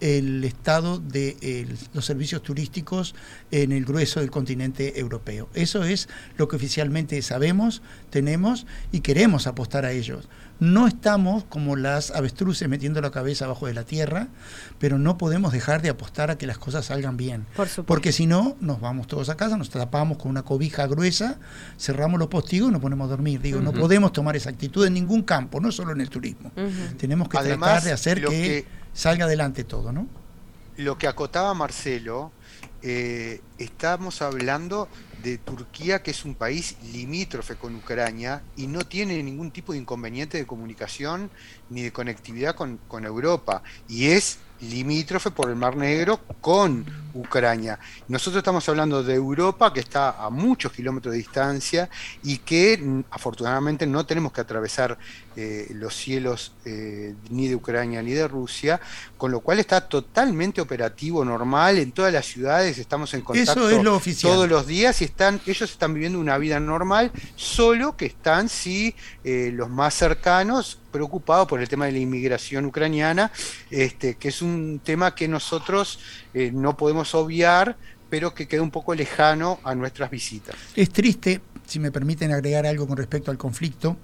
el 0.00 0.44
estado 0.44 0.98
de 0.98 1.36
el- 1.40 1.76
los 1.94 2.04
servicios 2.04 2.42
turísticos 2.42 3.14
en 3.50 3.72
el 3.72 3.84
grueso 3.84 4.20
del 4.20 4.30
continente 4.30 4.98
europeo. 5.00 5.48
Eso 5.54 5.84
es 5.84 6.08
lo 6.36 6.48
que 6.48 6.56
oficialmente 6.56 7.20
sabemos, 7.22 7.82
tenemos 8.10 8.66
y 8.92 9.00
queremos 9.00 9.46
apostar 9.46 9.84
a 9.84 9.92
ellos. 9.92 10.28
No 10.58 10.86
estamos 10.86 11.44
como 11.44 11.76
las 11.76 12.10
avestruces 12.12 12.66
metiendo 12.66 13.02
la 13.02 13.10
cabeza 13.10 13.44
abajo 13.44 13.66
de 13.66 13.74
la 13.74 13.84
tierra, 13.84 14.28
pero 14.78 14.98
no 14.98 15.18
podemos 15.18 15.52
dejar 15.52 15.82
de 15.82 15.90
apostar 15.90 16.30
a 16.30 16.38
que 16.38 16.46
las 16.46 16.56
cosas 16.56 16.86
salgan 16.86 17.18
bien. 17.18 17.44
Por 17.54 17.66
supuesto. 17.68 17.84
Porque 17.84 18.10
si 18.10 18.26
no, 18.26 18.56
nos 18.60 18.80
vamos 18.80 19.06
todos 19.06 19.28
a 19.28 19.36
casa, 19.36 19.58
nos 19.58 19.68
tapamos 19.68 20.16
con 20.16 20.30
una 20.30 20.44
cobija 20.44 20.86
gruesa, 20.86 21.38
cerramos 21.78 22.18
los 22.18 22.28
postigos 22.28 22.70
y 22.70 22.72
nos 22.72 22.80
ponemos 22.80 23.04
a 23.06 23.10
dormir. 23.10 23.42
Digo, 23.42 23.60
no 23.60 23.72
podemos 23.72 24.12
tomar 24.14 24.34
esa 24.34 24.48
actitud 24.48 24.86
en 24.86 24.94
ningún 24.94 25.24
campo, 25.24 25.60
no 25.60 25.70
solo 25.70 25.92
en 25.92 26.00
el 26.00 26.08
turismo. 26.08 26.50
Tenemos 26.96 27.28
que 27.28 27.36
Además, 27.36 27.68
tratar 27.68 27.82
de 27.84 27.92
hacer 27.92 28.24
que- 28.24 28.64
salga 28.96 29.26
adelante 29.26 29.62
todo, 29.62 29.92
¿no? 29.92 30.08
Lo 30.78 30.98
que 30.98 31.06
acotaba 31.06 31.54
Marcelo, 31.54 32.32
eh, 32.82 33.40
estamos 33.58 34.22
hablando 34.22 34.88
de 35.22 35.38
Turquía, 35.38 36.02
que 36.02 36.10
es 36.10 36.24
un 36.24 36.34
país 36.34 36.76
limítrofe 36.92 37.56
con 37.56 37.74
Ucrania 37.76 38.42
y 38.56 38.66
no 38.66 38.86
tiene 38.86 39.22
ningún 39.22 39.50
tipo 39.50 39.72
de 39.72 39.78
inconveniente 39.78 40.38
de 40.38 40.46
comunicación 40.46 41.30
ni 41.70 41.82
de 41.82 41.92
conectividad 41.92 42.54
con, 42.54 42.78
con 42.88 43.04
Europa. 43.04 43.62
Y 43.88 44.08
es 44.08 44.38
limítrofe 44.60 45.30
por 45.30 45.50
el 45.50 45.56
Mar 45.56 45.76
Negro 45.76 46.20
con 46.40 46.84
Ucrania. 47.14 47.78
Nosotros 48.08 48.40
estamos 48.40 48.68
hablando 48.68 49.02
de 49.02 49.14
Europa, 49.14 49.72
que 49.72 49.80
está 49.80 50.22
a 50.22 50.30
muchos 50.30 50.72
kilómetros 50.72 51.12
de 51.12 51.18
distancia 51.18 51.88
y 52.22 52.38
que 52.38 52.78
mm, 52.78 53.04
afortunadamente 53.10 53.86
no 53.86 54.04
tenemos 54.04 54.32
que 54.32 54.40
atravesar 54.40 54.98
eh, 55.34 55.68
los 55.70 55.94
cielos 55.94 56.52
eh, 56.64 57.14
ni 57.30 57.48
de 57.48 57.54
Ucrania 57.54 58.02
ni 58.02 58.12
de 58.12 58.28
Rusia, 58.28 58.80
con 59.16 59.30
lo 59.30 59.40
cual 59.40 59.58
está 59.58 59.80
totalmente 59.80 60.60
operativo, 60.60 61.24
normal, 61.24 61.78
en 61.78 61.92
todas 61.92 62.12
las 62.12 62.26
ciudades 62.26 62.78
estamos 62.78 63.12
en 63.14 63.22
contacto 63.22 63.52
Eso 63.52 63.70
es 63.70 63.82
lo 63.82 63.96
oficial. 63.96 64.32
todos 64.32 64.48
los 64.48 64.66
días 64.66 65.00
y 65.02 65.04
están, 65.04 65.40
ellos 65.46 65.70
están 65.70 65.94
viviendo 65.94 66.18
una 66.18 66.38
vida 66.38 66.60
normal, 66.60 67.12
solo 67.34 67.96
que 67.96 68.06
están, 68.06 68.48
sí, 68.48 68.94
eh, 69.24 69.50
los 69.52 69.68
más 69.70 69.94
cercanos 69.94 70.78
preocupados 70.96 71.46
por 71.46 71.60
el 71.60 71.68
tema 71.68 71.84
de 71.84 71.92
la 71.92 71.98
inmigración 71.98 72.64
ucraniana, 72.64 73.30
este, 73.70 74.14
que 74.14 74.28
es 74.28 74.40
un 74.40 74.80
tema 74.82 75.14
que 75.14 75.28
nosotros 75.28 75.98
eh, 76.32 76.50
no 76.54 76.74
podemos 76.74 77.14
obviar, 77.14 77.76
pero 78.08 78.32
que 78.32 78.48
queda 78.48 78.62
un 78.62 78.70
poco 78.70 78.94
lejano 78.94 79.60
a 79.62 79.74
nuestras 79.74 80.10
visitas. 80.10 80.56
Es 80.74 80.88
triste, 80.88 81.42
si 81.66 81.78
me 81.80 81.92
permiten 81.92 82.32
agregar 82.32 82.64
algo 82.64 82.86
con 82.86 82.96
respecto 82.96 83.30
al 83.30 83.36
conflicto, 83.36 83.98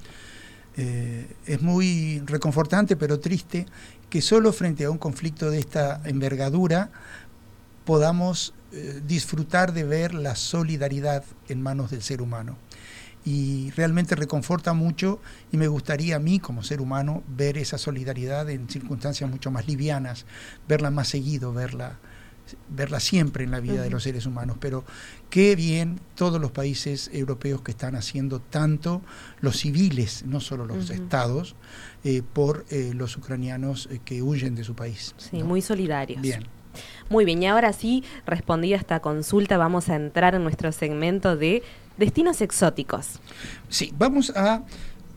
eh, 0.76 1.26
es 1.46 1.60
muy 1.60 2.22
reconfortante 2.26 2.96
pero 2.96 3.20
triste 3.20 3.66
que 4.08 4.22
solo 4.22 4.52
frente 4.52 4.84
a 4.84 4.90
un 4.90 4.98
conflicto 4.98 5.50
de 5.50 5.58
esta 5.58 6.00
envergadura 6.04 6.90
podamos 7.86 8.52
eh, 8.72 9.00
disfrutar 9.06 9.72
de 9.72 9.84
ver 9.84 10.14
la 10.14 10.34
solidaridad 10.36 11.24
en 11.48 11.62
manos 11.62 11.90
del 11.90 12.02
ser 12.02 12.20
humano. 12.20 12.58
Y 13.24 13.70
realmente 13.72 14.16
reconforta 14.16 14.72
mucho 14.72 15.20
y 15.52 15.56
me 15.56 15.68
gustaría 15.68 16.16
a 16.16 16.18
mí 16.18 16.40
como 16.40 16.62
ser 16.62 16.80
humano 16.80 17.22
ver 17.28 17.56
esa 17.56 17.78
solidaridad 17.78 18.50
en 18.50 18.68
circunstancias 18.68 19.30
mucho 19.30 19.50
más 19.50 19.68
livianas, 19.68 20.26
verla 20.66 20.90
más 20.90 21.08
seguido, 21.08 21.52
verla, 21.52 21.98
verla 22.68 23.00
siempre 23.00 23.44
en 23.44 23.50
la 23.50 23.60
vida 23.60 23.82
de 23.82 23.90
los 23.90 24.02
seres 24.02 24.26
humanos. 24.26 24.56
Pero 24.60 24.84
qué 25.30 25.54
bien 25.56 26.00
todos 26.14 26.40
los 26.40 26.50
países 26.50 27.10
europeos 27.12 27.62
que 27.62 27.70
están 27.70 27.94
haciendo 27.94 28.40
tanto, 28.40 29.02
los 29.40 29.58
civiles, 29.58 30.24
no 30.26 30.40
solo 30.40 30.66
los 30.66 30.90
estados, 30.90 31.54
eh, 32.04 32.22
por 32.32 32.64
eh, 32.70 32.92
los 32.94 33.16
ucranianos 33.16 33.88
eh, 33.90 34.00
que 34.04 34.22
huyen 34.22 34.54
de 34.54 34.64
su 34.64 34.74
país. 34.74 35.14
Sí, 35.18 35.38
¿no? 35.38 35.46
muy 35.46 35.62
solidarios. 35.62 36.20
Bien. 36.20 36.44
Muy 37.10 37.26
bien, 37.26 37.42
y 37.42 37.46
ahora 37.46 37.72
sí, 37.72 38.02
respondida 38.24 38.76
esta 38.76 39.00
consulta, 39.00 39.58
vamos 39.58 39.90
a 39.90 39.96
entrar 39.96 40.34
en 40.34 40.42
nuestro 40.42 40.72
segmento 40.72 41.36
de 41.36 41.62
destinos 41.96 42.40
exóticos. 42.40 43.20
Sí, 43.68 43.92
vamos 43.98 44.30
a 44.36 44.62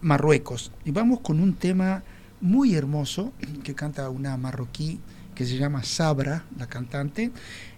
Marruecos 0.02 0.72
y 0.84 0.92
vamos 0.92 1.20
con 1.22 1.40
un 1.40 1.54
tema 1.54 2.04
muy 2.42 2.76
hermoso 2.76 3.34
que 3.64 3.74
canta 3.74 4.10
una 4.10 4.38
marroquí 4.38 5.00
que 5.34 5.46
se 5.46 5.58
llama 5.58 5.84
Sabra, 5.84 6.46
la 6.58 6.68
cantante, 6.68 7.32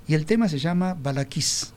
y 0.07 0.13
el 0.13 0.25
tema 0.25 0.47
se 0.47 0.59
llama 0.59 0.93
Balakis. 0.93 1.73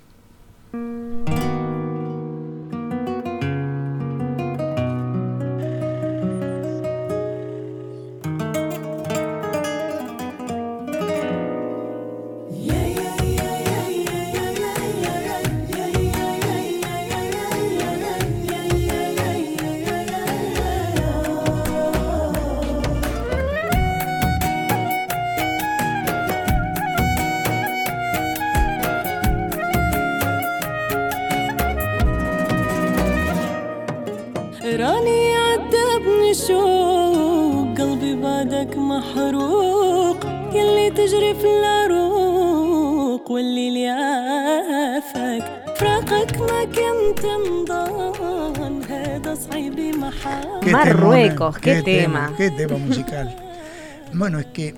Marruecos, 50.72 51.58
qué, 51.58 51.82
tema. 51.82 52.32
Qué 52.36 52.50
tema 52.50 52.76
musical. 52.76 53.36
bueno, 54.14 54.38
es 54.38 54.46
que 54.46 54.74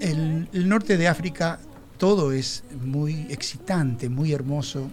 el 0.00 0.68
norte 0.68 0.96
de 0.96 1.08
África 1.08 1.58
todo 1.98 2.32
es 2.32 2.64
muy 2.84 3.26
excitante, 3.30 4.08
muy 4.08 4.32
hermoso, 4.32 4.90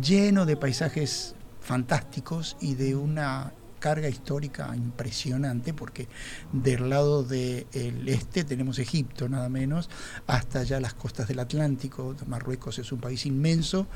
lleno 0.00 0.46
de 0.46 0.56
paisajes 0.56 1.34
fantásticos 1.60 2.56
y 2.60 2.76
de 2.76 2.94
una 2.94 3.52
carga 3.86 4.08
histórica 4.08 4.74
impresionante 4.74 5.72
porque 5.72 6.08
del 6.52 6.90
lado 6.90 7.22
del 7.22 8.02
este 8.08 8.42
tenemos 8.42 8.80
Egipto 8.80 9.28
nada 9.28 9.48
menos 9.48 9.88
hasta 10.26 10.64
ya 10.64 10.80
las 10.80 10.92
costas 10.92 11.28
del 11.28 11.38
Atlántico 11.38 12.16
Marruecos 12.26 12.80
es 12.80 12.90
un 12.90 12.98
país 12.98 13.26
inmenso 13.26 13.86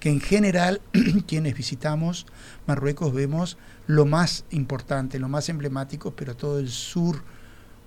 que 0.00 0.10
en 0.10 0.20
general 0.20 0.82
quienes 1.26 1.54
visitamos 1.54 2.26
Marruecos 2.66 3.14
vemos 3.14 3.56
lo 3.86 4.04
más 4.04 4.44
importante 4.50 5.18
lo 5.18 5.30
más 5.30 5.48
emblemático 5.48 6.14
pero 6.14 6.36
todo 6.36 6.58
el 6.58 6.68
sur 6.68 7.22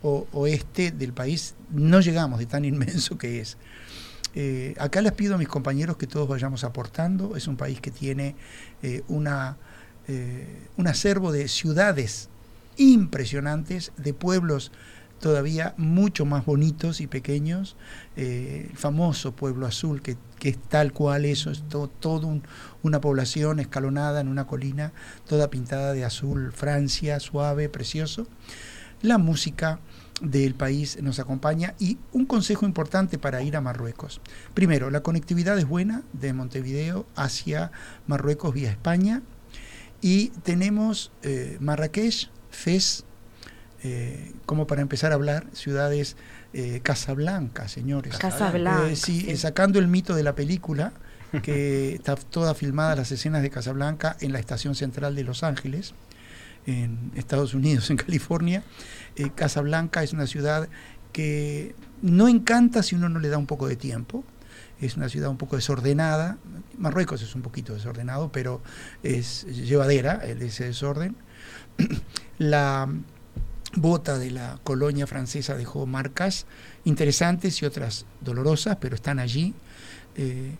o 0.01 0.25
oeste 0.31 0.89
del 0.89 1.13
país 1.13 1.53
no 1.69 1.99
llegamos 1.99 2.39
de 2.39 2.47
tan 2.47 2.65
inmenso 2.73 3.19
que 3.19 3.39
es 3.39 3.59
eh, 4.33 4.75
acá 4.79 5.01
les 5.01 5.11
pido 5.11 5.35
a 5.35 5.37
mis 5.37 5.49
compañeros 5.49 5.97
que 5.97 6.07
todos 6.07 6.25
vayamos 6.25 6.63
aportando. 6.63 7.35
Es 7.35 7.49
un 7.49 7.57
país 7.57 7.81
que 7.81 7.91
tiene 7.91 8.35
eh, 8.81 9.03
una, 9.09 9.57
eh, 10.07 10.67
un 10.77 10.87
acervo 10.87 11.31
de 11.31 11.47
ciudades 11.47 12.29
impresionantes, 12.77 13.91
de 13.97 14.13
pueblos 14.13 14.71
todavía 15.19 15.75
mucho 15.77 16.25
más 16.25 16.45
bonitos 16.45 16.99
y 16.99 17.05
pequeños. 17.07 17.75
Eh, 18.15 18.67
el 18.71 18.77
famoso 18.77 19.33
Pueblo 19.35 19.67
Azul, 19.67 20.01
que, 20.01 20.17
que 20.39 20.49
es 20.49 20.57
tal 20.57 20.93
cual 20.93 21.25
eso, 21.25 21.51
es 21.51 21.61
todo, 21.69 21.87
todo 21.87 22.25
un- 22.27 22.41
una 22.81 22.99
población 23.01 23.59
escalonada 23.59 24.19
en 24.21 24.27
una 24.27 24.47
colina, 24.47 24.93
toda 25.27 25.51
pintada 25.51 25.93
de 25.93 26.05
azul, 26.05 26.51
Francia, 26.53 27.19
suave, 27.19 27.69
precioso. 27.69 28.25
La 29.03 29.19
música 29.19 29.79
del 30.21 30.53
país 30.55 30.99
nos 31.01 31.19
acompaña 31.19 31.73
y 31.79 31.97
un 32.13 32.25
consejo 32.25 32.65
importante 32.65 33.17
para 33.17 33.41
ir 33.43 33.55
a 33.55 33.61
Marruecos. 33.61 34.21
Primero, 34.53 34.89
la 34.91 35.01
conectividad 35.01 35.57
es 35.57 35.67
buena 35.67 36.03
de 36.13 36.33
Montevideo 36.33 37.05
hacia 37.15 37.71
Marruecos 38.07 38.53
vía 38.53 38.69
España 38.71 39.21
y 40.01 40.29
tenemos 40.43 41.11
eh, 41.23 41.57
Marrakech, 41.59 42.29
Fez, 42.49 43.03
eh, 43.83 44.33
como 44.45 44.67
para 44.67 44.81
empezar 44.81 45.11
a 45.11 45.15
hablar, 45.15 45.45
ciudades 45.53 46.15
eh, 46.53 46.81
Casablanca, 46.83 47.67
señores. 47.67 48.17
Casablanca, 48.17 48.89
Eh, 48.89 48.95
sí, 48.95 49.21
sí. 49.21 49.37
sacando 49.37 49.79
el 49.79 49.87
mito 49.87 50.15
de 50.15 50.23
la 50.23 50.35
película, 50.35 50.91
que 51.43 51.93
está 51.95 52.15
toda 52.15 52.53
filmada 52.53 52.95
las 52.95 53.11
escenas 53.11 53.41
de 53.41 53.49
Casablanca 53.49 54.17
en 54.19 54.33
la 54.33 54.39
estación 54.39 54.75
central 54.75 55.15
de 55.15 55.23
Los 55.23 55.43
Ángeles, 55.43 55.93
en 56.67 57.11
Estados 57.15 57.53
Unidos, 57.53 57.89
en 57.89 57.97
California. 57.97 58.63
Eh, 59.15 59.29
Casablanca 59.33 60.03
es 60.03 60.13
una 60.13 60.27
ciudad 60.27 60.67
que 61.13 61.73
no 62.01 62.27
encanta 62.27 62.83
si 62.83 62.95
uno 62.95 63.07
no 63.09 63.19
le 63.19 63.29
da 63.29 63.37
un 63.37 63.47
poco 63.47 63.67
de 63.67 63.75
tiempo. 63.77 64.23
Es 64.81 64.97
una 64.97 65.07
ciudad 65.09 65.29
un 65.29 65.37
poco 65.37 65.55
desordenada. 65.55 66.37
Marruecos 66.77 67.21
es 67.21 67.35
un 67.35 67.43
poquito 67.43 67.73
desordenado, 67.73 68.31
pero 68.31 68.61
es 69.03 69.45
llevadera 69.45 70.15
ese 70.25 70.65
desorden. 70.65 71.15
La 72.39 72.89
bota 73.75 74.17
de 74.17 74.31
la 74.31 74.59
colonia 74.63 75.07
francesa 75.07 75.55
dejó 75.55 75.85
marcas 75.85 76.45
interesantes 76.83 77.61
y 77.61 77.65
otras 77.65 78.05
dolorosas, 78.19 78.77
pero 78.81 78.95
están 78.95 79.19
allí. 79.19 79.53
Eh, 80.15 80.55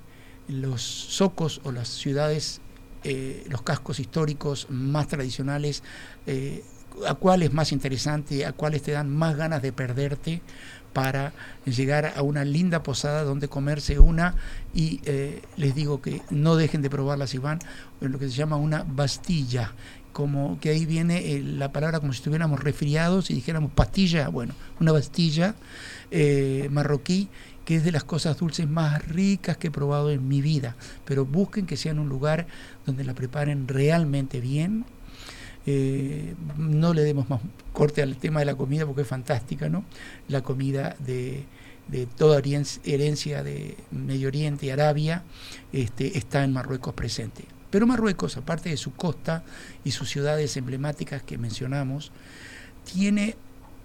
los 0.47 0.81
socos 0.81 1.61
o 1.63 1.71
las 1.71 1.87
ciudades, 1.87 2.61
eh, 3.03 3.45
los 3.49 3.61
cascos 3.63 3.99
históricos 3.99 4.67
más 4.69 5.07
tradicionales, 5.07 5.83
eh, 6.25 6.63
a 7.07 7.15
cuál 7.15 7.43
es 7.43 7.53
más 7.53 7.71
interesante, 7.71 8.45
a 8.45 8.53
cuáles 8.53 8.81
te 8.83 8.91
dan 8.91 9.09
más 9.09 9.35
ganas 9.35 9.61
de 9.61 9.71
perderte 9.71 10.41
para 10.93 11.33
llegar 11.65 12.13
a 12.15 12.21
una 12.21 12.43
linda 12.43 12.83
posada 12.83 13.23
donde 13.23 13.47
comerse 13.47 13.99
una 13.99 14.35
y 14.73 15.01
eh, 15.05 15.41
les 15.57 15.75
digo 15.75 16.01
que 16.01 16.21
no 16.29 16.55
dejen 16.55 16.81
de 16.81 16.89
probarla 16.89 17.27
si 17.27 17.37
van 17.37 17.59
en 18.01 18.11
lo 18.11 18.19
que 18.19 18.29
se 18.29 18.35
llama 18.35 18.57
una 18.57 18.83
bastilla 18.83 19.73
como 20.11 20.59
que 20.59 20.69
ahí 20.69 20.85
viene 20.85 21.33
eh, 21.33 21.41
la 21.41 21.71
palabra 21.71 21.99
como 21.99 22.13
si 22.13 22.17
estuviéramos 22.17 22.59
resfriados 22.61 23.31
y 23.31 23.33
dijéramos 23.33 23.71
pastilla, 23.71 24.27
bueno, 24.27 24.53
una 24.79 24.91
bastilla 24.91 25.55
eh, 26.11 26.67
marroquí 26.71 27.29
que 27.65 27.75
es 27.75 27.83
de 27.83 27.91
las 27.91 28.03
cosas 28.03 28.37
dulces 28.37 28.67
más 28.67 29.07
ricas 29.07 29.57
que 29.57 29.67
he 29.67 29.71
probado 29.71 30.09
en 30.11 30.27
mi 30.27 30.41
vida, 30.41 30.75
pero 31.05 31.25
busquen 31.25 31.65
que 31.65 31.77
sea 31.77 31.91
en 31.91 31.99
un 31.99 32.09
lugar 32.09 32.47
donde 32.85 33.03
la 33.03 33.13
preparen 33.13 33.67
realmente 33.67 34.41
bien, 34.41 34.85
no 36.57 36.93
le 36.93 37.03
demos 37.03 37.29
más 37.29 37.41
corte 37.73 38.01
al 38.01 38.17
tema 38.17 38.39
de 38.39 38.45
la 38.45 38.55
comida 38.55 38.85
porque 38.85 39.01
es 39.01 39.07
fantástica, 39.07 39.69
¿no? 39.69 39.83
La 40.27 40.41
comida 40.41 40.95
de, 40.99 41.45
de 41.87 42.05
toda 42.05 42.39
herencia 42.39 43.43
de 43.43 43.77
Medio 43.91 44.27
Oriente 44.29 44.65
y 44.65 44.69
Arabia 44.69 45.23
este, 45.73 46.17
está 46.17 46.43
en 46.43 46.53
Marruecos 46.53 46.93
presente. 46.93 47.45
Pero 47.69 47.87
Marruecos, 47.87 48.37
aparte 48.37 48.69
de 48.69 48.77
su 48.77 48.93
costa 48.93 49.43
y 49.83 49.91
sus 49.91 50.09
ciudades 50.09 50.55
emblemáticas 50.57 51.23
que 51.23 51.37
mencionamos, 51.37 52.11
tiene 52.91 53.35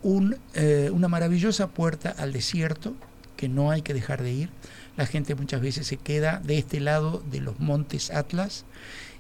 un, 0.03 0.37
eh, 0.55 0.91
una 0.93 1.09
maravillosa 1.09 1.69
puerta 1.69 2.11
al 2.11 2.33
desierto 2.33 2.95
que 3.37 3.49
no 3.49 3.71
hay 3.71 3.83
que 3.83 3.95
dejar 3.95 4.23
de 4.23 4.33
ir. 4.33 4.51
La 4.97 5.07
gente 5.07 5.35
muchas 5.35 5.61
veces 5.61 5.87
se 5.87 5.99
queda 5.99 6.41
de 6.41 6.59
este 6.59 6.81
lado 6.81 7.23
de 7.31 7.41
los 7.41 7.61
montes 7.61 8.11
Atlas 8.11 8.65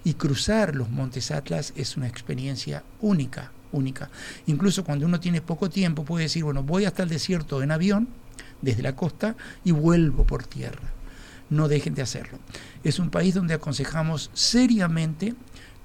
y 0.06 0.14
cruzar 0.14 0.76
los 0.76 0.88
montes 0.88 1.32
Atlas 1.32 1.72
es 1.74 1.96
una 1.96 2.06
experiencia 2.06 2.84
única, 3.00 3.50
única. 3.72 4.08
Incluso 4.46 4.84
cuando 4.84 5.04
uno 5.04 5.18
tiene 5.18 5.40
poco 5.40 5.68
tiempo 5.68 6.04
puede 6.04 6.26
decir, 6.26 6.44
bueno, 6.44 6.62
voy 6.62 6.84
hasta 6.84 7.02
el 7.02 7.08
desierto 7.08 7.60
en 7.60 7.72
avión, 7.72 8.06
desde 8.62 8.84
la 8.84 8.94
costa, 8.94 9.34
y 9.64 9.72
vuelvo 9.72 10.24
por 10.24 10.46
tierra. 10.46 10.92
No 11.50 11.66
dejen 11.66 11.94
de 11.94 12.02
hacerlo. 12.02 12.38
Es 12.84 13.00
un 13.00 13.10
país 13.10 13.34
donde 13.34 13.54
aconsejamos 13.54 14.30
seriamente, 14.32 15.34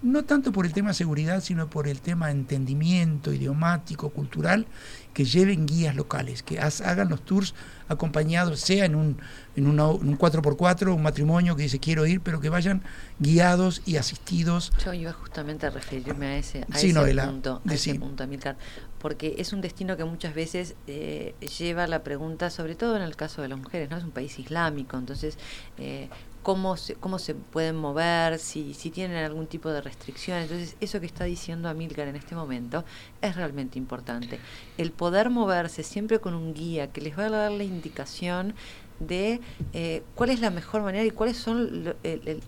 no 0.02 0.24
tanto 0.24 0.52
por 0.52 0.66
el 0.66 0.74
tema 0.74 0.94
seguridad, 0.94 1.42
sino 1.42 1.70
por 1.70 1.88
el 1.88 2.02
tema 2.02 2.28
de 2.28 2.34
entendimiento 2.34 3.32
idiomático, 3.32 4.10
cultural, 4.10 4.66
que 5.14 5.26
lleven 5.26 5.66
guías 5.68 5.96
locales, 5.96 6.42
que 6.42 6.60
hagan 6.60 7.10
los 7.10 7.22
tours 7.24 7.54
acompañados, 7.88 8.60
sea 8.62 8.86
en 8.86 8.96
un, 8.96 9.18
en 9.56 9.68
una- 9.68 9.92
en 9.92 10.08
un 10.10 10.18
4x4, 10.18 10.96
un 10.96 11.04
matrimonio 11.04 11.56
que 11.56 11.64
dice 11.64 11.80
quiero 11.80 12.06
ir, 12.06 12.22
pero 12.22 12.40
que 12.40 12.50
vayan 12.50 12.82
guiados 13.20 13.82
y 13.86 13.98
asistidos. 13.98 14.72
Yo 14.84 14.94
iba 14.94 15.12
justamente 15.14 15.66
a 15.68 15.70
referirme 15.70 16.26
a 16.28 16.38
ese, 16.38 16.62
a 16.72 16.78
Sí, 16.78 16.88
ese 16.88 16.94
Noela, 16.94 17.26
punto, 17.28 17.62
a 17.68 17.74
ese 17.74 17.96
punto, 17.96 18.24
Amilcar, 18.24 18.58
porque 19.00 19.36
es 19.38 19.52
un 19.54 19.62
destino 19.62 19.98
que 19.98 20.06
muchas 20.06 20.34
veces 20.34 20.76
eh, 20.88 21.36
lleva 21.60 21.86
la 21.88 22.04
pregunta, 22.04 22.50
sobre 22.50 22.76
todo 22.76 22.96
en 22.96 23.02
el 23.02 23.16
caso 23.18 23.42
de 23.42 23.50
las 23.50 23.60
mujeres, 23.60 23.90
¿no? 23.90 23.98
Es 23.98 24.04
un 24.06 24.12
país 24.12 24.40
islámico, 24.40 24.98
entonces, 24.98 25.38
eh, 25.78 26.10
¿cómo, 26.44 26.78
se, 26.78 26.96
¿cómo 26.96 27.20
se 27.20 27.36
pueden 27.36 27.76
mover? 27.76 28.40
Si, 28.40 28.74
si 28.74 28.90
tienen 28.92 29.24
algún 29.24 29.48
tipo 29.48 29.70
de 29.70 29.82
restricción. 29.82 30.38
Entonces, 30.40 30.76
eso 30.80 31.00
que 31.00 31.06
está 31.06 31.24
diciendo 31.26 31.70
Amilcar 31.70 32.08
en 32.08 32.16
este 32.16 32.36
momento 32.36 32.84
es 33.22 33.36
realmente 33.36 33.78
importante. 33.78 34.40
El 34.78 34.92
poder 34.92 35.30
moverse 35.30 35.84
siempre 35.84 36.20
con 36.20 36.34
un 36.34 36.54
guía 36.54 36.88
que 36.92 37.02
les 37.02 37.18
va 37.18 37.26
a 37.26 37.30
dar 37.30 37.52
la 37.52 37.64
indicación 37.64 38.56
de 39.00 39.42
eh, 39.74 40.04
cuál 40.14 40.30
es 40.30 40.42
la 40.42 40.52
mejor 40.52 40.84
manera 40.84 41.04
y 41.04 41.10
cuáles 41.12 41.38
son 41.38 41.84
lo- 41.86 41.96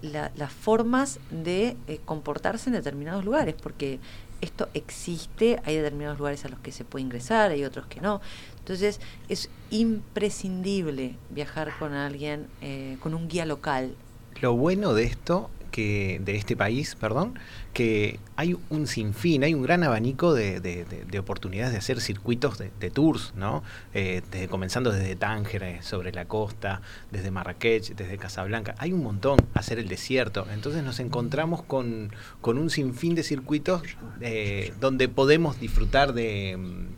las 0.03 0.51
formas 0.53 1.19
de 1.32 1.75
eh, 1.88 1.99
comportarse 2.06 2.69
en 2.69 2.73
determinados 2.75 3.25
lugares, 3.25 3.56
porque 3.60 3.99
esto 4.41 4.67
existe, 4.73 5.60
hay 5.65 5.77
determinados 5.77 6.17
lugares 6.19 6.45
a 6.45 6.49
los 6.49 6.60
que 6.60 6.71
se 6.71 6.84
puede 6.84 7.03
ingresar, 7.06 7.49
hay 7.51 7.63
otros 7.63 7.88
que 7.88 8.01
no. 8.01 8.21
Entonces 8.63 9.02
es 9.28 9.49
imprescindible 9.71 11.15
viajar 11.30 11.73
con 11.80 11.93
alguien, 11.93 12.47
eh, 12.62 12.95
con 13.02 13.13
un 13.13 13.28
guía 13.28 13.45
local. 13.45 13.95
Lo 14.41 14.54
bueno 14.56 14.93
de 14.93 15.04
esto, 15.04 15.49
que 15.69 16.21
de 16.23 16.36
este 16.36 16.56
país, 16.56 16.95
perdón, 16.95 17.38
que 17.73 18.19
hay 18.36 18.56
un 18.69 18.86
sinfín, 18.88 19.43
hay 19.43 19.54
un 19.56 19.63
gran 19.63 19.84
abanico 19.84 20.34
de, 20.34 20.60
de- 20.60 20.86
de- 20.86 21.04
de 21.04 21.19
oportunidades 21.19 21.71
de 21.73 21.80
hacer 21.80 21.99
circuitos 21.99 22.58
de, 22.60 22.89
tours, 22.91 23.34
¿no? 23.36 23.63
Eh, 23.93 24.21
desde, 24.32 24.47
comenzando 24.47 24.91
desde 24.91 25.15
Tánger, 25.15 25.63
eh, 25.63 25.80
sobre 25.82 26.12
la 26.13 26.26
costa, 26.26 26.82
desde 27.12 27.32
Marrakech, 27.32 27.95
desde 27.95 28.17
Casablanca. 28.17 28.76
Hay 28.78 28.93
un 28.93 29.04
montón, 29.04 29.39
hacer 29.56 29.78
el 29.80 29.88
desierto. 29.89 30.45
Entonces 30.54 30.84
nos 30.84 30.99
encontramos 30.99 31.63
con, 31.63 32.12
con 32.39 32.58
un 32.60 32.69
sinfín 32.69 33.15
de 33.15 33.23
circuitos 33.23 33.82
eh, 34.21 34.73
donde 34.80 35.10
podemos 35.10 35.60
disfrutar 35.60 36.13
de, 36.13 36.89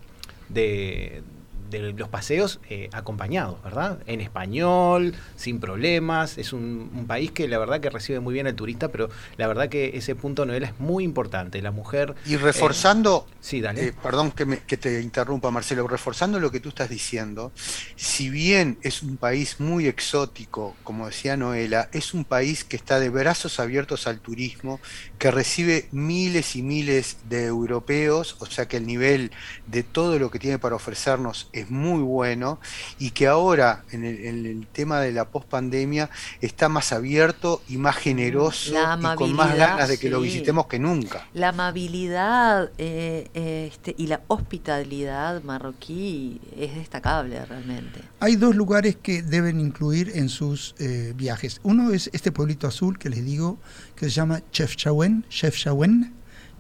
de, 1.70 1.94
los 1.94 2.10
paseos 2.10 2.60
eh, 2.70 2.90
acompañados, 2.94 3.62
¿verdad? 3.64 4.00
En 4.08 4.22
español, 4.22 5.16
sin 5.36 5.60
problemas. 5.60 6.38
Es 6.38 6.54
un, 6.54 6.92
un 6.94 7.08
país 7.08 7.32
que 7.32 7.48
la 7.48 7.58
verdad 7.58 7.80
que 7.80 7.90
recibe 7.90 8.20
muy 8.20 8.34
bien 8.34 8.48
al 8.48 8.56
turista, 8.56 8.90
pero 8.92 9.10
la 9.38 9.48
verdad 9.48 9.70
que 9.70 9.98
ese 9.98 10.16
punto, 10.16 10.46
Noel, 10.46 10.64
es 10.64 10.80
muy 10.80 11.04
importante. 11.04 11.62
La 11.62 11.72
mujer... 11.72 12.16
Y 12.24 12.38
reforzando, 12.38 13.28
eh, 13.30 13.36
sí, 13.40 13.62
dale. 13.62 13.88
eh, 13.88 13.94
perdón 14.02 14.32
que, 14.32 14.46
me- 14.46 14.60
que 14.60 14.78
te 14.78 15.02
interrumpa 15.02 15.52
Marcelo, 15.52 15.88
reforzando 15.88 16.40
lo 16.40 16.50
que 16.52 16.60
tú 16.60 16.70
estás 16.70 16.90
diciendo, 16.90 17.52
si 17.96 18.30
bien 18.30 18.78
es 18.82 19.04
un 19.04 19.18
país 19.18 19.60
muy 19.60 19.88
exótico, 19.88 20.76
como 20.84 21.08
decía 21.08 21.38
Noela, 21.38 21.90
es 21.94 22.14
un 22.14 22.24
país 22.26 22.64
que 22.64 22.76
está 22.78 23.00
de 23.00 23.10
brazos 23.10 23.60
abiertos 23.60 24.08
al 24.08 24.20
turismo, 24.22 24.80
que 25.20 25.30
recibe 25.32 25.88
miles 25.92 26.56
y 26.56 26.62
miles 26.64 27.18
de 27.30 27.46
europeos, 27.46 28.38
o 28.40 28.46
sea 28.46 28.68
que 28.68 28.78
el 28.78 28.88
nivel 28.88 29.32
de 29.68 29.84
todo 29.84 30.18
lo 30.18 30.32
que 30.32 30.40
tiene 30.40 30.58
para 30.60 30.76
ofrecernos 30.76 31.50
es 31.56 31.72
muy 31.72 32.02
bueno 32.02 32.60
y 33.00 33.12
que 33.12 33.28
ahora 33.28 33.84
en 33.92 34.04
el, 34.04 34.26
en 34.26 34.46
el 34.46 34.68
tema 34.68 35.00
de 35.00 35.12
la 35.12 35.26
pospandemia 35.26 36.10
está 36.42 36.70
más 36.70 36.92
abierto 36.92 37.62
y 37.68 37.78
más 37.78 37.96
generoso 37.96 38.74
y 38.74 39.16
con 39.16 39.34
más 39.34 39.56
ganas 39.56 39.90
de 39.90 39.98
que 39.98 40.10
lo 40.10 40.22
visitemos 40.22 40.68
que 40.68 40.80
nunca. 40.80 41.28
La 41.34 41.50
amabilidad 41.50 42.72
eh, 42.78 43.30
eh, 43.34 43.70
este, 43.72 43.96
y 43.98 44.08
la 44.08 44.22
hospitalidad 44.28 45.44
marroquí 45.44 46.42
es 46.58 46.76
destacable 46.76 47.44
realmente. 47.46 48.02
Hay 48.20 48.36
dos 48.36 48.56
lugares 48.56 48.96
que 48.96 49.22
deben 49.22 49.60
incluir 49.60 50.12
en 50.16 50.30
sus 50.30 50.76
eh, 50.80 51.14
viajes. 51.16 51.60
Uno 51.64 51.92
es 51.92 52.10
este 52.14 52.32
pueblito 52.32 52.68
azul 52.68 52.98
que 52.98 53.10
les 53.10 53.24
digo, 53.26 53.58
que 53.96 54.06
se 54.06 54.12
llama 54.12 54.42
Chefchaouen, 54.52 55.26
Chefchaouen, 55.30 56.14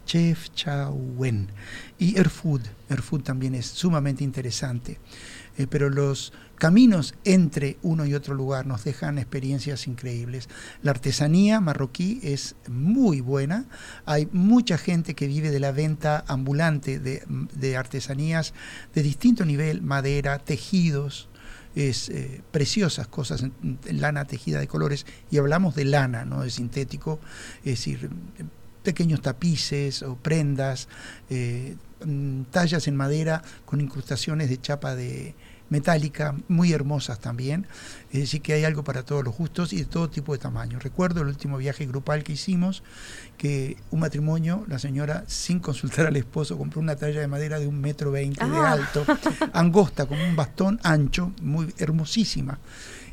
Chefchaouen. 0.05 1.49
Y 1.97 2.17
Erfud, 2.17 2.61
Erfud 2.89 3.21
también 3.21 3.55
es 3.55 3.65
sumamente 3.65 4.23
interesante. 4.23 4.99
Eh, 5.57 5.67
pero 5.67 5.89
los 5.89 6.33
caminos 6.57 7.15
entre 7.23 7.77
uno 7.81 8.05
y 8.05 8.13
otro 8.13 8.33
lugar 8.33 8.65
nos 8.65 8.83
dejan 8.83 9.17
experiencias 9.17 9.87
increíbles. 9.87 10.49
La 10.81 10.91
artesanía 10.91 11.59
marroquí 11.59 12.19
es 12.23 12.55
muy 12.67 13.21
buena. 13.21 13.65
Hay 14.05 14.27
mucha 14.31 14.77
gente 14.77 15.15
que 15.15 15.27
vive 15.27 15.51
de 15.51 15.59
la 15.59 15.71
venta 15.71 16.23
ambulante 16.27 16.99
de, 16.99 17.77
artesanías 17.77 18.53
de 18.93 19.03
distinto 19.03 19.45
nivel, 19.45 19.81
madera, 19.81 20.39
tejidos, 20.39 21.29
es 21.75 22.07
eh, 22.07 22.41
preciosas 22.51 23.07
cosas 23.07 23.43
en 23.43 23.79
lana 23.99 24.23
tejida 24.25 24.59
de 24.59 24.67
colores 24.67 25.05
y 25.29 25.37
hablamos 25.37 25.75
de 25.75 25.83
lana, 25.83 26.23
no 26.23 26.41
de 26.41 26.49
sintético, 26.49 27.19
es 27.59 27.73
decir, 27.79 28.09
pequeños 28.85 29.21
tapices 29.21 30.01
o 30.03 30.15
prendas, 30.15 30.87
eh, 31.29 31.75
mm, 32.05 32.43
tallas 32.51 32.87
en 32.87 32.95
madera 32.95 33.41
con 33.65 33.81
incrustaciones 33.81 34.49
de 34.49 34.61
chapa 34.61 34.95
de 34.95 35.35
metálica 35.67 36.35
muy 36.47 36.71
hermosas 36.73 37.19
también, 37.19 37.65
es 38.11 38.19
decir 38.19 38.41
que 38.43 38.53
hay 38.53 38.63
algo 38.65 38.83
para 38.83 39.01
todos 39.03 39.23
los 39.23 39.35
gustos 39.35 39.73
y 39.73 39.77
de 39.77 39.85
todo 39.85 40.09
tipo 40.11 40.31
de 40.31 40.37
tamaños. 40.37 40.83
Recuerdo 40.83 41.21
el 41.21 41.27
último 41.27 41.57
viaje 41.57 41.87
grupal 41.87 42.23
que 42.23 42.33
hicimos 42.33 42.83
que 43.35 43.75
un 43.89 44.01
matrimonio, 44.01 44.63
la 44.67 44.77
señora 44.77 45.23
sin 45.27 45.59
consultar 45.59 46.05
al 46.05 46.15
esposo 46.17 46.55
compró 46.57 46.79
una 46.81 46.95
talla 46.95 47.19
de 47.19 47.27
madera 47.27 47.59
de 47.59 47.65
un 47.65 47.81
metro 47.81 48.11
veinte 48.11 48.45
de 48.45 48.55
Ah. 48.57 48.73
alto, 48.73 49.05
angosta 49.53 50.05
como 50.05 50.23
un 50.23 50.35
bastón 50.35 50.79
ancho, 50.83 51.33
muy 51.41 51.73
hermosísima 51.79 52.59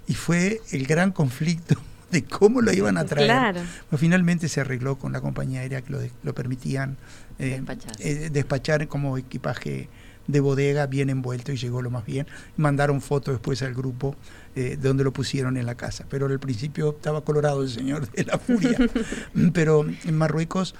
y 0.06 0.12
fue 0.14 0.60
el 0.72 0.86
gran 0.86 1.10
conflicto 1.10 1.76
de 2.12 2.22
cómo 2.24 2.60
lo 2.60 2.72
iban 2.72 2.96
a 2.98 3.04
traer. 3.04 3.26
Claro. 3.26 3.60
Pero 3.90 3.98
finalmente 3.98 4.48
se 4.48 4.60
arregló 4.60 4.98
con 4.98 5.12
la 5.12 5.20
compañía 5.20 5.60
aérea 5.60 5.82
que 5.82 5.90
lo, 5.90 5.98
de- 5.98 6.12
lo 6.22 6.34
permitían 6.34 6.96
eh, 7.38 7.56
Despachar. 7.56 7.92
eh, 7.98 8.30
despachar 8.32 8.86
como 8.88 9.18
equipaje 9.18 9.88
de 10.28 10.38
bodega 10.38 10.86
bien 10.86 11.10
envuelto 11.10 11.50
y 11.50 11.56
llegó 11.56 11.82
lo 11.82 11.90
más 11.90 12.04
bien. 12.06 12.26
Mandaron 12.56 13.00
fotos 13.00 13.34
después 13.34 13.60
al 13.62 13.74
grupo 13.74 14.14
eh, 14.54 14.76
de 14.80 14.88
donde 14.88 15.02
lo 15.02 15.12
pusieron 15.12 15.56
en 15.56 15.66
la 15.66 15.74
casa. 15.74 16.06
Pero 16.08 16.26
al 16.26 16.38
principio 16.38 16.90
estaba 16.90 17.24
colorado 17.24 17.62
el 17.64 17.68
señor 17.70 18.08
de 18.12 18.24
la 18.24 18.38
furia. 18.38 18.78
Pero 19.52 19.84
en 20.04 20.16
Marruecos, 20.16 20.74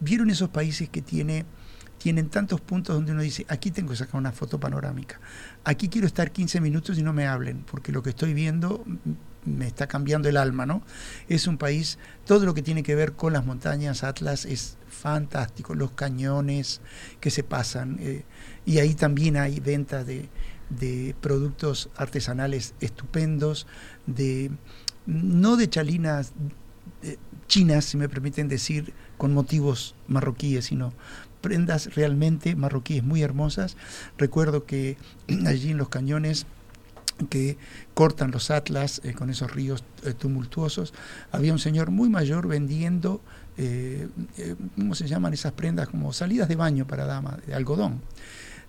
¿vieron 0.00 0.28
esos 0.30 0.48
países 0.48 0.88
que 0.88 1.02
tiene, 1.02 1.44
tienen 1.98 2.30
tantos 2.30 2.60
puntos 2.60 2.96
donde 2.96 3.12
uno 3.12 3.22
dice, 3.22 3.46
aquí 3.48 3.70
tengo 3.70 3.90
que 3.90 3.96
sacar 3.96 4.16
una 4.16 4.32
foto 4.32 4.58
panorámica? 4.58 5.20
Aquí 5.62 5.88
quiero 5.88 6.08
estar 6.08 6.32
15 6.32 6.60
minutos 6.60 6.98
y 6.98 7.02
no 7.04 7.12
me 7.12 7.26
hablen, 7.28 7.64
porque 7.70 7.92
lo 7.92 8.02
que 8.02 8.10
estoy 8.10 8.34
viendo 8.34 8.84
me 9.44 9.66
está 9.66 9.86
cambiando 9.86 10.28
el 10.28 10.36
alma, 10.36 10.66
¿no? 10.66 10.82
Es 11.28 11.46
un 11.46 11.58
país, 11.58 11.98
todo 12.24 12.44
lo 12.44 12.54
que 12.54 12.62
tiene 12.62 12.82
que 12.82 12.94
ver 12.94 13.12
con 13.12 13.32
las 13.32 13.44
montañas 13.44 14.04
Atlas 14.04 14.44
es 14.44 14.76
fantástico, 14.88 15.74
los 15.74 15.92
cañones 15.92 16.80
que 17.20 17.30
se 17.30 17.42
pasan, 17.42 17.98
eh, 18.00 18.24
y 18.66 18.78
ahí 18.78 18.94
también 18.94 19.36
hay 19.36 19.60
venta 19.60 20.04
de, 20.04 20.28
de 20.68 21.14
productos 21.20 21.90
artesanales 21.96 22.74
estupendos, 22.80 23.66
de 24.06 24.50
no 25.06 25.56
de 25.56 25.68
chalinas 25.68 26.32
eh, 27.02 27.16
chinas, 27.46 27.84
si 27.84 27.96
me 27.96 28.08
permiten 28.08 28.48
decir, 28.48 28.92
con 29.16 29.32
motivos 29.32 29.94
marroquíes, 30.06 30.66
sino 30.66 30.92
prendas 31.40 31.94
realmente 31.94 32.54
marroquíes 32.54 33.02
muy 33.02 33.22
hermosas. 33.22 33.76
Recuerdo 34.18 34.66
que 34.66 34.96
allí 35.46 35.70
en 35.70 35.78
los 35.78 35.88
cañones 35.88 36.46
que 37.26 37.58
cortan 37.94 38.30
los 38.30 38.50
atlas 38.50 39.00
eh, 39.04 39.12
con 39.12 39.30
esos 39.30 39.52
ríos 39.52 39.84
eh, 40.04 40.12
tumultuosos, 40.12 40.94
había 41.32 41.52
un 41.52 41.58
señor 41.58 41.90
muy 41.90 42.08
mayor 42.08 42.48
vendiendo, 42.48 43.20
eh, 43.56 44.08
¿cómo 44.76 44.94
se 44.94 45.06
llaman 45.06 45.32
esas 45.32 45.52
prendas? 45.52 45.88
Como 45.88 46.12
salidas 46.12 46.48
de 46.48 46.56
baño 46.56 46.86
para 46.86 47.06
dama, 47.06 47.38
de 47.46 47.54
algodón, 47.54 48.00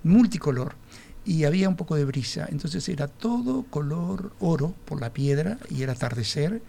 multicolor. 0.03 0.75
Y 1.23 1.43
había 1.43 1.69
un 1.69 1.75
poco 1.75 1.95
de 1.95 2.03
brisa, 2.03 2.47
entonces 2.49 2.89
era 2.89 3.07
todo 3.07 3.63
color 3.69 4.33
oro 4.39 4.73
por 4.85 4.99
la 4.99 5.13
piedra 5.13 5.59
y 5.69 5.83
era 5.83 5.93
atardecer. 5.93 6.63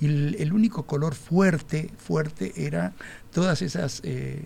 Y 0.00 0.06
el, 0.06 0.36
el 0.38 0.54
único 0.54 0.86
color 0.86 1.14
fuerte, 1.14 1.90
fuerte, 1.98 2.66
era 2.66 2.94
todas 3.30 3.60
esas 3.60 4.00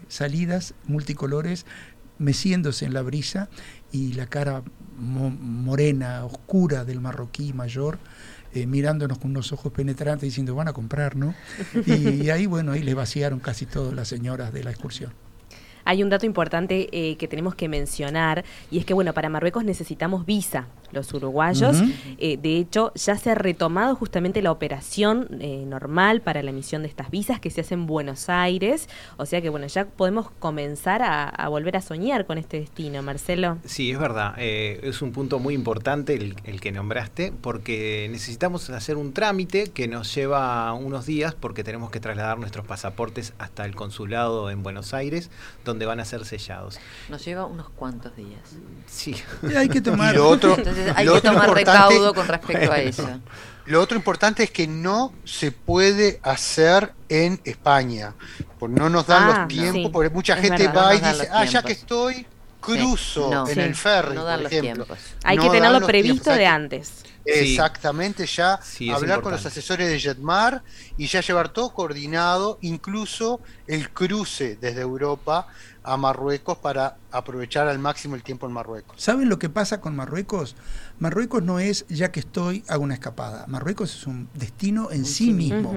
salidas 0.09 0.75
multicolores 0.89 1.67
meciéndose 2.19 2.85
en 2.85 2.95
la 2.95 3.03
brisa 3.03 3.49
y 3.95 4.13
la 4.15 4.27
cara 4.27 4.63
mo- 4.99 5.31
morena, 5.31 6.25
oscura 6.25 6.85
del 6.85 7.01
marroquí 7.01 7.53
mayor, 7.53 7.99
eh, 8.53 8.67
mirándonos 8.67 9.19
con 9.19 9.31
unos 9.31 9.53
ojos 9.53 9.73
penetrantes 9.73 10.23
diciendo 10.29 10.55
van 10.55 10.67
a 10.69 10.73
comprar, 10.73 11.15
¿no? 11.17 11.35
Y, 11.87 12.29
ahí, 12.31 12.47
bueno, 12.47 12.73
ahí 12.73 12.83
le 12.83 12.95
vaciaron 12.95 13.39
casi 13.39 13.67
todas 13.67 13.95
las 13.95 14.09
señoras 14.09 14.53
de 14.53 14.65
la 14.65 14.71
excursión. 14.71 15.13
Hay 15.85 16.03
un 16.03 16.09
dato 16.09 16.27
importante 16.27 16.89
eh, 16.93 17.17
que 17.17 17.29
tenemos 17.29 17.55
que 17.55 17.69
mencionar 17.69 18.45
y 18.71 18.79
es 18.79 18.85
que, 18.85 18.95
bueno, 18.95 19.13
para 19.13 19.29
Marruecos 19.29 19.65
necesitamos 19.65 20.25
visa, 20.27 20.67
los 20.95 21.13
uruguayos. 21.13 21.77
Eh, 22.19 22.39
de 22.41 22.57
hecho, 22.59 22.93
ya 22.95 23.17
se 23.17 23.31
ha 23.31 23.35
retomado 23.35 23.95
justamente 23.97 24.41
la 24.43 24.51
operación 24.53 25.29
eh, 25.41 25.65
normal 25.67 26.21
para 26.23 26.43
la 26.43 26.51
emisión 26.51 26.83
de 26.83 26.89
estas 26.89 27.11
visas 27.11 27.41
que 27.41 27.51
se 27.51 27.61
hace 27.61 27.75
en 27.75 27.87
Buenos 27.87 28.29
Aires. 28.29 28.89
O 29.17 29.27
sea 29.27 29.41
que, 29.43 29.49
bueno, 29.51 29.67
ya 29.67 29.85
podemos 29.87 30.31
comenzar 30.39 31.03
a, 31.03 31.29
a 31.29 31.49
volver 31.49 31.77
a 31.77 31.83
soñar 31.83 32.27
con 32.27 32.39
este 32.39 32.61
destino, 32.61 33.03
Marcelo. 33.03 33.59
Sí, 33.65 33.91
es 33.91 33.99
verdad. 33.99 34.35
eh, 34.39 34.81
es 34.83 35.03
un 35.03 35.13
punto 35.13 35.39
muy 35.39 35.55
importante 35.55 36.15
el, 36.15 36.37
el 36.45 36.61
que 36.61 36.73
nombraste, 36.73 37.33
porque 37.41 38.09
necesitamos 38.11 38.71
hacer 38.71 38.97
un 38.97 39.13
trámite 39.13 39.69
que 39.71 39.89
nos 39.89 40.15
lleva 40.15 40.73
unos 40.75 41.07
días, 41.07 41.35
porque 41.35 41.65
tenemos 41.65 41.91
que 41.91 42.01
trasladar 42.01 42.39
nuestros 42.39 42.65
pasaportes 42.67 43.33
hasta 43.39 43.65
el 43.65 43.75
consulado 43.75 44.51
en 44.51 44.63
Buenos 44.63 44.95
Aires, 44.95 45.31
donde 45.65 45.87
van 45.87 46.01
a 46.01 46.05
ser 46.05 46.25
sellados. 46.25 46.79
Nos 47.09 47.25
lleva 47.25 47.47
unos 47.47 47.69
cuantos 47.71 48.15
días. 48.17 48.41
Sí. 48.87 49.15
Y 49.43 49.55
hay 49.55 49.69
que 49.69 49.81
tomar... 49.83 50.15
Y 50.15 50.19
lo 50.19 50.29
otro, 50.29 50.55
Entonces 50.57 50.84
hay 50.95 51.05
lo 51.07 51.13
que 51.13 51.19
otro 51.19 51.33
tomar 51.33 51.51
recaudo 51.55 52.15
con 52.15 52.29
respecto 52.29 52.73
a 52.73 52.79
eso. 52.81 53.21
Lo 53.67 53.81
otro 53.81 53.97
importante 53.97 54.43
es 54.43 54.51
que 54.51 54.67
no 54.67 55.15
se 55.25 55.51
puede 55.51 56.21
hacer 56.23 56.93
en 57.09 57.41
España, 57.45 58.15
porque 58.59 58.77
no 58.79 58.91
nos 58.91 59.07
dan 59.07 59.25
Ah, 59.25 59.27
los 59.41 59.49
tiempos, 59.49 59.73
sí, 59.73 59.89
porque 59.93 60.11
mucha 60.11 60.35
es 60.35 60.41
gente 60.43 60.67
verdad, 60.69 60.75
va 60.77 60.89
no 60.93 60.95
y 60.95 61.01
dice, 61.01 61.29
ah, 61.33 61.45
ya 61.45 61.63
tiempos". 61.63 61.65
que 61.65 61.73
estoy, 61.73 62.27
cruzo 62.61 63.31
No. 63.31 63.49
en 63.49 63.55
Sí, 63.55 63.61
el 63.61 63.75
ferry, 63.75 64.15
no 64.15 64.25
dan 64.25 64.37
por 64.37 64.43
los 64.45 64.53
ejemplo. 64.53 64.85
tiempos. 64.87 65.17
Hay 65.23 65.37
No 65.37 65.43
que 65.45 65.51
tenerlo 65.51 65.81
previsto 65.83 66.31
tiempos, 66.31 66.37
de 66.39 66.47
antes. 66.47 67.07
Exactamente, 67.27 68.27
ya 68.27 68.61
Sí, 68.63 68.91
hablar 68.91 69.23
con 69.23 69.33
los 69.33 69.45
asesores 69.47 69.89
de 69.89 69.99
Jetmar 69.99 70.63
y 70.99 71.07
ya 71.07 71.21
llevar 71.23 71.49
todo 71.51 71.73
coordinado, 71.73 72.59
incluso 72.63 73.41
el 73.67 73.91
cruce 73.91 74.57
desde 74.57 74.83
Europa 74.83 75.47
a 75.85 75.97
Marruecos 75.99 76.59
para 76.59 76.97
aprovechar 77.13 77.69
al 77.69 77.79
máximo 77.79 78.17
el 78.17 78.23
tiempo 78.23 78.47
en 78.47 78.53
Marruecos. 78.53 79.01
¿Saben 79.01 79.29
lo 79.29 79.39
que 79.39 79.51
pasa 79.51 79.81
con 79.81 79.95
Marruecos? 79.95 80.57
Marruecos 80.99 81.43
no 81.43 81.59
es 81.59 81.87
ya 81.89 82.11
que 82.11 82.21
estoy, 82.21 82.65
hago 82.69 82.83
una 82.83 82.95
escapada. 82.95 83.45
Marruecos 83.47 83.95
es 83.95 84.07
un 84.07 84.29
destino 84.35 84.91
en 84.91 85.05
sí 85.05 85.33
mismo. 85.33 85.75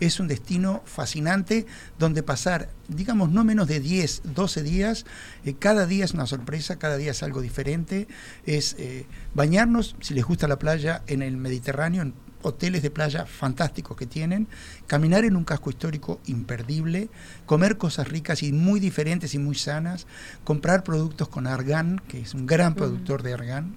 Es 0.00 0.18
un 0.20 0.28
destino 0.28 0.82
fascinante 0.86 1.66
donde 1.98 2.22
pasar, 2.22 2.70
digamos, 2.88 3.30
no 3.30 3.44
menos 3.44 3.68
de 3.68 3.80
10, 3.80 4.22
12 4.34 4.62
días. 4.62 5.04
eh, 5.44 5.54
cada 5.54 5.86
día 5.86 6.04
es 6.04 6.14
una 6.14 6.26
sorpresa, 6.26 6.78
cada 6.78 6.96
día 6.96 7.10
es 7.10 7.22
algo 7.22 7.42
diferente. 7.42 8.08
Es 8.46 8.74
eh, 8.78 9.06
bañarnos, 9.34 9.96
si 10.00 10.14
les 10.14 10.24
gusta 10.24 10.48
la 10.48 10.58
playa, 10.58 11.02
en 11.06 11.22
el 11.22 11.36
Mediterráneo, 11.36 12.02
en 12.02 12.14
hoteles 12.42 12.82
de 12.82 12.90
playa 12.90 13.26
fantásticos 13.26 13.96
que 13.96 14.06
tienen, 14.06 14.48
caminar 14.86 15.24
en 15.24 15.36
un 15.36 15.44
casco 15.44 15.70
histórico 15.70 16.20
imperdible, 16.26 17.08
comer 17.46 17.76
cosas 17.78 18.08
ricas 18.08 18.42
y 18.42 18.52
muy 18.52 18.80
diferentes 18.80 19.34
y 19.34 19.38
muy 19.38 19.54
sanas, 19.54 20.06
comprar 20.44 20.84
productos 20.84 21.28
con 21.28 21.46
argán, 21.46 22.00
que 22.08 22.20
es 22.20 22.34
un 22.34 22.46
gran 22.46 22.74
productor 22.74 23.22
de 23.22 23.32
argán, 23.34 23.74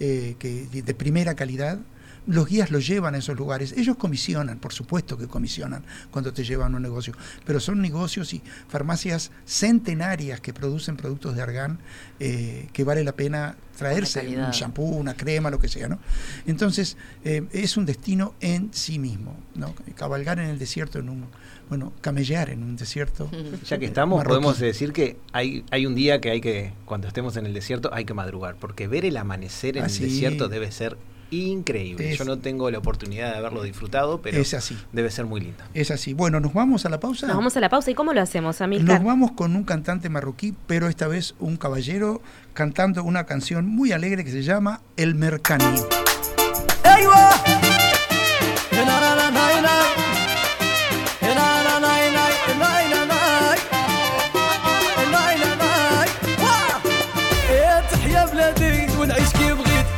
eh, 0.00 0.36
que, 0.38 0.66
de- 0.66 0.82
de 0.82 0.94
primera 0.94 1.34
calidad. 1.34 1.78
Los 2.26 2.46
guías 2.48 2.70
los 2.70 2.86
llevan 2.86 3.14
a 3.14 3.18
esos 3.18 3.36
lugares. 3.36 3.72
Ellos 3.76 3.96
comisionan, 3.96 4.58
por 4.58 4.72
supuesto 4.72 5.18
que 5.18 5.26
comisionan 5.26 5.84
cuando 6.10 6.32
te 6.32 6.44
llevan 6.44 6.74
a 6.74 6.76
un 6.76 6.82
negocio, 6.82 7.14
pero 7.44 7.58
son 7.60 7.80
negocios 7.82 8.32
y 8.34 8.42
farmacias 8.68 9.30
centenarias 9.44 10.40
que 10.40 10.52
producen 10.52 10.96
productos 10.96 11.34
de 11.36 11.42
argán 11.42 11.78
eh, 12.20 12.68
que 12.72 12.84
vale 12.84 13.02
la 13.04 13.12
pena 13.12 13.56
traerse, 13.76 14.20
un 14.38 14.50
shampoo, 14.52 14.84
una 14.84 15.14
crema, 15.14 15.50
lo 15.50 15.58
que 15.58 15.66
sea, 15.68 15.88
¿no? 15.88 15.98
Entonces, 16.46 16.96
eh, 17.24 17.42
es 17.52 17.76
un 17.76 17.86
destino 17.86 18.34
en 18.40 18.68
sí 18.72 18.98
mismo, 18.98 19.36
¿no? 19.54 19.74
Cabalgar 19.96 20.38
en 20.38 20.48
el 20.48 20.58
desierto 20.58 20.98
en 21.00 21.08
un, 21.08 21.24
bueno, 21.68 21.92
camellar 22.00 22.50
en 22.50 22.62
un 22.62 22.76
desierto. 22.76 23.28
Ya 23.68 23.78
que 23.78 23.86
estamos, 23.86 24.18
marroquí. 24.18 24.30
podemos 24.34 24.58
decir 24.58 24.92
que 24.92 25.16
hay, 25.32 25.64
hay 25.70 25.86
un 25.86 25.94
día 25.94 26.20
que 26.20 26.30
hay 26.30 26.40
que, 26.40 26.72
cuando 26.84 27.08
estemos 27.08 27.36
en 27.36 27.46
el 27.46 27.54
desierto, 27.54 27.92
hay 27.92 28.04
que 28.04 28.14
madrugar, 28.14 28.56
porque 28.56 28.86
ver 28.88 29.04
el 29.04 29.16
amanecer 29.16 29.76
en 29.76 29.84
Ah, 29.84 29.86
el 29.86 29.92
sí. 29.92 30.04
desierto 30.04 30.48
debe 30.48 30.70
ser 30.70 30.96
increíble. 31.32 32.14
Yo 32.16 32.24
no 32.24 32.38
tengo 32.38 32.70
la 32.70 32.78
oportunidad 32.78 33.32
de 33.32 33.38
haberlo 33.38 33.62
disfrutado, 33.62 34.20
pero 34.20 34.38
es 34.38 34.54
así. 34.54 34.76
debe 34.92 35.10
ser 35.10 35.24
muy 35.24 35.40
linda. 35.40 35.66
Es 35.74 35.90
así. 35.90 36.14
Bueno, 36.14 36.40
nos 36.40 36.52
vamos 36.52 36.84
a 36.86 36.88
la 36.88 37.00
pausa. 37.00 37.26
Nos 37.26 37.36
vamos 37.36 37.56
a 37.56 37.60
la 37.60 37.68
pausa. 37.68 37.90
¿Y 37.90 37.94
cómo 37.94 38.12
lo 38.12 38.20
hacemos, 38.20 38.60
Amilcar? 38.60 38.98
Nos 38.98 39.04
vamos 39.04 39.32
con 39.32 39.56
un 39.56 39.64
cantante 39.64 40.08
marroquí, 40.08 40.54
pero 40.66 40.88
esta 40.88 41.08
vez 41.08 41.34
un 41.40 41.56
caballero 41.56 42.20
cantando 42.52 43.02
una 43.02 43.24
canción 43.24 43.66
muy 43.66 43.92
alegre 43.92 44.24
que 44.24 44.30
se 44.30 44.42
llama 44.42 44.80
El 44.96 45.14
Mercani. 45.14 45.64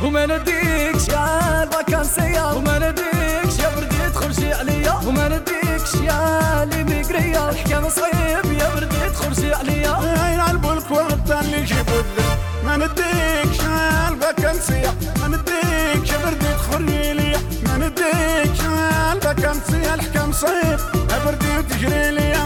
وما 0.05 0.64
وما 2.55 2.79
نديكش 2.79 3.59
يا 3.59 3.69
بردي 3.75 4.09
تخرجي 4.13 4.53
عليا. 4.53 4.93
وما 5.07 5.27
نديكش 5.27 5.93
يا 5.93 6.65
ليميغريا 6.65 7.49
الحكام 7.49 7.89
صعيب 7.89 8.45
يا 8.59 8.69
بردي 8.75 9.09
تخرجي 9.13 9.53
عليا. 9.55 9.91
عين 10.23 10.39
على 10.39 10.51
البلك 10.51 10.91
وغدا 10.91 11.39
اللي 11.39 11.57
يجيبوا 11.61 11.99
الذل 11.99 12.37
ما 12.65 12.77
نديكش 12.77 13.59
الفاكانسية 14.11 14.93
ما 15.21 15.27
نديكش 15.27 16.11
بردي 16.15 16.53
تخرجي 16.57 17.13
ليا. 17.13 17.39
ما 17.67 17.77
نديكش 17.77 18.59
الفاكانسية 19.13 19.93
الحكام 19.93 20.31
صيف 20.31 20.81
بردي 21.25 21.57
وتجري 21.57 22.11
ليا. 22.11 22.45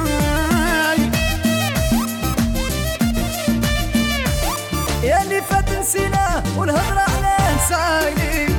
يا 5.04 5.22
اللي 5.22 5.42
فات 5.42 5.70
نسينا 5.80 6.44
والهضرة 6.58 7.00
عليه 7.00 7.56
نسايني 7.56 8.59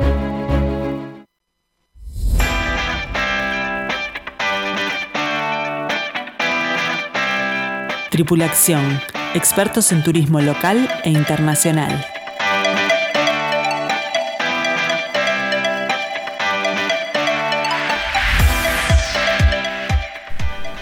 Tripulación, 8.11 8.99
expertos 9.35 9.93
en 9.93 10.03
turismo 10.03 10.41
local 10.41 10.85
e 11.05 11.09
internacional. 11.09 12.05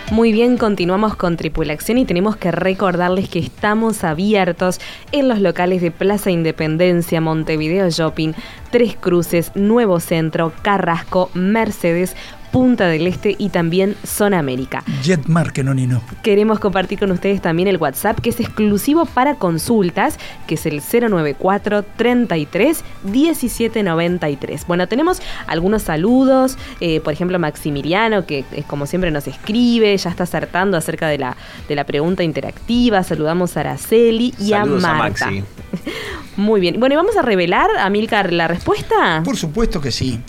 Muy 0.09 0.31
bien, 0.31 0.57
continuamos 0.57 1.15
con 1.15 1.37
tripulación 1.37 1.99
y 1.99 2.05
tenemos 2.05 2.35
que 2.35 2.49
recordarles 2.49 3.29
que 3.29 3.37
estamos 3.37 4.03
abiertos 4.03 4.81
en 5.11 5.27
los 5.27 5.39
locales 5.39 5.83
de 5.83 5.91
Plaza 5.91 6.31
Independencia, 6.31 7.21
Montevideo 7.21 7.91
Shopping, 7.91 8.31
Tres 8.71 8.97
Cruces, 8.99 9.51
Nuevo 9.53 9.99
Centro, 9.99 10.51
Carrasco, 10.63 11.29
Mercedes, 11.35 12.15
Punta 12.51 12.87
del 12.87 13.07
Este 13.07 13.35
y 13.37 13.49
también 13.49 13.95
Zona 14.05 14.39
América. 14.39 14.83
Jetmar, 15.03 15.53
que 15.53 15.63
no 15.63 15.73
ni 15.73 15.87
no. 15.87 16.01
Queremos 16.23 16.59
compartir 16.59 16.99
con 16.99 17.11
ustedes 17.11 17.41
también 17.41 17.67
el 17.67 17.77
WhatsApp 17.77 18.19
que 18.19 18.29
es 18.29 18.39
exclusivo 18.39 19.05
para 19.05 19.35
consultas, 19.35 20.17
que 20.47 20.55
es 20.55 20.65
el 20.65 20.81
094 20.81 21.83
33 21.83 22.83
1793. 23.03 24.67
Bueno, 24.67 24.87
tenemos 24.87 25.21
algunos 25.47 25.83
saludos, 25.83 26.57
eh, 26.79 26.99
por 27.01 27.13
ejemplo 27.13 27.39
Maximiliano, 27.39 28.25
que 28.25 28.45
eh, 28.51 28.63
como 28.67 28.85
siempre 28.85 29.11
nos 29.11 29.27
escribe, 29.27 29.95
ya 29.97 30.09
está 30.09 30.23
acertando 30.23 30.77
acerca 30.77 31.07
de 31.07 31.17
la, 31.17 31.37
de 31.67 31.75
la 31.75 31.85
pregunta 31.85 32.23
interactiva. 32.23 33.03
Saludamos 33.03 33.57
a 33.57 33.61
Araceli 33.61 34.33
y 34.39 34.49
Saludos 34.49 34.83
a 34.83 34.91
a 34.91 34.93
Marta. 34.95 35.25
Maxi. 35.25 35.43
Muy 36.37 36.61
bien. 36.61 36.79
Bueno, 36.79 36.93
¿y 36.93 36.95
vamos 36.95 37.17
a 37.17 37.21
revelar, 37.21 37.69
Amilcar, 37.79 38.31
la 38.31 38.47
respuesta? 38.47 39.21
Por 39.23 39.37
supuesto 39.37 39.81
que 39.81 39.91
sí. 39.91 40.19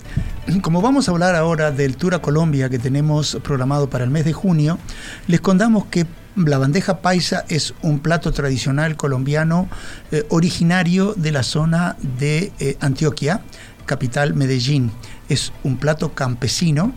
Como 0.63 0.81
vamos 0.81 1.07
a 1.07 1.11
hablar 1.11 1.35
ahora 1.35 1.71
del 1.71 1.95
Tour 1.95 2.15
a 2.15 2.19
Colombia 2.19 2.67
que 2.67 2.79
tenemos 2.79 3.37
programado 3.43 3.89
para 3.89 4.03
el 4.03 4.09
mes 4.09 4.25
de 4.25 4.33
junio, 4.33 4.79
les 5.27 5.39
contamos 5.39 5.85
que 5.85 6.07
la 6.35 6.57
bandeja 6.57 6.97
paisa 7.01 7.45
es 7.47 7.75
un 7.83 7.99
plato 7.99 8.31
tradicional 8.31 8.95
colombiano 8.95 9.69
eh, 10.11 10.25
originario 10.29 11.13
de 11.13 11.31
la 11.31 11.43
zona 11.43 11.95
de 12.19 12.51
eh, 12.59 12.75
Antioquia, 12.81 13.41
capital 13.85 14.33
Medellín. 14.33 14.91
Es 15.29 15.53
un 15.63 15.77
plato 15.77 16.13
campesino 16.13 16.91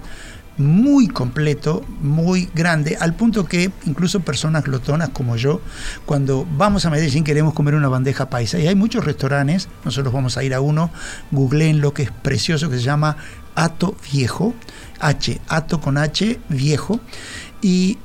muy 0.56 1.08
completo, 1.08 1.84
muy 2.00 2.48
grande, 2.54 2.96
al 3.00 3.14
punto 3.14 3.44
que 3.46 3.70
incluso 3.86 4.20
personas 4.20 4.64
glotonas 4.64 5.08
como 5.10 5.36
yo, 5.36 5.60
cuando 6.06 6.46
vamos 6.56 6.86
a 6.86 6.90
Medellín 6.90 7.24
queremos 7.24 7.54
comer 7.54 7.74
una 7.74 7.88
bandeja 7.88 8.30
paisa. 8.30 8.58
Y 8.58 8.66
hay 8.68 8.74
muchos 8.74 9.04
restaurantes, 9.04 9.68
nosotros 9.84 10.12
vamos 10.12 10.36
a 10.36 10.44
ir 10.44 10.54
a 10.54 10.60
uno, 10.60 10.90
googleen 11.30 11.80
lo 11.80 11.92
que 11.92 12.04
es 12.04 12.10
precioso, 12.10 12.70
que 12.70 12.76
se 12.76 12.82
llama 12.82 13.16
Ato 13.54 13.96
Viejo, 14.12 14.54
H, 15.00 15.40
Ato 15.48 15.80
con 15.80 15.98
H, 15.98 16.38
Viejo, 16.48 17.00
y 17.60 17.98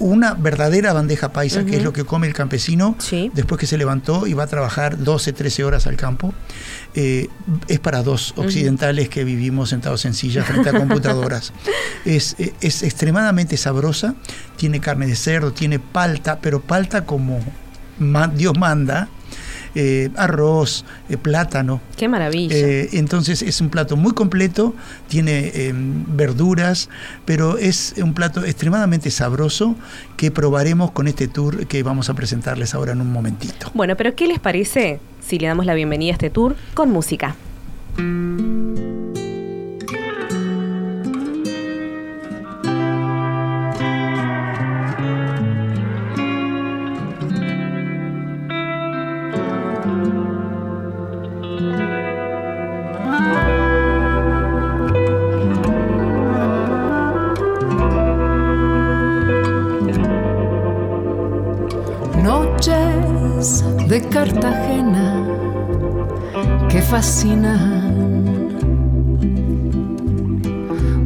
una 0.00 0.34
verdadera 0.34 0.92
bandeja 0.92 1.30
paisa, 1.32 1.64
que 1.64 1.76
es 1.76 1.84
lo 1.84 1.92
que 1.92 2.04
come 2.04 2.26
el 2.26 2.34
campesino 2.34 2.96
Sí. 2.98 3.30
después 3.34 3.60
que 3.60 3.68
se 3.68 3.78
levantó 3.78 4.26
y 4.26 4.32
va 4.34 4.42
a 4.42 4.46
trabajar 4.48 4.98
12, 4.98 5.32
13 5.32 5.62
horas 5.62 5.86
al 5.86 5.96
campo, 5.96 6.34
eh, 6.96 7.28
es 7.68 7.78
para 7.78 8.02
dos 8.02 8.32
occidentales 8.36 9.10
que 9.10 9.22
vivimos 9.22 9.68
sentados 9.68 10.06
en 10.06 10.14
sillas 10.14 10.46
frente 10.46 10.70
a 10.70 10.72
computadoras. 10.72 11.52
es, 12.06 12.36
eh, 12.38 12.54
es 12.62 12.82
extremadamente 12.82 13.58
sabrosa, 13.58 14.14
tiene 14.56 14.80
carne 14.80 15.06
de 15.06 15.14
cerdo, 15.14 15.52
tiene 15.52 15.78
palta, 15.78 16.38
pero 16.40 16.60
palta 16.62 17.04
como 17.04 17.40
Dios 18.34 18.58
manda, 18.58 19.08
eh, 19.76 20.10
arroz, 20.16 20.84
eh, 21.08 21.16
plátano. 21.16 21.80
Qué 21.96 22.08
maravilla. 22.08 22.56
Eh, 22.56 22.88
entonces 22.92 23.42
es 23.42 23.60
un 23.60 23.68
plato 23.68 23.96
muy 23.96 24.12
completo, 24.12 24.74
tiene 25.08 25.52
eh, 25.54 25.72
verduras, 25.74 26.88
pero 27.24 27.58
es 27.58 27.94
un 28.02 28.14
plato 28.14 28.44
extremadamente 28.44 29.10
sabroso 29.10 29.76
que 30.16 30.30
probaremos 30.30 30.90
con 30.92 31.08
este 31.08 31.28
tour 31.28 31.66
que 31.66 31.82
vamos 31.82 32.08
a 32.08 32.14
presentarles 32.14 32.74
ahora 32.74 32.92
en 32.92 33.02
un 33.02 33.12
momentito. 33.12 33.70
Bueno, 33.74 33.96
pero 33.96 34.14
¿qué 34.14 34.26
les 34.26 34.38
parece 34.38 34.98
si 35.20 35.38
le 35.38 35.46
damos 35.46 35.66
la 35.66 35.74
bienvenida 35.74 36.12
a 36.12 36.14
este 36.14 36.30
tour 36.30 36.56
con 36.74 36.90
música? 36.90 37.36
Cartagena 64.10 65.24
que 66.68 66.82
fascinan 66.82 68.48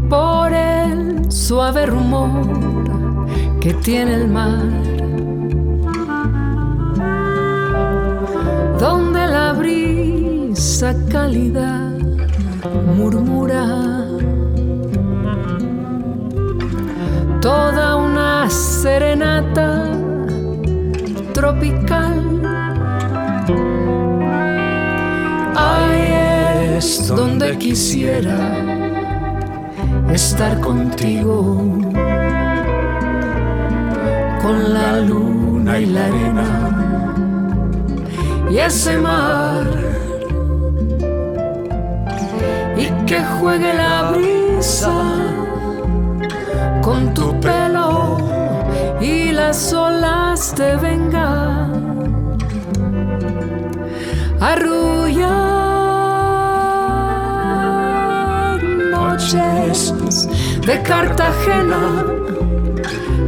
por 0.09 0.53
el 0.53 1.31
suave 1.31 1.87
rumor 1.87 3.27
que 3.61 3.75
tiene 3.75 4.15
el 4.15 4.29
mar, 4.29 4.63
donde 8.79 9.27
la 9.27 9.53
brisa 9.53 10.95
cálida 11.11 11.91
murmura 12.97 13.67
toda 17.41 17.97
una 17.97 18.49
serenata 18.49 19.85
tropical. 21.35 22.10
Es 26.81 27.09
donde 27.09 27.59
quisiera 27.59 28.39
estar 30.11 30.59
contigo, 30.61 31.63
con 34.43 34.57
la 34.73 34.99
luna 35.01 35.79
y 35.79 35.85
la 35.85 36.07
arena 36.07 36.49
y 38.51 38.57
ese 38.57 38.97
mar, 38.97 39.67
y 42.79 42.87
que 43.05 43.21
juegue 43.39 43.75
la 43.75 44.13
brisa 44.13 44.97
con 46.81 47.13
tu 47.13 47.39
pelo 47.41 48.17
y 49.03 49.33
las 49.33 49.71
olas 49.75 50.55
te 50.55 50.77
vengan. 50.77 52.39
Arrullar 54.41 55.50
noches 59.35 60.29
de 60.67 60.83
Cartagena 60.83 62.05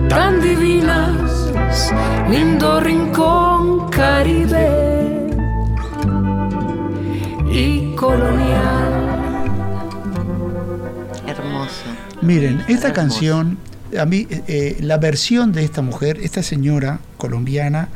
tan 0.09 0.40
divinas, 0.40 1.53
lindo 2.28 2.80
rincón 2.80 3.88
caribe 3.88 5.28
y 7.50 7.94
colonial. 7.94 9.48
Hermoso. 11.26 11.84
Miren, 12.20 12.61
esta 12.61 12.88
Hermoso. 12.88 12.92
canción, 12.94 13.59
a 13.98 14.05
mí, 14.05 14.26
eh, 14.28 14.42
eh, 14.48 14.76
la 14.80 14.98
versión 14.98 15.53
de 15.53 15.64
esta 15.64 15.82
mujer, 15.82 16.18
esta 16.22 16.42
señora 16.42 17.00
colombiana, 17.16 17.88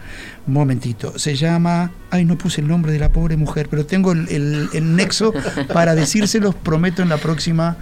momentito, 0.47 1.19
se 1.19 1.35
llama, 1.35 1.91
ay, 2.11 2.25
no 2.25 2.39
puse 2.39 2.61
el 2.61 2.69
nombre 2.69 2.93
de 2.93 2.99
la 2.99 3.11
pobre 3.13 3.37
mujer, 3.37 3.69
pero 3.69 3.85
tengo 3.87 4.13
el, 4.13 4.29
el- 4.29 4.69
el 4.73 4.97
nexo 4.97 5.33
para 5.73 5.95
decírselos, 5.95 6.55
prometo 6.55 7.03
en 7.03 7.09
la 7.09 7.17
próxima, 7.17 7.77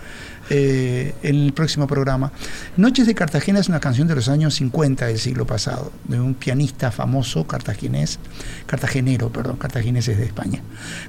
eh, 0.50 1.14
en 1.22 1.36
el 1.36 1.52
próximo 1.52 1.86
programa. 1.86 2.32
Noches 2.76 3.06
de 3.06 3.14
Cartagena 3.14 3.60
es 3.60 3.68
una 3.68 3.80
canción 3.80 4.08
de 4.08 4.14
los 4.14 4.28
años 4.28 4.54
50 4.54 5.06
del 5.06 5.18
siglo 5.18 5.46
pasado, 5.46 5.92
de 6.08 6.20
un 6.20 6.34
pianista 6.34 6.90
famoso 6.90 7.46
cartaginés, 7.46 8.18
cartagenero, 8.66 9.30
perdón, 9.30 9.56
cartaginés 9.56 10.08
es 10.08 10.16
de 10.18 10.24
España, 10.24 10.62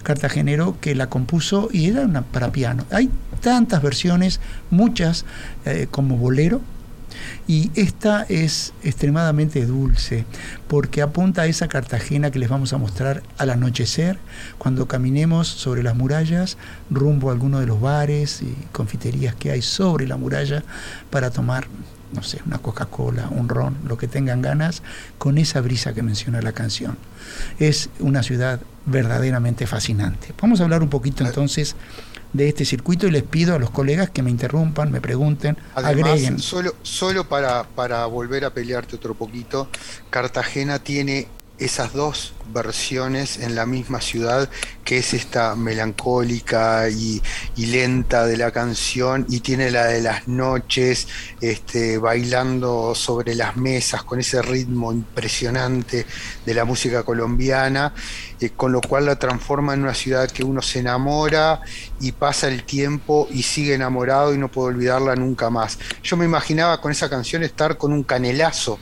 cartagenero 0.03 0.77
que 0.81 0.93
la 0.95 1.07
compuso 1.09 1.69
y 1.71 1.87
era 1.89 2.01
una 2.01 2.21
para 2.21 2.51
piano. 2.51 2.85
Hay 2.91 3.09
tantas 3.41 3.81
versiones, 3.81 4.39
muchas 4.71 5.25
eh, 5.65 5.87
como 5.89 6.17
bolero, 6.17 6.61
y 7.47 7.71
esta 7.75 8.23
es 8.23 8.73
extremadamente 8.83 9.65
dulce 9.65 10.25
porque 10.67 11.01
apunta 11.01 11.43
a 11.43 11.45
esa 11.45 11.67
Cartagena 11.67 12.31
que 12.31 12.39
les 12.39 12.49
vamos 12.49 12.73
a 12.73 12.77
mostrar 12.77 13.23
al 13.37 13.49
anochecer, 13.49 14.17
cuando 14.57 14.87
caminemos 14.87 15.47
sobre 15.47 15.83
las 15.83 15.95
murallas, 15.95 16.57
rumbo 16.89 17.29
a 17.29 17.33
alguno 17.33 17.59
de 17.59 17.67
los 17.67 17.79
bares 17.79 18.41
y 18.41 18.55
confiterías 18.71 19.35
que 19.35 19.51
hay 19.51 19.61
sobre 19.61 20.07
la 20.07 20.17
muralla 20.17 20.63
para 21.09 21.31
tomar, 21.31 21.67
no 22.13 22.23
sé, 22.23 22.41
una 22.45 22.57
Coca-Cola, 22.57 23.29
un 23.29 23.49
ron, 23.49 23.77
lo 23.85 23.97
que 23.97 24.07
tengan 24.07 24.41
ganas, 24.41 24.81
con 25.17 25.37
esa 25.37 25.61
brisa 25.61 25.93
que 25.93 26.03
menciona 26.03 26.41
la 26.41 26.51
canción. 26.51 26.97
Es 27.59 27.89
una 27.99 28.23
ciudad 28.23 28.59
verdaderamente 28.85 29.67
fascinante. 29.67 30.33
Vamos 30.41 30.61
a 30.61 30.63
hablar 30.63 30.83
un 30.83 30.89
poquito 30.89 31.25
entonces 31.25 31.75
de 32.35 32.49
este 32.49 32.65
circuito 32.65 33.07
y 33.07 33.11
les 33.11 33.23
pido 33.23 33.55
a 33.55 33.59
los 33.59 33.69
colegas 33.71 34.09
que 34.09 34.21
me 34.21 34.29
interrumpan, 34.29 34.91
me 34.91 35.01
pregunten, 35.01 35.57
Además, 35.75 36.11
agreguen. 36.11 36.39
solo, 36.39 36.75
solo 36.83 37.27
para, 37.27 37.63
para 37.63 38.05
volver 38.05 38.45
a 38.45 38.49
pelearte 38.53 38.95
otro 38.95 39.13
poquito, 39.13 39.69
Cartagena 40.09 40.79
tiene 40.79 41.27
esas 41.57 41.93
dos 41.93 42.33
versiones 42.53 43.37
en 43.37 43.55
la 43.55 43.65
misma 43.65 44.01
ciudad, 44.01 44.49
que 44.83 44.99
es 44.99 45.13
esta 45.13 45.55
melancólica 45.55 46.89
y, 46.89 47.21
lenta 47.57 48.25
de 48.25 48.37
la 48.37 48.51
canción, 48.51 49.25
y 49.29 49.39
tiene 49.39 49.71
la 49.71 49.85
de 49.85 50.01
las 50.01 50.27
noches, 50.27 51.07
este, 51.41 51.97
bailando 51.97 52.93
sobre 52.93 53.35
las 53.35 53.57
mesas 53.57 54.03
con 54.03 54.19
ese 54.19 54.41
ritmo 54.41 54.91
impresionante 54.91 56.05
de 56.45 56.53
la 56.53 56.65
música 56.65 57.03
colombiana, 57.03 57.93
eh, 58.39 58.51
con 58.51 58.71
lo 58.71 58.81
cual 58.81 59.05
la 59.05 59.17
transforma 59.17 59.73
en 59.73 59.83
una 59.83 59.93
ciudad 59.93 60.29
que 60.29 60.43
uno 60.43 60.61
se 60.61 60.79
enamora 60.79 61.61
y 61.99 62.11
pasa 62.11 62.47
el 62.47 62.63
tiempo 62.63 63.27
y 63.31 63.43
sigue 63.43 63.73
enamorado 63.73 64.33
y 64.33 64.37
no 64.37 64.49
puede 64.49 64.75
olvidarla 64.75 65.15
nunca 65.15 65.49
más. 65.49 65.79
Yo 66.03 66.17
me 66.17 66.25
imaginaba 66.25 66.79
con 66.81 66.91
esa 66.91 67.09
canción 67.09 67.43
estar 67.43 67.77
con 67.77 67.91
un 67.91 68.03
canelazo, 68.03 68.79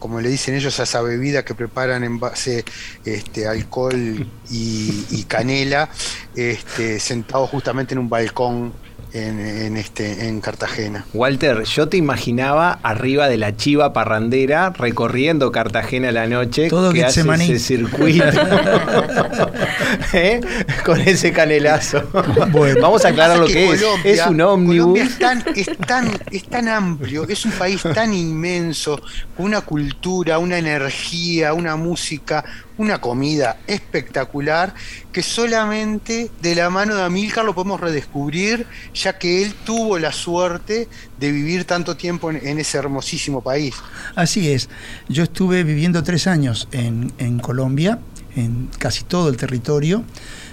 como 0.00 0.20
le 0.20 0.28
dicen 0.28 0.56
ellos 0.56 0.80
a 0.80 0.82
esa 0.82 1.00
bebida 1.02 1.44
que 1.44 1.54
preparan 1.54 2.02
en 2.02 2.18
base 2.18 2.64
este, 3.04 3.46
alcohol 3.46 4.26
y, 4.50 5.04
y 5.10 5.24
canela, 5.28 5.90
este, 6.34 6.98
sentado 6.98 7.46
justamente 7.46 7.94
en 7.94 8.00
un 8.00 8.08
balcón 8.08 8.72
en, 9.12 9.40
en 9.40 9.76
este, 9.76 10.28
en 10.28 10.40
Cartagena. 10.40 11.04
Walter, 11.14 11.64
yo 11.64 11.88
te 11.88 11.96
imaginaba 11.96 12.78
arriba 12.82 13.28
de 13.28 13.36
la 13.36 13.56
chiva 13.56 13.92
parrandera 13.92 14.70
recorriendo 14.70 15.50
Cartagena 15.52 16.08
a 16.10 16.12
la 16.12 16.26
noche, 16.26 16.68
Todo 16.68 16.92
que 16.92 17.04
hace 17.04 17.20
ese 17.20 17.58
circuito 17.58 18.24
¿Eh? 20.12 20.40
con 20.84 21.00
ese 21.00 21.32
canelazo. 21.32 22.02
Bueno. 22.50 22.80
Vamos 22.80 23.04
a 23.04 23.08
aclarar 23.08 23.38
lo 23.38 23.46
que, 23.46 23.70
es. 23.72 23.80
Colombia- 23.82 24.12
Es 24.12 24.26
un 24.26 24.40
ómnibus. 24.40 24.98
Es 24.98 25.18
tan, 25.18 25.44
es, 25.54 25.70
tan, 25.86 26.10
es 26.30 26.44
tan 26.44 26.68
amplio, 26.68 27.26
es 27.28 27.44
un 27.44 27.52
país 27.52 27.82
tan 27.94 28.12
inmenso, 28.14 29.00
con 29.36 29.46
una 29.46 29.60
cultura, 29.62 30.38
una 30.38 30.58
energía, 30.58 31.52
una 31.54 31.76
música, 31.76 32.44
una 32.80 32.98
comida 32.98 33.58
espectacular, 33.66 34.74
que 35.12 35.22
solamente 35.22 36.30
de 36.40 36.54
la 36.54 36.70
mano 36.70 36.94
de 36.94 37.02
Amílcar 37.02 37.44
lo 37.44 37.54
podemos 37.54 37.78
redescubrir, 37.78 38.66
ya 38.94 39.18
que 39.18 39.42
él 39.42 39.52
tuvo 39.66 39.98
la 39.98 40.12
suerte 40.12 40.88
de 41.18 41.30
vivir 41.30 41.66
tanto 41.66 41.98
tiempo 41.98 42.30
en, 42.30 42.58
ese 42.58 42.78
hermosísimo 42.78 43.42
país. 43.42 43.74
Así 44.14 44.50
es. 44.50 44.70
Yo 45.10 45.24
estuve 45.24 45.62
viviendo 45.62 46.02
tres 46.02 46.26
años 46.26 46.68
en, 46.72 47.12
en 47.18 47.38
Colombia, 47.38 47.98
en 48.34 48.70
casi 48.78 49.04
todo 49.04 49.28
el 49.28 49.36
territorio, 49.36 50.02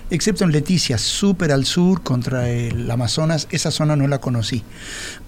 excepto 0.10 0.44
en 0.44 0.52
Leticia, 0.52 0.98
súper 0.98 1.54
al 1.54 1.64
sur, 1.66 2.04
contra 2.04 2.50
el 2.50 2.92
Amazonas. 2.92 3.48
Esa 3.52 3.72
zona 3.72 3.96
no 3.96 4.06
la 4.06 4.20
conocí. 4.20 4.66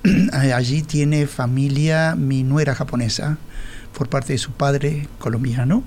Allí 0.34 0.82
tiene 0.82 1.28
familia 1.28 2.16
mi 2.18 2.44
nuera 2.44 2.76
japonesa 2.76 3.38
por 3.98 4.08
parte 4.08 4.34
de 4.34 4.40
su 4.40 4.52
padre 4.52 5.08
colombiano, 5.18 5.84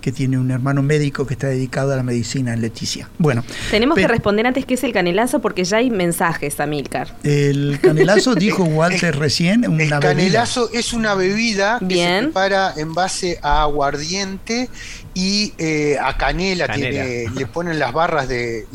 que 0.00 0.12
tiene 0.12 0.38
un 0.38 0.50
hermano 0.50 0.82
médico 0.82 1.26
que 1.26 1.34
está 1.34 1.46
dedicado 1.46 1.92
a 1.92 1.96
la 1.96 2.02
medicina 2.02 2.52
en 2.52 2.60
Leticia. 2.60 3.08
Bueno, 3.18 3.42
Tenemos 3.70 3.96
que 3.96 4.06
responder 4.08 4.46
antes 4.46 4.66
qué 4.66 4.74
es 4.74 4.84
el 4.84 4.92
canelazo 4.92 5.40
porque 5.40 5.64
ya 5.64 5.78
hay 5.78 5.90
mensajes, 5.90 6.60
Amílcar. 6.60 7.16
el 7.22 7.78
canelazo 7.80 8.34
dijo 8.36 8.64
Walter 8.64 9.16
recién, 9.18 9.64
El 9.64 9.70
una 9.70 9.78
bebida. 9.78 10.00
canelazo 10.00 10.70
es 10.72 10.92
una 10.92 11.14
bebida 11.14 11.78
que 11.78 11.86
Bien. 11.86 12.16
se 12.16 12.22
prepara 12.24 12.74
en 12.76 12.92
base 12.92 13.38
a 13.42 13.62
aguardiente 13.62 14.68
y 15.14 15.52
eh, 15.58 15.96
a 16.02 16.16
canela. 16.16 16.66
Canela. 16.66 17.04
Tiene, 17.04 17.30
le 17.34 17.46
ponen 17.46 17.78
las 17.78 17.92
barras 17.92 18.28
de, 18.28 18.66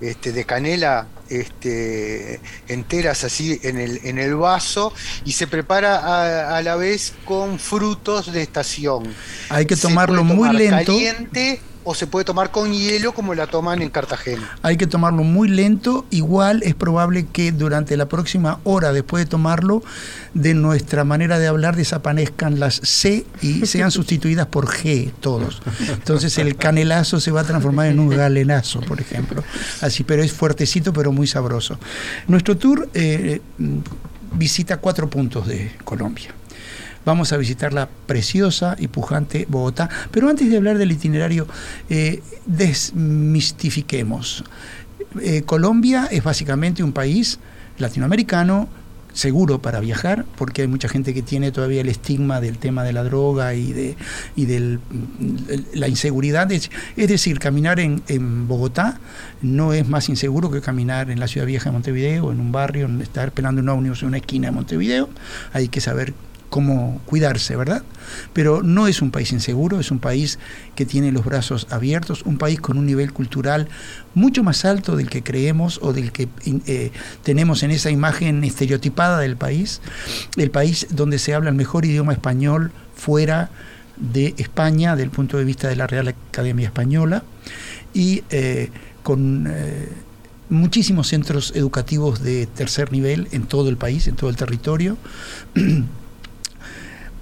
este, 0.00 0.32
de 0.32 0.44
canela 0.44 1.06
este, 1.28 2.40
enteras 2.68 3.24
así 3.24 3.58
en 3.62 3.78
el, 3.78 4.00
en 4.04 4.18
el 4.18 4.34
vaso 4.36 4.92
y 5.24 5.32
se 5.32 5.46
prepara 5.46 5.98
a, 5.98 6.56
a 6.56 6.62
la 6.62 6.76
vez 6.76 7.14
con 7.24 7.58
frutos 7.58 8.32
de 8.32 8.42
estación. 8.42 9.14
Hay 9.48 9.66
que 9.66 9.76
tomarlo 9.76 10.24
muy 10.24 10.56
lento. 10.56 10.92
Caliente 10.92 11.60
o 11.86 11.94
se 11.94 12.08
puede 12.08 12.24
tomar 12.24 12.50
con 12.50 12.72
hielo 12.72 13.12
como 13.12 13.32
la 13.34 13.46
toman 13.46 13.80
en 13.80 13.90
Cartagena. 13.90 14.58
Hay 14.62 14.76
que 14.76 14.88
tomarlo 14.88 15.22
muy 15.22 15.48
lento. 15.48 16.04
Igual 16.10 16.64
es 16.64 16.74
probable 16.74 17.26
que 17.32 17.52
durante 17.52 17.96
la 17.96 18.06
próxima 18.06 18.58
hora 18.64 18.92
después 18.92 19.24
de 19.24 19.30
tomarlo, 19.30 19.84
de 20.34 20.54
nuestra 20.54 21.04
manera 21.04 21.38
de 21.38 21.46
hablar 21.46 21.76
desaparezcan 21.76 22.58
las 22.58 22.74
C 22.82 23.24
y 23.40 23.66
sean 23.66 23.92
sustituidas 23.92 24.48
por 24.48 24.66
G 24.66 25.12
todos. 25.20 25.62
Entonces 25.88 26.36
el 26.38 26.56
canelazo 26.56 27.20
se 27.20 27.30
va 27.30 27.42
a 27.42 27.44
transformar 27.44 27.86
en 27.86 28.00
un 28.00 28.08
galenazo, 28.08 28.80
por 28.80 29.00
ejemplo. 29.00 29.44
Así, 29.80 30.02
pero 30.02 30.24
es 30.24 30.32
fuertecito, 30.32 30.92
pero 30.92 31.12
muy 31.12 31.28
sabroso. 31.28 31.78
Nuestro 32.26 32.56
tour 32.56 32.88
eh, 32.94 33.40
mm, 33.58 33.78
visita 34.32 34.78
cuatro 34.78 35.08
puntos 35.08 35.46
de 35.46 35.70
Colombia. 35.84 36.34
Vamos 37.06 37.32
a 37.32 37.38
visitar 37.38 37.72
la 37.72 37.88
preciosa 37.88 38.76
y 38.78 38.88
pujante 38.88 39.46
Bogotá. 39.48 39.88
Pero 40.10 40.28
antes 40.28 40.50
de 40.50 40.58
hablar 40.58 40.76
del 40.76 40.92
itinerario, 40.92 41.46
eh, 41.88 42.20
desmistifiquemos. 42.44 44.44
Eh, 45.22 45.42
Colombia 45.42 46.08
es 46.10 46.22
básicamente 46.22 46.82
un 46.82 46.92
país 46.92 47.38
latinoamericano 47.78 48.68
seguro 49.14 49.62
para 49.62 49.80
viajar, 49.80 50.26
porque 50.36 50.62
hay 50.62 50.68
mucha 50.68 50.88
gente 50.88 51.14
que 51.14 51.22
tiene 51.22 51.50
todavía 51.50 51.80
el 51.80 51.88
estigma 51.88 52.40
del 52.40 52.58
tema 52.58 52.84
de 52.84 52.92
la 52.92 53.02
droga 53.02 53.54
y 53.54 53.72
de 53.72 53.96
y 54.34 54.44
del, 54.44 54.78
la 55.72 55.88
inseguridad. 55.88 56.52
Es, 56.52 56.70
es 56.96 57.08
decir, 57.08 57.38
caminar 57.38 57.80
en, 57.80 58.02
en, 58.08 58.46
Bogotá 58.46 59.00
no 59.40 59.72
es 59.72 59.88
más 59.88 60.10
inseguro 60.10 60.50
que 60.50 60.60
caminar 60.60 61.10
en 61.10 61.18
la 61.18 61.28
ciudad 61.28 61.46
vieja 61.46 61.70
de 61.70 61.72
Montevideo, 61.72 62.30
en 62.30 62.40
un 62.40 62.52
barrio, 62.52 62.84
en 62.84 63.00
estar 63.00 63.28
esperando 63.28 63.62
un 63.62 63.68
ómnibus 63.70 64.02
en 64.02 64.08
una 64.08 64.18
esquina 64.18 64.48
de 64.48 64.52
Montevideo. 64.52 65.08
Hay 65.54 65.68
que 65.68 65.80
saber 65.80 66.12
cómo 66.48 67.00
cuidarse, 67.06 67.56
¿verdad? 67.56 67.82
Pero 68.32 68.62
no 68.62 68.86
es 68.86 69.02
un 69.02 69.10
país 69.10 69.32
inseguro, 69.32 69.80
es 69.80 69.90
un 69.90 69.98
país 69.98 70.38
que 70.74 70.86
tiene 70.86 71.12
los 71.12 71.24
brazos 71.24 71.66
abiertos, 71.70 72.22
un 72.22 72.38
país 72.38 72.60
con 72.60 72.78
un 72.78 72.86
nivel 72.86 73.12
cultural 73.12 73.68
mucho 74.14 74.42
más 74.42 74.64
alto 74.64 74.96
del 74.96 75.10
que 75.10 75.22
creemos 75.22 75.78
o 75.82 75.92
del 75.92 76.12
que 76.12 76.28
eh, 76.66 76.92
tenemos 77.22 77.62
en 77.62 77.70
esa 77.70 77.90
imagen 77.90 78.44
estereotipada 78.44 79.18
del 79.18 79.36
país, 79.36 79.80
el 80.36 80.50
país 80.50 80.86
donde 80.90 81.18
se 81.18 81.34
habla 81.34 81.50
el 81.50 81.56
mejor 81.56 81.84
idioma 81.84 82.12
español 82.12 82.72
fuera 82.94 83.50
de 83.96 84.34
España, 84.38 84.94
del 84.94 85.10
punto 85.10 85.38
de 85.38 85.44
vista 85.44 85.68
de 85.68 85.76
la 85.76 85.86
Real 85.86 86.08
Academia 86.08 86.66
Española, 86.66 87.22
y 87.92 88.24
eh, 88.30 88.70
con... 89.02 89.46
Eh, 89.48 89.88
muchísimos 90.48 91.08
centros 91.08 91.52
educativos 91.56 92.22
de 92.22 92.46
tercer 92.46 92.92
nivel 92.92 93.26
en 93.32 93.46
todo 93.46 93.68
el 93.68 93.76
país, 93.76 94.06
en 94.06 94.14
todo 94.14 94.30
el 94.30 94.36
territorio. 94.36 94.96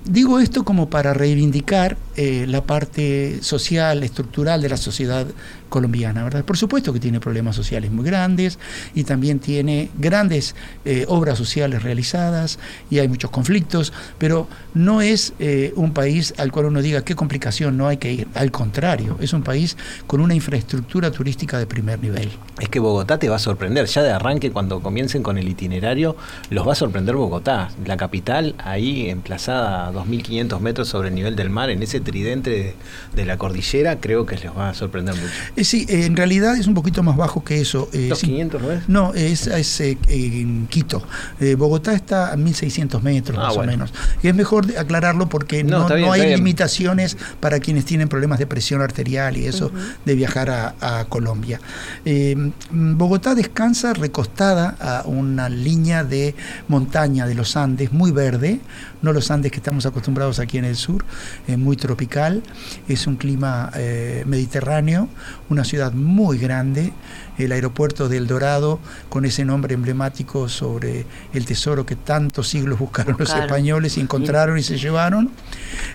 Digo 0.04 0.38
esto 0.38 0.64
como 0.64 0.90
para 0.90 1.14
reivindicar 1.14 1.96
eh, 2.16 2.46
la 2.48 2.62
parte 2.62 3.42
social, 3.42 4.02
estructural 4.02 4.62
de 4.62 4.68
la 4.68 4.76
sociedad 4.76 5.26
colombiana, 5.74 6.22
¿verdad? 6.22 6.44
Por 6.44 6.56
supuesto 6.56 6.92
que 6.92 7.00
tiene 7.00 7.18
problemas 7.18 7.56
sociales 7.56 7.90
muy 7.90 8.04
grandes 8.04 8.60
y 8.94 9.02
también 9.02 9.40
tiene 9.40 9.90
grandes 9.98 10.54
eh, 10.84 11.04
obras 11.08 11.36
sociales 11.36 11.82
realizadas 11.82 12.60
y 12.90 13.00
hay 13.00 13.08
muchos 13.08 13.32
conflictos, 13.32 13.92
pero 14.16 14.46
no 14.72 15.02
es 15.02 15.32
eh, 15.40 15.72
un 15.74 15.92
país 15.92 16.32
al 16.38 16.52
cual 16.52 16.66
uno 16.66 16.80
diga 16.80 17.02
qué 17.02 17.16
complicación 17.16 17.76
no 17.76 17.88
hay 17.88 17.96
que 17.96 18.12
ir. 18.12 18.28
Al 18.34 18.52
contrario, 18.52 19.16
es 19.20 19.32
un 19.32 19.42
país 19.42 19.76
con 20.06 20.20
una 20.20 20.34
infraestructura 20.34 21.10
turística 21.10 21.58
de 21.58 21.66
primer 21.66 22.00
nivel. 22.00 22.30
Es 22.60 22.68
que 22.68 22.78
Bogotá 22.78 23.18
te 23.18 23.28
va 23.28 23.34
a 23.36 23.40
sorprender, 23.40 23.86
ya 23.86 24.04
de 24.04 24.12
arranque 24.12 24.52
cuando 24.52 24.80
comiencen 24.80 25.24
con 25.24 25.38
el 25.38 25.48
itinerario, 25.48 26.14
los 26.50 26.68
va 26.68 26.72
a 26.72 26.76
sorprender 26.76 27.16
Bogotá, 27.16 27.70
la 27.84 27.96
capital 27.96 28.54
ahí 28.58 29.10
emplazada 29.10 29.88
a 29.88 29.92
2.500 29.92 30.60
metros 30.60 30.88
sobre 30.88 31.08
el 31.08 31.16
nivel 31.16 31.34
del 31.34 31.50
mar, 31.50 31.70
en 31.70 31.82
ese 31.82 32.00
tridente 32.04 32.50
de, 32.50 32.74
de 33.14 33.24
la 33.24 33.36
cordillera, 33.38 34.00
creo 34.00 34.26
que 34.26 34.36
les 34.36 34.56
va 34.56 34.68
a 34.70 34.74
sorprender 34.74 35.14
mucho. 35.14 35.26
Eh, 35.56 35.64
sí, 35.64 35.86
eh, 35.88 36.04
en 36.06 36.16
realidad 36.16 36.56
es 36.56 36.66
un 36.66 36.74
poquito 36.74 37.02
más 37.02 37.16
bajo 37.16 37.42
que 37.42 37.60
eso. 37.60 37.88
Eh, 37.92 38.06
¿Los 38.10 38.20
500 38.20 38.62
no 38.62 38.70
es? 38.72 38.88
No, 38.88 39.14
es, 39.14 39.46
es 39.48 39.80
eh, 39.80 39.98
en 40.08 40.66
Quito. 40.68 41.02
Eh, 41.40 41.54
Bogotá 41.56 41.94
está 41.94 42.32
a 42.32 42.36
1.600 42.36 43.00
metros 43.02 43.38
Ah, 43.38 43.46
más 43.46 43.56
bueno. 43.56 43.72
o 43.72 43.76
menos. 43.76 43.92
Y 44.22 44.28
es 44.28 44.34
mejor 44.34 44.66
aclararlo 44.78 45.28
porque 45.28 45.64
No, 45.64 45.80
no, 45.88 45.94
bien, 45.94 46.00
no 46.02 46.12
hay 46.12 46.20
bien. 46.26 46.36
limitaciones 46.36 47.16
para 47.40 47.58
quienes 47.60 47.84
tienen 47.84 48.08
problemas 48.08 48.38
de 48.38 48.46
presión 48.46 48.82
arterial 48.82 49.36
y 49.36 49.46
eso 49.46 49.72
de 50.04 50.14
viajar 50.14 50.50
a, 50.50 50.74
a 51.00 51.04
Colombia. 51.06 51.60
Eh, 52.04 52.36
Bogotá 52.70 53.34
descansa 53.34 53.94
recostada 53.94 54.76
a 54.80 55.02
una 55.06 55.48
línea 55.48 56.04
de 56.04 56.34
montaña 56.68 57.26
de 57.26 57.34
los 57.34 57.56
Andes 57.56 57.92
muy 57.92 58.10
verde, 58.12 58.60
no 59.04 59.12
los 59.12 59.30
Andes 59.30 59.52
que 59.52 59.58
estamos 59.58 59.86
acostumbrados 59.86 60.40
aquí 60.40 60.58
en 60.58 60.64
el 60.64 60.76
sur, 60.76 61.04
eh, 61.46 61.56
muy 61.56 61.76
tropical. 61.76 62.42
Es 62.88 63.06
un 63.06 63.16
clima 63.16 63.70
eh, 63.76 64.24
mediterráneo, 64.26 65.08
una 65.50 65.62
ciudad 65.64 65.92
muy 65.92 66.38
grande, 66.38 66.92
el 67.38 67.52
aeropuerto 67.52 68.08
de 68.08 68.16
El 68.16 68.26
Dorado, 68.26 68.78
con 69.08 69.24
ese 69.24 69.44
nombre 69.44 69.74
emblemático 69.74 70.48
sobre 70.48 71.06
el 71.32 71.44
tesoro 71.46 71.84
que 71.86 71.96
tantos 71.96 72.48
siglos 72.48 72.78
buscaron 72.78 73.12
los 73.18 73.28
Buscaron. 73.28 73.44
españoles 73.44 73.96
y 73.96 74.00
encontraron 74.00 74.58
y 74.58 74.62
se 74.62 74.78
llevaron, 74.78 75.30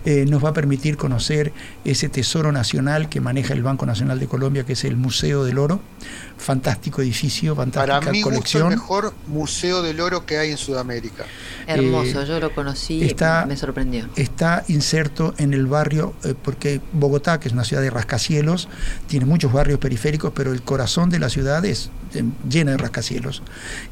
eh, 0.05 0.25
nos 0.27 0.43
va 0.43 0.49
a 0.49 0.53
permitir 0.53 0.97
conocer 0.97 1.51
ese 1.85 2.09
tesoro 2.09 2.51
nacional 2.51 3.09
que 3.09 3.21
maneja 3.21 3.53
el 3.53 3.63
Banco 3.63 3.85
Nacional 3.85 4.19
de 4.19 4.27
Colombia, 4.27 4.65
que 4.65 4.73
es 4.73 4.83
el 4.83 4.95
Museo 4.97 5.43
del 5.43 5.57
Oro. 5.57 5.79
Fantástico 6.37 7.01
edificio, 7.01 7.55
fantástica 7.55 7.99
Para 7.99 8.11
mí 8.11 8.19
gusto 8.21 8.29
el 8.29 8.35
colección. 8.35 8.69
mejor 8.69 9.13
museo 9.27 9.81
del 9.81 9.99
oro 9.99 10.25
que 10.25 10.37
hay 10.37 10.51
en 10.51 10.57
Sudamérica. 10.57 11.25
Hermoso, 11.67 12.21
Eh, 12.21 12.25
yo 12.27 12.39
lo 12.39 12.53
conocí 12.55 13.03
está- 13.03 13.43
y 13.45 13.49
me 13.49 13.57
sorprendió. 13.57 14.07
está 14.15 14.63
inserto 14.69 15.33
en 15.37 15.53
el 15.53 15.67
barrio, 15.67 16.13
eh, 16.23 16.33
porque 16.41 16.79
Bogotá, 16.93 17.39
que 17.39 17.47
es 17.49 17.53
una 17.53 17.63
ciudad 17.65 17.81
de 17.83 17.89
rascacielos, 17.89 18.69
tiene 19.07 19.25
muchos 19.25 19.51
barrios 19.51 19.79
periféricos, 19.79 20.31
pero 20.33 20.53
el 20.53 20.61
corazón 20.61 21.09
de 21.09 21.19
la 21.19 21.28
ciudad 21.29 21.63
es 21.65 21.89
eh, 22.13 22.23
llena 22.49 22.71
de 22.71 22.77
rascacielos. 22.77 23.41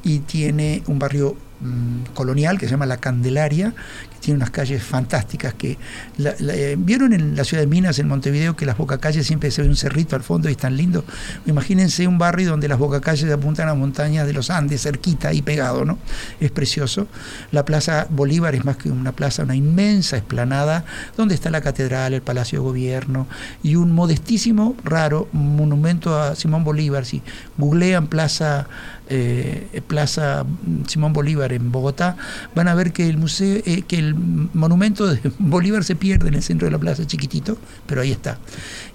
Y 0.03 0.19
tiene 0.19 0.83
un 0.87 0.99
barrio 0.99 1.37
mm, 1.61 2.13
colonial 2.13 2.57
que 2.59 2.65
se 2.65 2.71
llama 2.71 2.85
La 2.85 2.97
Candelaria, 2.97 3.73
que 4.11 4.17
tiene 4.19 4.37
unas 4.37 4.51
calles 4.51 4.83
fantásticas 4.83 5.53
que 5.53 5.77
la- 6.17 6.35
eh, 6.39 6.75
vieron 6.77 7.13
en 7.13 7.35
la 7.35 7.43
ciudad 7.43 7.61
de 7.63 7.67
Minas, 7.67 7.99
en 7.99 8.07
Montevideo, 8.07 8.55
que 8.55 8.65
las 8.65 8.77
bocacalles 8.77 9.25
siempre 9.25 9.51
se 9.51 9.61
ve 9.61 9.67
un 9.69 9.75
cerrito 9.75 10.15
al 10.15 10.23
fondo 10.23 10.49
y 10.49 10.51
es 10.53 10.57
tan 10.57 10.75
lindo. 10.77 11.03
Imagínense 11.45 12.07
un 12.07 12.17
barrio 12.17 12.49
donde 12.49 12.67
las 12.67 12.77
bocacalles 12.79 13.31
apuntan 13.31 13.69
a 13.69 13.73
montañas 13.73 14.27
de 14.27 14.33
los 14.33 14.49
Andes, 14.49 14.81
cerquita 14.83 15.29
ahí 15.29 15.41
pegado, 15.41 15.85
¿no? 15.85 15.97
Es 16.39 16.51
precioso. 16.51 17.07
La 17.51 17.65
Plaza 17.65 18.07
Bolívar 18.09 18.55
es 18.55 18.65
más 18.65 18.77
que 18.77 18.89
una 18.89 19.11
plaza, 19.11 19.43
una 19.43 19.55
inmensa 19.55 20.17
esplanada 20.17 20.85
donde 21.15 21.35
está 21.35 21.49
la 21.49 21.61
catedral, 21.61 22.13
el 22.13 22.21
Palacio 22.21 22.59
de 22.59 22.65
Gobierno 22.65 23.27
y 23.63 23.75
un 23.75 23.91
modestísimo, 23.91 24.75
raro 24.83 25.27
monumento 25.31 26.19
a 26.19 26.35
Simón 26.35 26.63
Bolívar. 26.63 27.05
Si 27.05 27.21
googlean 27.57 28.07
Plaza, 28.07 28.67
eh, 29.09 29.81
Plaza 29.87 30.45
Simón 30.87 31.13
Bolívar 31.13 31.53
en 31.53 31.71
Bogotá, 31.71 32.17
van 32.55 32.67
a 32.67 32.75
ver 32.75 32.91
que 32.93 33.09
el 33.09 33.17
museo, 33.17 33.61
eh, 33.65 33.83
que 33.87 33.97
el 33.97 34.15
monumento 34.15 35.07
de 35.07 35.19
Bolívar 35.39 35.83
se 35.83 35.95
pierde 35.95 36.27
en 36.27 36.35
el 36.35 36.43
centro 36.43 36.65
de 36.65 36.71
la 36.71 36.77
plaza 36.77 37.05
chiquitito, 37.05 37.57
pero 37.85 38.01
ahí 38.01 38.11
está. 38.11 38.37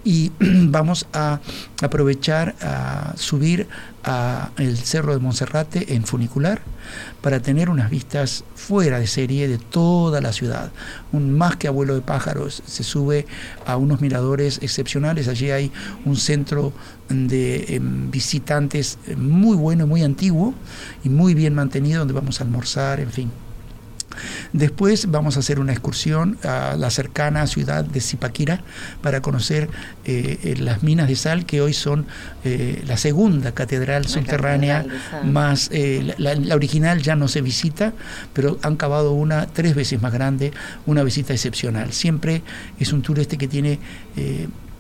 Y 0.04 0.32
vamos 0.40 1.06
a 1.12 1.40
aprovechar 1.82 2.54
a 2.60 3.14
subir 3.16 3.68
a 4.04 4.50
el 4.56 4.76
Cerro 4.78 5.12
de 5.14 5.20
Monserrate 5.20 5.94
en 5.94 6.04
funicular 6.04 6.62
para 7.20 7.41
tener 7.41 7.70
unas 7.70 7.91
vistas 7.91 8.45
fuera 8.55 8.99
de 8.99 9.07
serie 9.07 9.49
de 9.49 9.59
toda 9.59 10.20
la 10.20 10.33
ciudad. 10.33 10.72
Un 11.12 11.37
más 11.37 11.57
que 11.57 11.68
abuelo 11.68 11.95
de 11.95 12.01
pájaros 12.01 12.62
se 12.66 12.85
sube 12.85 13.26
a 13.66 13.76
unos 13.76 14.01
miradores 14.01 14.59
excepcionales. 14.62 15.28
Allí 15.28 15.51
hay 15.51 15.72
un 16.05 16.16
centro 16.16 16.72
de 17.09 17.76
em, 17.76 18.11
visitantes 18.11 18.99
eh, 19.07 19.16
muy 19.16 19.57
bueno, 19.57 19.87
muy 19.87 20.03
antiguo 20.03 20.55
y 21.05 21.09
muy 21.09 21.35
bien 21.35 21.55
mantenido 21.55 22.01
donde 22.01 22.14
vamos 22.14 22.41
a 22.41 22.45
almorzar, 22.45 23.01
en 23.01 23.11
fin. 23.11 23.30
Después 24.52 25.10
vamos 25.10 25.36
a 25.36 25.40
hacer 25.40 25.58
una 25.58 25.72
excursión 25.72 26.38
a 26.44 26.76
la 26.76 26.90
cercana 26.90 27.46
ciudad 27.46 27.84
de 27.84 28.00
Zipaquirá 28.00 28.62
para 29.02 29.22
conocer 29.22 29.68
eh, 30.04 30.38
eh, 30.42 30.56
las 30.58 30.82
minas 30.82 31.08
de 31.08 31.16
sal 31.16 31.46
que 31.46 31.60
hoy 31.60 31.72
son 31.72 32.06
eh, 32.44 32.82
la 32.86 32.96
segunda 32.96 33.52
catedral 33.52 34.06
subterránea 34.06 34.82
catedral 34.84 35.32
más 35.32 35.68
eh, 35.72 36.14
la, 36.18 36.34
la 36.34 36.54
original 36.54 37.02
ya 37.02 37.16
no 37.16 37.28
se 37.28 37.40
visita, 37.40 37.92
pero 38.32 38.58
han 38.62 38.76
cavado 38.76 39.12
una 39.12 39.46
tres 39.46 39.74
veces 39.74 40.00
más 40.02 40.12
grande, 40.12 40.52
una 40.86 41.02
visita 41.02 41.32
excepcional. 41.32 41.92
Siempre 41.92 42.42
es 42.78 42.92
un 42.92 43.02
tour 43.02 43.18
este 43.18 43.38
que 43.38 43.48
tiene 43.48 43.78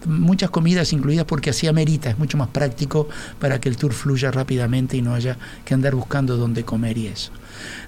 muchas 0.06 0.50
comidas 0.50 0.92
incluidas 0.92 1.24
porque 1.24 1.50
así 1.50 1.66
amerita, 1.66 2.10
es 2.10 2.18
mucho 2.18 2.36
más 2.38 2.48
práctico 2.48 3.08
para 3.38 3.60
que 3.60 3.68
el 3.68 3.76
tour 3.76 3.92
fluya 3.92 4.30
rápidamente 4.30 4.96
y 4.96 5.02
no 5.02 5.14
haya 5.14 5.38
que 5.64 5.74
andar 5.74 5.94
buscando 5.94 6.36
dónde 6.36 6.64
comer 6.64 6.98
y 6.98 7.06
eso. 7.08 7.32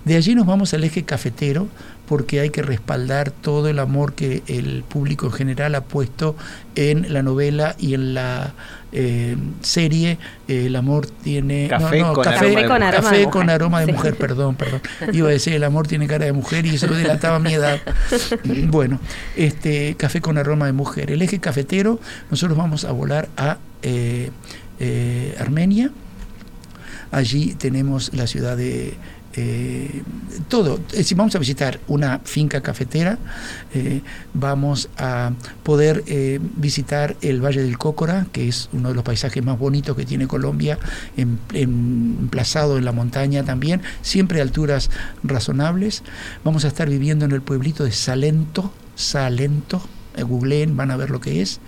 De 0.04 0.16
allí 0.16 0.34
nos 0.34 0.46
vamos 0.46 0.74
al 0.74 0.84
eje 0.84 1.04
cafetero 1.04 1.68
porque 2.06 2.40
hay 2.40 2.50
que 2.50 2.62
respaldar 2.62 3.30
todo 3.30 3.68
el 3.68 3.78
amor 3.78 4.12
que 4.14 4.42
el 4.46 4.84
público 4.84 5.26
en 5.26 5.32
general 5.32 5.74
ha 5.74 5.84
puesto 5.84 6.36
en 6.74 7.12
la 7.12 7.22
novela 7.22 7.74
y 7.78 7.94
en 7.94 8.14
la 8.14 8.54
eh, 8.94 9.36
serie. 9.60 10.18
Eh, 10.48 10.66
el 10.66 10.76
amor 10.76 11.06
tiene 11.06 11.66
Café 11.68 12.00
con 12.00 12.22
café, 12.24 12.36
aroma 12.56 12.60
de 12.60 12.64
aroma 12.64 12.90
café 12.90 13.18
de 13.18 13.24
con 13.24 13.42
mujer. 13.42 13.50
aroma 13.50 13.80
de 13.80 13.86
Sí. 13.86 13.92
mujer, 13.92 14.14
perdón, 14.16 14.54
perdón. 14.56 14.80
Iba 15.12 15.28
a 15.28 15.32
decir 15.32 15.52
el 15.54 15.64
amor 15.64 15.86
tiene 15.86 16.06
cara 16.06 16.24
de 16.24 16.32
mujer 16.32 16.64
y 16.66 16.76
eso 16.76 16.86
delataba 16.86 17.38
mi 17.38 17.52
edad. 17.52 17.80
Bueno, 18.68 19.00
este 19.36 19.94
café 19.96 20.20
con 20.20 20.38
aroma 20.38 20.66
de 20.66 20.72
mujer. 20.72 21.10
El 21.10 21.22
eje 21.22 21.38
cafetero, 21.40 21.98
nosotros 22.30 22.56
vamos 22.56 22.84
a 22.84 22.92
volar 22.92 23.28
a 23.36 23.58
eh, 23.82 24.30
eh, 24.80 25.34
Armenia. 25.38 25.90
Allí 27.10 27.54
tenemos 27.54 28.12
la 28.14 28.26
ciudad 28.26 28.56
de 28.56 28.94
eh, 29.36 30.02
todo. 30.48 30.78
Decir, 30.92 31.16
vamos 31.16 31.34
a 31.34 31.38
visitar 31.38 31.80
una 31.88 32.20
finca 32.24 32.60
cafetera, 32.60 33.18
eh, 33.74 34.00
vamos 34.32 34.88
a 34.96 35.32
poder 35.62 36.02
eh, 36.06 36.38
visitar 36.56 37.16
el 37.20 37.40
Valle 37.44 37.62
del 37.62 37.78
Cócora, 37.78 38.26
que 38.32 38.48
es 38.48 38.68
uno 38.72 38.90
de 38.90 38.94
los 38.94 39.04
paisajes 39.04 39.44
más 39.44 39.58
bonitos 39.58 39.96
que 39.96 40.04
tiene 40.04 40.26
Colombia, 40.26 40.78
em- 41.16 41.38
emplazado 41.52 42.78
en 42.78 42.84
la 42.84 42.92
montaña 42.92 43.44
también, 43.44 43.82
siempre 44.02 44.40
a 44.40 44.42
alturas 44.42 44.90
razonables. 45.22 46.02
Vamos 46.44 46.64
a 46.64 46.68
estar 46.68 46.88
viviendo 46.88 47.24
en 47.24 47.32
el 47.32 47.42
pueblito 47.42 47.84
de 47.84 47.92
Salento, 47.92 48.72
Salento. 48.94 49.82
eh, 50.16 50.22
Googleen, 50.22 50.76
van 50.76 50.92
a 50.92 50.96
ver 50.96 51.10
lo 51.10 51.20
que 51.20 51.42
es. 51.42 51.58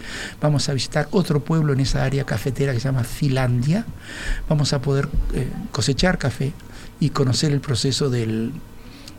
Vamos 0.40 0.68
a 0.68 0.72
visitar 0.72 1.08
otro 1.10 1.40
pueblo 1.42 1.72
en 1.72 1.80
esa 1.80 2.04
área 2.04 2.22
cafetera 2.24 2.72
que 2.72 2.78
se 2.78 2.84
llama 2.84 3.02
Finlandia. 3.02 3.84
Vamos 4.48 4.72
a 4.72 4.80
poder 4.80 5.08
cosechar 5.72 6.16
café 6.18 6.52
y 7.00 7.10
conocer 7.10 7.52
el 7.52 7.60
proceso 7.60 8.08
del, 8.10 8.52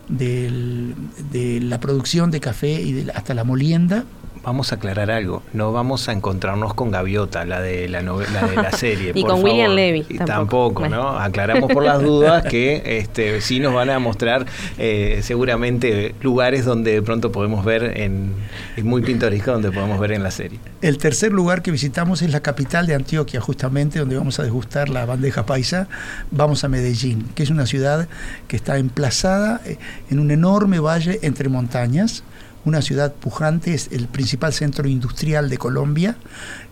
del- 0.08 0.94
de 1.30 1.60
la 1.60 1.80
producción 1.80 2.30
de 2.30 2.40
café 2.40 2.80
y 2.80 2.92
de 2.92 3.12
hasta 3.12 3.34
la 3.34 3.44
molienda. 3.44 4.04
Vamos 4.48 4.72
a 4.72 4.76
aclarar 4.76 5.10
algo. 5.10 5.42
No 5.52 5.72
vamos 5.72 6.08
a 6.08 6.12
encontrarnos 6.12 6.72
con 6.72 6.90
Gaviota, 6.90 7.44
la 7.44 7.60
de 7.60 7.86
la, 7.86 8.00
novela 8.00 8.46
de 8.46 8.56
la 8.56 8.72
serie. 8.72 9.12
Ni 9.12 9.20
por 9.20 9.32
con 9.32 9.44
William. 9.44 9.72
Levy, 9.72 10.06
Y 10.08 10.16
tampoco. 10.16 10.26
Tampoco, 10.26 10.80
Bueno. 10.80 10.96
¿no? 10.96 11.08
Aclaramos 11.18 11.70
por 11.70 11.84
las 11.84 12.00
dudas 12.02 12.44
que 12.44 12.98
este, 12.98 13.42
sí 13.42 13.60
nos 13.60 13.74
van 13.74 13.90
a 13.90 13.98
mostrar 13.98 14.46
eh, 14.78 15.20
seguramente 15.22 16.14
lugares 16.22 16.64
donde 16.64 16.92
de 16.92 17.02
pronto 17.02 17.30
podemos 17.30 17.62
ver 17.62 17.98
en. 17.98 18.32
Es 18.74 18.84
muy 18.84 19.02
pintoresco 19.02 19.52
donde 19.52 19.70
podemos 19.70 20.00
ver 20.00 20.12
en 20.12 20.22
la 20.22 20.30
serie. 20.30 20.58
El 20.80 20.96
tercer 20.96 21.30
lugar 21.30 21.60
que 21.60 21.70
visitamos 21.70 22.22
es 22.22 22.30
la 22.30 22.40
capital 22.40 22.86
de 22.86 22.94
Antioquia, 22.94 23.42
justamente 23.42 23.98
donde 23.98 24.16
vamos 24.16 24.40
a 24.40 24.44
degustar 24.44 24.88
la 24.88 25.04
bandeja 25.04 25.44
paisa. 25.44 25.88
Vamos 26.30 26.64
a 26.64 26.68
Medellín, 26.68 27.28
que 27.34 27.42
es 27.42 27.50
una 27.50 27.66
ciudad 27.66 28.08
que 28.46 28.56
está 28.56 28.78
emplazada 28.78 29.60
eh, 29.66 29.76
en 30.10 30.20
un 30.20 30.30
enorme 30.30 30.80
valle 30.80 31.18
entre 31.20 31.50
montañas. 31.50 32.24
Una 32.64 32.82
ciudad 32.82 33.14
pujante, 33.14 33.74
es 33.74 33.88
el 33.92 34.08
principal 34.08 34.52
centro 34.52 34.88
industrial 34.88 35.48
de 35.48 35.58
Colombia 35.58 36.16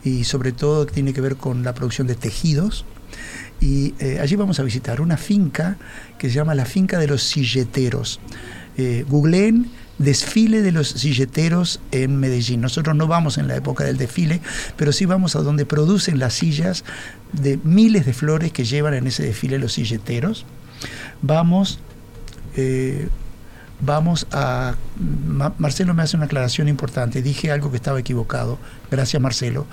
y 0.05 0.25
sobre 0.25 0.53
todo 0.53 0.87
tiene 0.87 1.13
que 1.13 1.21
ver 1.21 1.37
con 1.37 1.63
la 1.63 1.75
producción 1.75 2.07
de 2.07 2.15
tejidos. 2.15 2.85
Y 3.61 3.95
eh, 3.99 4.19
allí 4.21 4.37
vamos 4.37 4.61
a 4.61 4.63
visitar 4.63 5.01
una 5.01 5.17
finca 5.17 5.79
que 6.19 6.29
se 6.29 6.35
llama 6.35 6.55
la 6.55 6.67
finca 6.67 6.99
de 6.99 7.07
los 7.07 7.23
silleteros. 7.23 8.21
Eh, 8.77 9.05
googleen 9.09 9.71
desfile 9.99 10.63
de 10.63 10.73
los 10.73 10.89
silleteros 10.89 11.81
en 11.91 12.17
Medellín. 12.17 12.61
Nosotros 12.61 12.95
no 12.97 13.07
vamos 13.07 13.39
en 13.39 13.49
la 13.49 13.57
época 13.57 13.85
del 13.85 13.97
desfile, 13.97 14.41
pero 14.77 14.93
sí 14.93 15.07
vamos 15.07 15.37
a 15.37 15.41
donde 15.41 15.65
producen 15.65 16.19
las 16.19 16.35
sillas 16.35 16.85
de 17.33 17.59
miles 17.65 18.05
de 18.05 18.13
flores 18.13 18.53
que 18.53 18.65
llevan 18.65 18.95
en 18.95 19.07
ese 19.07 19.23
desfile 19.23 19.59
los 19.59 19.73
silleteros. 19.73 20.45
Vamos, 21.23 21.79
eh, 22.57 23.09
vamos 23.81 24.27
a... 24.33 24.75
Ma- 24.99 25.55
Marcelo 25.59 25.95
me 25.95 26.03
hace 26.03 26.17
una 26.17 26.27
aclaración 26.27 26.69
importante. 26.69 27.23
Dije 27.23 27.51
algo 27.51 27.71
que 27.71 27.77
estaba 27.77 28.01
equivocado. 28.01 28.59
Gracias, 28.91 29.21
Marcelo. 29.23 29.67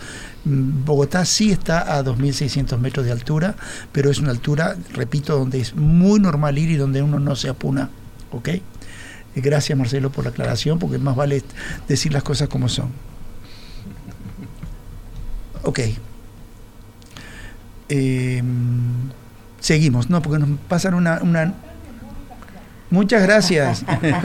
Mm, 0.45 0.83
Bogotá 0.85 1.25
sí 1.25 1.51
está 1.51 1.97
a 1.97 2.03
2.600 2.03 2.77
metros 2.79 3.05
de 3.05 3.11
altura, 3.11 3.55
pero 3.91 4.09
es 4.11 4.19
una 4.19 4.31
altura, 4.31 4.75
repito, 4.93 5.37
donde 5.37 5.59
es 5.61 5.75
muy 5.75 6.19
normal 6.19 6.57
ir 6.57 6.69
y 6.71 6.75
donde 6.75 7.01
uno 7.01 7.19
no 7.19 7.35
se 7.35 7.49
apuna. 7.49 7.89
¿Ok? 8.31 8.49
Gracias, 9.35 9.77
Marcelo, 9.77 10.11
por 10.11 10.25
la 10.25 10.29
aclaración, 10.31 10.77
porque 10.79 10.97
más 10.99 11.15
vale 11.15 11.43
decir 11.87 12.13
las 12.13 12.23
cosas 12.23 12.49
como 12.49 12.69
son. 12.69 12.89
Ok. 15.63 15.79
Eh, 17.89 18.43
seguimos, 19.59 20.09
¿no? 20.09 20.21
Porque 20.21 20.39
nos 20.39 20.59
pasan 20.67 20.93
una... 20.93 21.53
Muchas 22.93 23.23
gracias. 23.23 23.83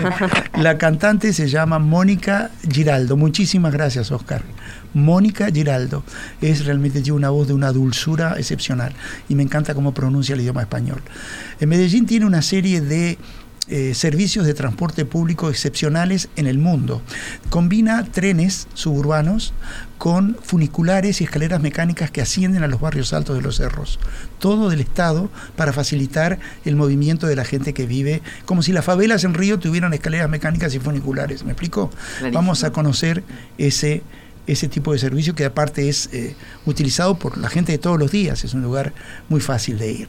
La 0.59 0.77
cantante 0.77 1.33
se 1.33 1.49
llama 1.49 1.79
Mónica 1.79 2.51
Giraldo. 2.71 3.16
Muchísimas 3.16 3.73
gracias, 3.73 4.12
Oscar. 4.12 4.43
Mónica 4.93 5.47
Giraldo. 5.51 6.05
Es 6.43 6.66
realmente 6.66 7.01
tiene 7.01 7.16
una 7.16 7.31
voz 7.31 7.49
de 7.49 7.55
una 7.55 7.73
dulzura 7.73 8.35
excepcional 8.37 8.93
y 9.27 9.37
me 9.37 9.43
encanta 9.43 9.73
cómo 9.73 9.95
pronuncia 9.95 10.35
el 10.35 10.43
idioma 10.43 10.61
español. 10.61 11.01
En 11.59 11.71
Medellín 11.71 12.05
tiene 12.05 12.27
una 12.27 12.43
serie 12.43 12.83
de 12.83 13.16
eh, 13.71 13.95
servicios 13.95 14.47
de 14.47 14.55
transporte 14.55 15.05
público 15.05 15.51
excepcionales 15.51 16.29
en 16.37 16.47
el 16.47 16.59
mundo. 16.59 17.03
Combina 17.51 18.05
trenes 18.05 18.66
suburbanos 18.75 19.53
con 19.99 20.37
funiculares 20.43 21.21
y 21.21 21.25
escaleras 21.25 21.61
mecánicas 21.61 22.11
que 22.11 22.21
ascienden 22.21 22.62
a 22.62 22.69
los 22.69 22.81
barrios 22.81 23.12
altos 23.12 23.37
de 23.37 23.43
los 23.43 23.57
cerros. 23.57 23.99
Todo 24.39 24.71
del 24.71 24.81
Estado 24.81 25.31
para 25.57 25.73
facilitar 25.73 26.39
el 26.64 26.77
movimiento 26.77 27.27
de 27.27 27.37
la 27.37 27.45
gente 27.45 27.75
que 27.75 27.87
vive, 27.87 28.23
como 28.47 28.62
si 28.62 28.73
las 28.73 28.85
favelas 28.85 29.25
en 29.25 29.35
Río 29.35 29.59
tuvieran 29.59 29.93
escaleras 29.93 30.31
mecánicas 30.31 30.75
y 30.75 30.79
funiculares. 30.79 31.45
¿Me 31.45 31.53
explico? 31.53 31.91
Clarísimo. 31.91 32.33
Vamos 32.33 32.64
a 32.64 32.73
conocer 32.73 33.23
ese 33.59 34.03
ese 34.49 34.66
tipo 34.66 34.93
de 34.93 34.99
servicio 34.99 35.35
que 35.35 35.45
aparte 35.45 35.89
es 35.89 36.09
eh, 36.12 36.35
utilizado 36.64 37.19
por 37.19 37.37
la 37.37 37.51
gente 37.51 37.71
de 37.71 37.79
todos 37.79 37.99
los 37.99 38.11
días, 38.11 38.45
es 38.45 38.55
un 38.55 38.62
lugar 38.62 38.95
muy 39.29 39.41
fácil 39.41 39.79
de 39.79 39.93
ir. 39.93 40.09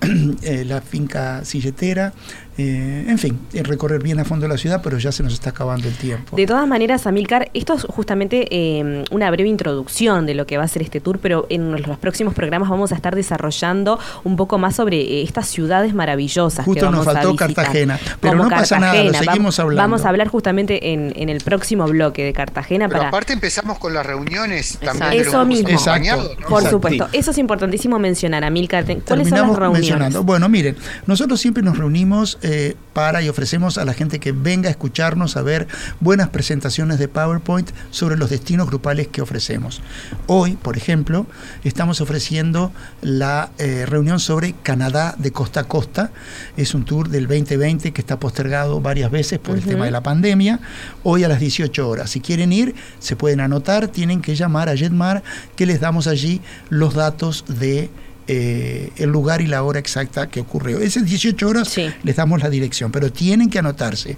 Eh, 0.42 0.64
la 0.64 0.80
finca 0.80 1.44
silletera, 1.44 2.12
eh, 2.58 3.06
en 3.08 3.18
fin, 3.18 3.38
eh, 3.52 3.62
recorrer 3.62 4.02
bien 4.02 4.18
a 4.20 4.24
fondo 4.24 4.46
la 4.46 4.56
ciudad, 4.58 4.80
pero 4.82 4.98
ya 4.98 5.10
se 5.12 5.22
nos 5.22 5.32
está 5.32 5.50
acabando 5.50 5.88
el 5.88 5.94
tiempo. 5.94 6.36
De 6.36 6.46
todas 6.46 6.66
maneras, 6.68 7.06
Amilcar, 7.06 7.50
esto 7.54 7.74
es 7.74 7.82
justamente 7.84 8.46
eh, 8.50 9.04
una 9.10 9.30
breve 9.30 9.48
introducción 9.48 10.26
de 10.26 10.34
lo 10.34 10.46
que 10.46 10.58
va 10.58 10.64
a 10.64 10.68
ser 10.68 10.82
este 10.82 11.00
tour, 11.00 11.18
pero 11.18 11.46
en 11.48 11.72
los 11.82 11.98
próximos 11.98 12.34
programas 12.34 12.68
vamos 12.68 12.92
a 12.92 12.94
estar 12.94 13.14
desarrollando 13.16 13.98
un 14.24 14.36
poco 14.36 14.58
más 14.58 14.76
sobre 14.76 15.00
eh, 15.00 15.22
estas 15.22 15.48
ciudades 15.48 15.94
maravillosas. 15.94 16.64
Justo 16.64 16.90
nos 16.90 17.04
vamos 17.06 17.14
faltó. 17.22 17.36
Cartagena, 17.36 17.98
pero 18.20 18.32
Como 18.36 18.44
no 18.44 18.50
pasa 18.50 18.78
nada, 18.78 18.94
lo 18.94 19.04
Cartagena. 19.04 19.32
seguimos 19.32 19.58
hablando. 19.58 19.82
Vamos 19.82 20.04
a 20.04 20.08
hablar 20.10 20.28
justamente 20.28 20.92
en, 20.92 21.12
en 21.16 21.28
el 21.28 21.40
próximo 21.40 21.86
bloque 21.86 22.24
de 22.24 22.32
Cartagena 22.32 22.86
Pero 22.88 22.98
para... 22.98 23.08
aparte 23.08 23.32
empezamos 23.32 23.78
con 23.78 23.94
las 23.94 24.04
reuniones 24.04 24.78
también 24.78 25.12
Exacto. 25.12 25.28
Eso 25.30 25.44
mismo. 25.46 25.68
acompañados, 25.68 26.38
¿no? 26.38 26.46
Por 26.48 26.58
Exacto. 26.60 26.70
supuesto, 26.70 27.08
eso 27.12 27.30
es 27.30 27.38
importantísimo 27.38 27.98
mencionar, 27.98 28.44
Amilcar. 28.44 28.84
¿Cuáles 28.84 29.04
son 29.04 29.14
Terminamos 29.16 29.50
las 29.50 29.58
reuniones? 29.58 29.80
mencionando. 29.90 30.22
Bueno, 30.22 30.48
miren, 30.48 30.76
nosotros 31.06 31.40
siempre 31.40 31.62
nos 31.62 31.78
reunimos 31.78 32.38
eh, 32.42 32.76
para 32.92 33.22
y 33.22 33.28
ofrecemos 33.28 33.78
a 33.78 33.84
la 33.84 33.94
gente 33.94 34.20
que 34.20 34.32
venga 34.32 34.68
a 34.68 34.70
escucharnos 34.70 35.36
a 35.36 35.42
ver 35.42 35.66
buenas 36.00 36.28
presentaciones 36.28 36.98
de 36.98 37.08
PowerPoint 37.08 37.70
sobre 37.90 38.16
los 38.16 38.30
destinos 38.30 38.68
grupales 38.68 39.08
que 39.08 39.22
ofrecemos. 39.22 39.80
Hoy, 40.26 40.56
por 40.56 40.76
ejemplo, 40.76 41.26
estamos 41.64 42.00
ofreciendo 42.00 42.72
la 43.00 43.50
eh, 43.58 43.86
reunión 43.86 44.20
sobre 44.20 44.54
Canadá 44.62 45.14
de 45.18 45.30
costa 45.30 45.60
a 45.60 45.64
costa. 45.64 46.10
Es 46.56 46.74
un 46.74 46.84
tour 46.84 47.08
del 47.08 47.26
2020 47.26 47.92
que 47.92 48.00
está 48.00 48.18
postergado 48.18 48.80
varias 48.80 49.10
veces 49.10 49.38
por 49.38 49.56
el 49.56 49.64
tema 49.64 49.84
de 49.84 49.90
la 49.90 50.02
pandemia. 50.02 50.60
Hoy 51.02 51.24
a 51.24 51.28
las 51.28 51.40
18 51.40 51.88
horas. 51.88 52.10
Si 52.10 52.20
quieren 52.20 52.52
ir, 52.52 52.74
se 52.98 53.16
pueden 53.16 53.40
anotar, 53.40 53.88
tienen 53.88 54.20
que 54.20 54.34
llamar 54.34 54.68
a 54.68 54.76
Jetmar, 54.76 55.22
que 55.56 55.66
les 55.66 55.80
damos 55.80 56.06
allí 56.06 56.40
los 56.68 56.94
datos 56.94 57.44
de 57.48 57.90
eh, 58.28 58.90
el 58.96 59.10
lugar 59.10 59.40
y 59.40 59.46
la 59.46 59.62
hora 59.62 59.78
exacta 59.78 60.28
que 60.28 60.40
ocurrió. 60.40 60.78
Esas 60.78 61.04
18 61.04 61.48
horas 61.48 61.68
Sí. 61.68 61.86
les 62.02 62.16
damos 62.16 62.42
la 62.42 62.50
dirección, 62.50 62.92
pero 62.92 63.10
tienen 63.12 63.50
que 63.50 63.58
anotarse. 63.58 64.16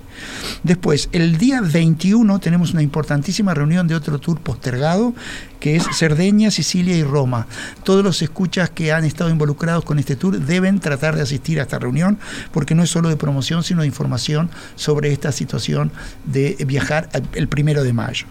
Después, 0.63 1.09
el 1.13 1.39
día 1.39 1.61
21 1.61 2.39
tenemos 2.39 2.73
una 2.73 2.83
importantísima 2.83 3.55
reunión 3.55 3.89
de 3.89 3.95
otro 3.95 4.19
tour 4.19 4.41
postergado, 4.41 5.15
que 5.61 5.77
es 5.77 5.85
Cerdeña, 5.95 6.51
Sicilia 6.51 6.97
y 6.97 7.03
Roma. 7.03 7.47
Todos 7.85 8.05
los 8.05 8.21
escuchas 8.23 8.69
que 8.71 8.93
han 8.93 9.05
estado 9.05 9.31
involucrados 9.31 9.85
con 9.85 9.99
este 9.99 10.17
tour 10.17 10.39
deben 10.39 10.79
tratar 10.81 11.17
de 11.17 11.23
asistir 11.23 11.59
a 11.59 11.63
esta 11.63 11.79
reunión, 11.79 12.19
porque 12.53 12.75
no 12.75 12.83
es 12.83 12.91
solo 12.91 13.09
de 13.09 13.17
promoción, 13.17 13.63
sino 13.65 13.81
de 13.81 13.87
información 13.87 14.51
sobre 14.77 15.13
esta 15.13 15.33
situación 15.33 15.91
de 16.25 16.57
viajar 16.67 17.09
el 17.35 17.49
primero 17.49 17.83
de 17.83 17.93
mayo. 17.93 18.27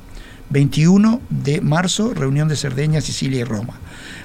21 0.53 1.19
de 1.29 1.61
marzo, 1.61 2.13
reunión 2.13 2.47
de 2.47 2.55
Cerdeña, 2.55 3.01
Sicilia 3.01 3.41
y 3.41 3.43
Roma. 3.43 3.73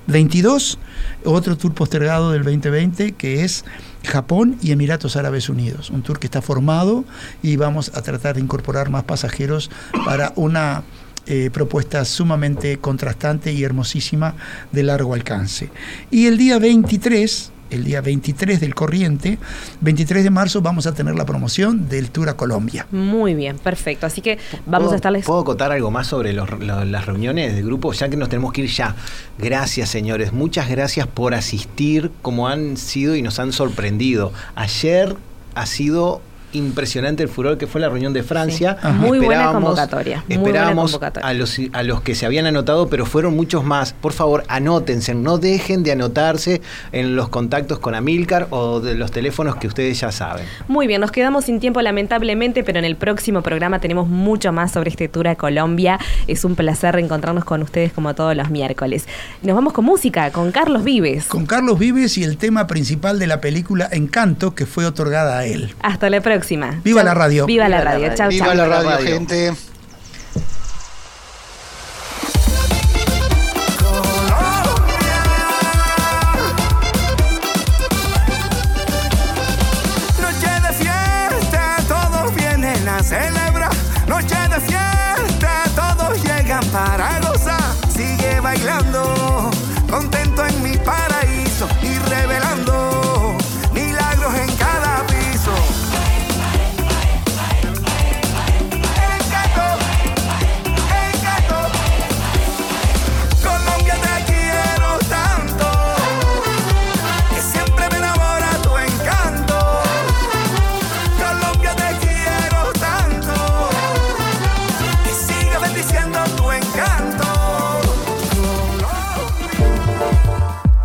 22, 0.06 0.78
otro 1.24 1.56
tour 1.56 1.74
postergado 1.74 2.32
del 2.32 2.44
2020 2.44 3.12
que 3.12 3.44
es 3.44 3.64
Japón 4.04 4.56
y 4.62 4.72
Emiratos 4.72 5.16
Árabes 5.16 5.48
Unidos. 5.48 5.90
Un 5.90 6.02
tour 6.02 6.18
que 6.18 6.26
está 6.26 6.40
formado 6.42 7.04
y 7.42 7.56
vamos 7.56 7.90
a 7.94 8.02
tratar 8.02 8.36
de 8.36 8.42
incorporar 8.42 8.90
más 8.90 9.04
pasajeros 9.04 9.70
para 10.04 10.32
una 10.36 10.84
eh, 11.26 11.50
propuesta 11.52 12.04
sumamente 12.04 12.78
contrastante 12.78 13.52
y 13.52 13.64
hermosísima 13.64 14.34
de 14.70 14.82
largo 14.82 15.14
alcance. 15.14 15.70
Y 16.10 16.26
el 16.26 16.38
día 16.38 16.58
23, 16.58 17.52
el 17.70 17.84
día 17.84 18.00
23 18.00 18.60
del 18.60 18.74
corriente, 18.74 19.38
23 19.80 20.24
de 20.24 20.30
marzo 20.30 20.60
vamos 20.62 20.86
a 20.86 20.94
tener 20.94 21.14
la 21.14 21.24
promoción 21.26 21.88
del 21.88 22.10
Tour 22.10 22.28
a 22.28 22.36
Colombia. 22.36 22.86
Muy 22.90 23.34
bien, 23.34 23.58
perfecto. 23.58 24.06
Así 24.06 24.20
que 24.20 24.38
vamos 24.66 24.86
¿Puedo- 24.86 24.92
a 24.92 24.96
estarles... 24.96 25.24
¿Puedo 25.26 25.44
contar 25.44 25.72
algo 25.72 25.90
más 25.90 26.06
sobre 26.06 26.32
los- 26.32 26.50
lo- 26.60 26.84
las 26.84 27.06
reuniones 27.06 27.54
de 27.54 27.62
grupo? 27.62 27.92
Ya 27.92 28.08
que 28.08 28.16
nos 28.16 28.28
tenemos 28.28 28.52
que 28.52 28.62
ir 28.62 28.70
ya. 28.70 28.94
Gracias, 29.38 29.88
señores. 29.88 30.32
Muchas 30.32 30.68
gracias 30.68 31.06
por 31.06 31.34
asistir, 31.34 32.10
como 32.22 32.48
han 32.48 32.76
sido 32.76 33.14
y 33.16 33.22
nos 33.22 33.38
han 33.38 33.52
sorprendido. 33.52 34.32
Ayer 34.54 35.16
ha 35.54 35.66
sido 35.66 36.20
impresionante 36.52 37.22
el 37.22 37.28
furor 37.28 37.58
que 37.58 37.66
fue 37.66 37.80
la 37.80 37.88
reunión 37.88 38.12
de 38.12 38.22
Francia. 38.22 38.76
Sí. 38.80 38.88
Muy 38.88 39.18
buena 39.18 39.52
convocatoria, 39.52 40.24
muy 40.28 40.36
buena 40.36 40.48
Esperábamos 40.48 40.92
convocatoria. 40.92 41.28
a 41.28 41.34
los, 41.34 41.56
a 41.72 41.82
los 41.82 42.00
que 42.02 42.14
se 42.14 42.26
habían 42.26 42.46
anotado, 42.46 42.88
pero 42.88 43.06
fueron 43.06 43.36
muchos 43.36 43.64
más. 43.64 43.92
Por 43.92 44.12
favor, 44.12 44.44
anótense, 44.48 45.14
no 45.14 45.38
dejen 45.38 45.82
de 45.82 45.92
anotarse 45.92 46.60
en 46.92 47.16
los 47.16 47.28
contactos 47.28 47.78
con 47.78 47.94
Amilcar 47.94 48.46
o 48.50 48.80
de 48.80 48.94
los 48.94 49.10
teléfonos 49.10 49.56
que 49.56 49.66
ustedes 49.66 50.00
ya 50.00 50.10
saben. 50.12 50.46
Muy 50.68 50.86
bien, 50.86 51.00
nos 51.00 51.10
quedamos 51.10 51.44
sin 51.44 51.60
tiempo 51.60 51.82
lamentablemente, 51.82 52.64
pero 52.64 52.78
en 52.78 52.84
el 52.84 52.96
próximo 52.96 53.42
programa 53.42 53.80
tenemos 53.80 54.08
mucho 54.08 54.52
más 54.52 54.72
sobre 54.72 54.90
este 54.90 55.08
tour 55.08 55.28
a 55.28 55.34
Colombia. 55.36 55.98
Es 56.26 56.44
un 56.44 56.54
placer 56.54 56.94
reencontrarnos 56.94 57.44
con 57.44 57.62
ustedes 57.62 57.92
como 57.92 58.14
todos 58.14 58.34
los 58.34 58.50
miércoles. 58.50 59.06
Nos 59.42 59.54
vamos 59.54 59.72
con 59.72 59.84
música, 59.84 60.30
con 60.30 60.52
Carlos 60.52 60.84
Vives. 60.84 61.26
Con 61.26 61.46
Carlos 61.46 61.78
Vives 61.78 62.16
y 62.18 62.24
el 62.24 62.36
tema 62.38 62.66
principal 62.66 63.18
de 63.18 63.26
la 63.26 63.40
película 63.40 63.88
Encanto, 63.90 64.54
que 64.54 64.66
fue 64.66 64.86
otorgada 64.86 65.38
a 65.38 65.44
él. 65.44 65.74
Hasta 65.82 66.08
la 66.10 66.20
próxima. 66.20 66.37
Viva 66.82 67.00
Chau. 67.00 67.08
la 67.08 67.14
radio. 67.14 67.46
Viva 67.46 67.68
la 67.68 67.80
radio. 67.80 68.08
radio. 68.08 68.16
Chau, 68.16 68.28
Viva 68.28 68.46
chau. 68.46 68.54
la 68.56 68.66
radio. 68.66 69.06
gente. 69.06 69.52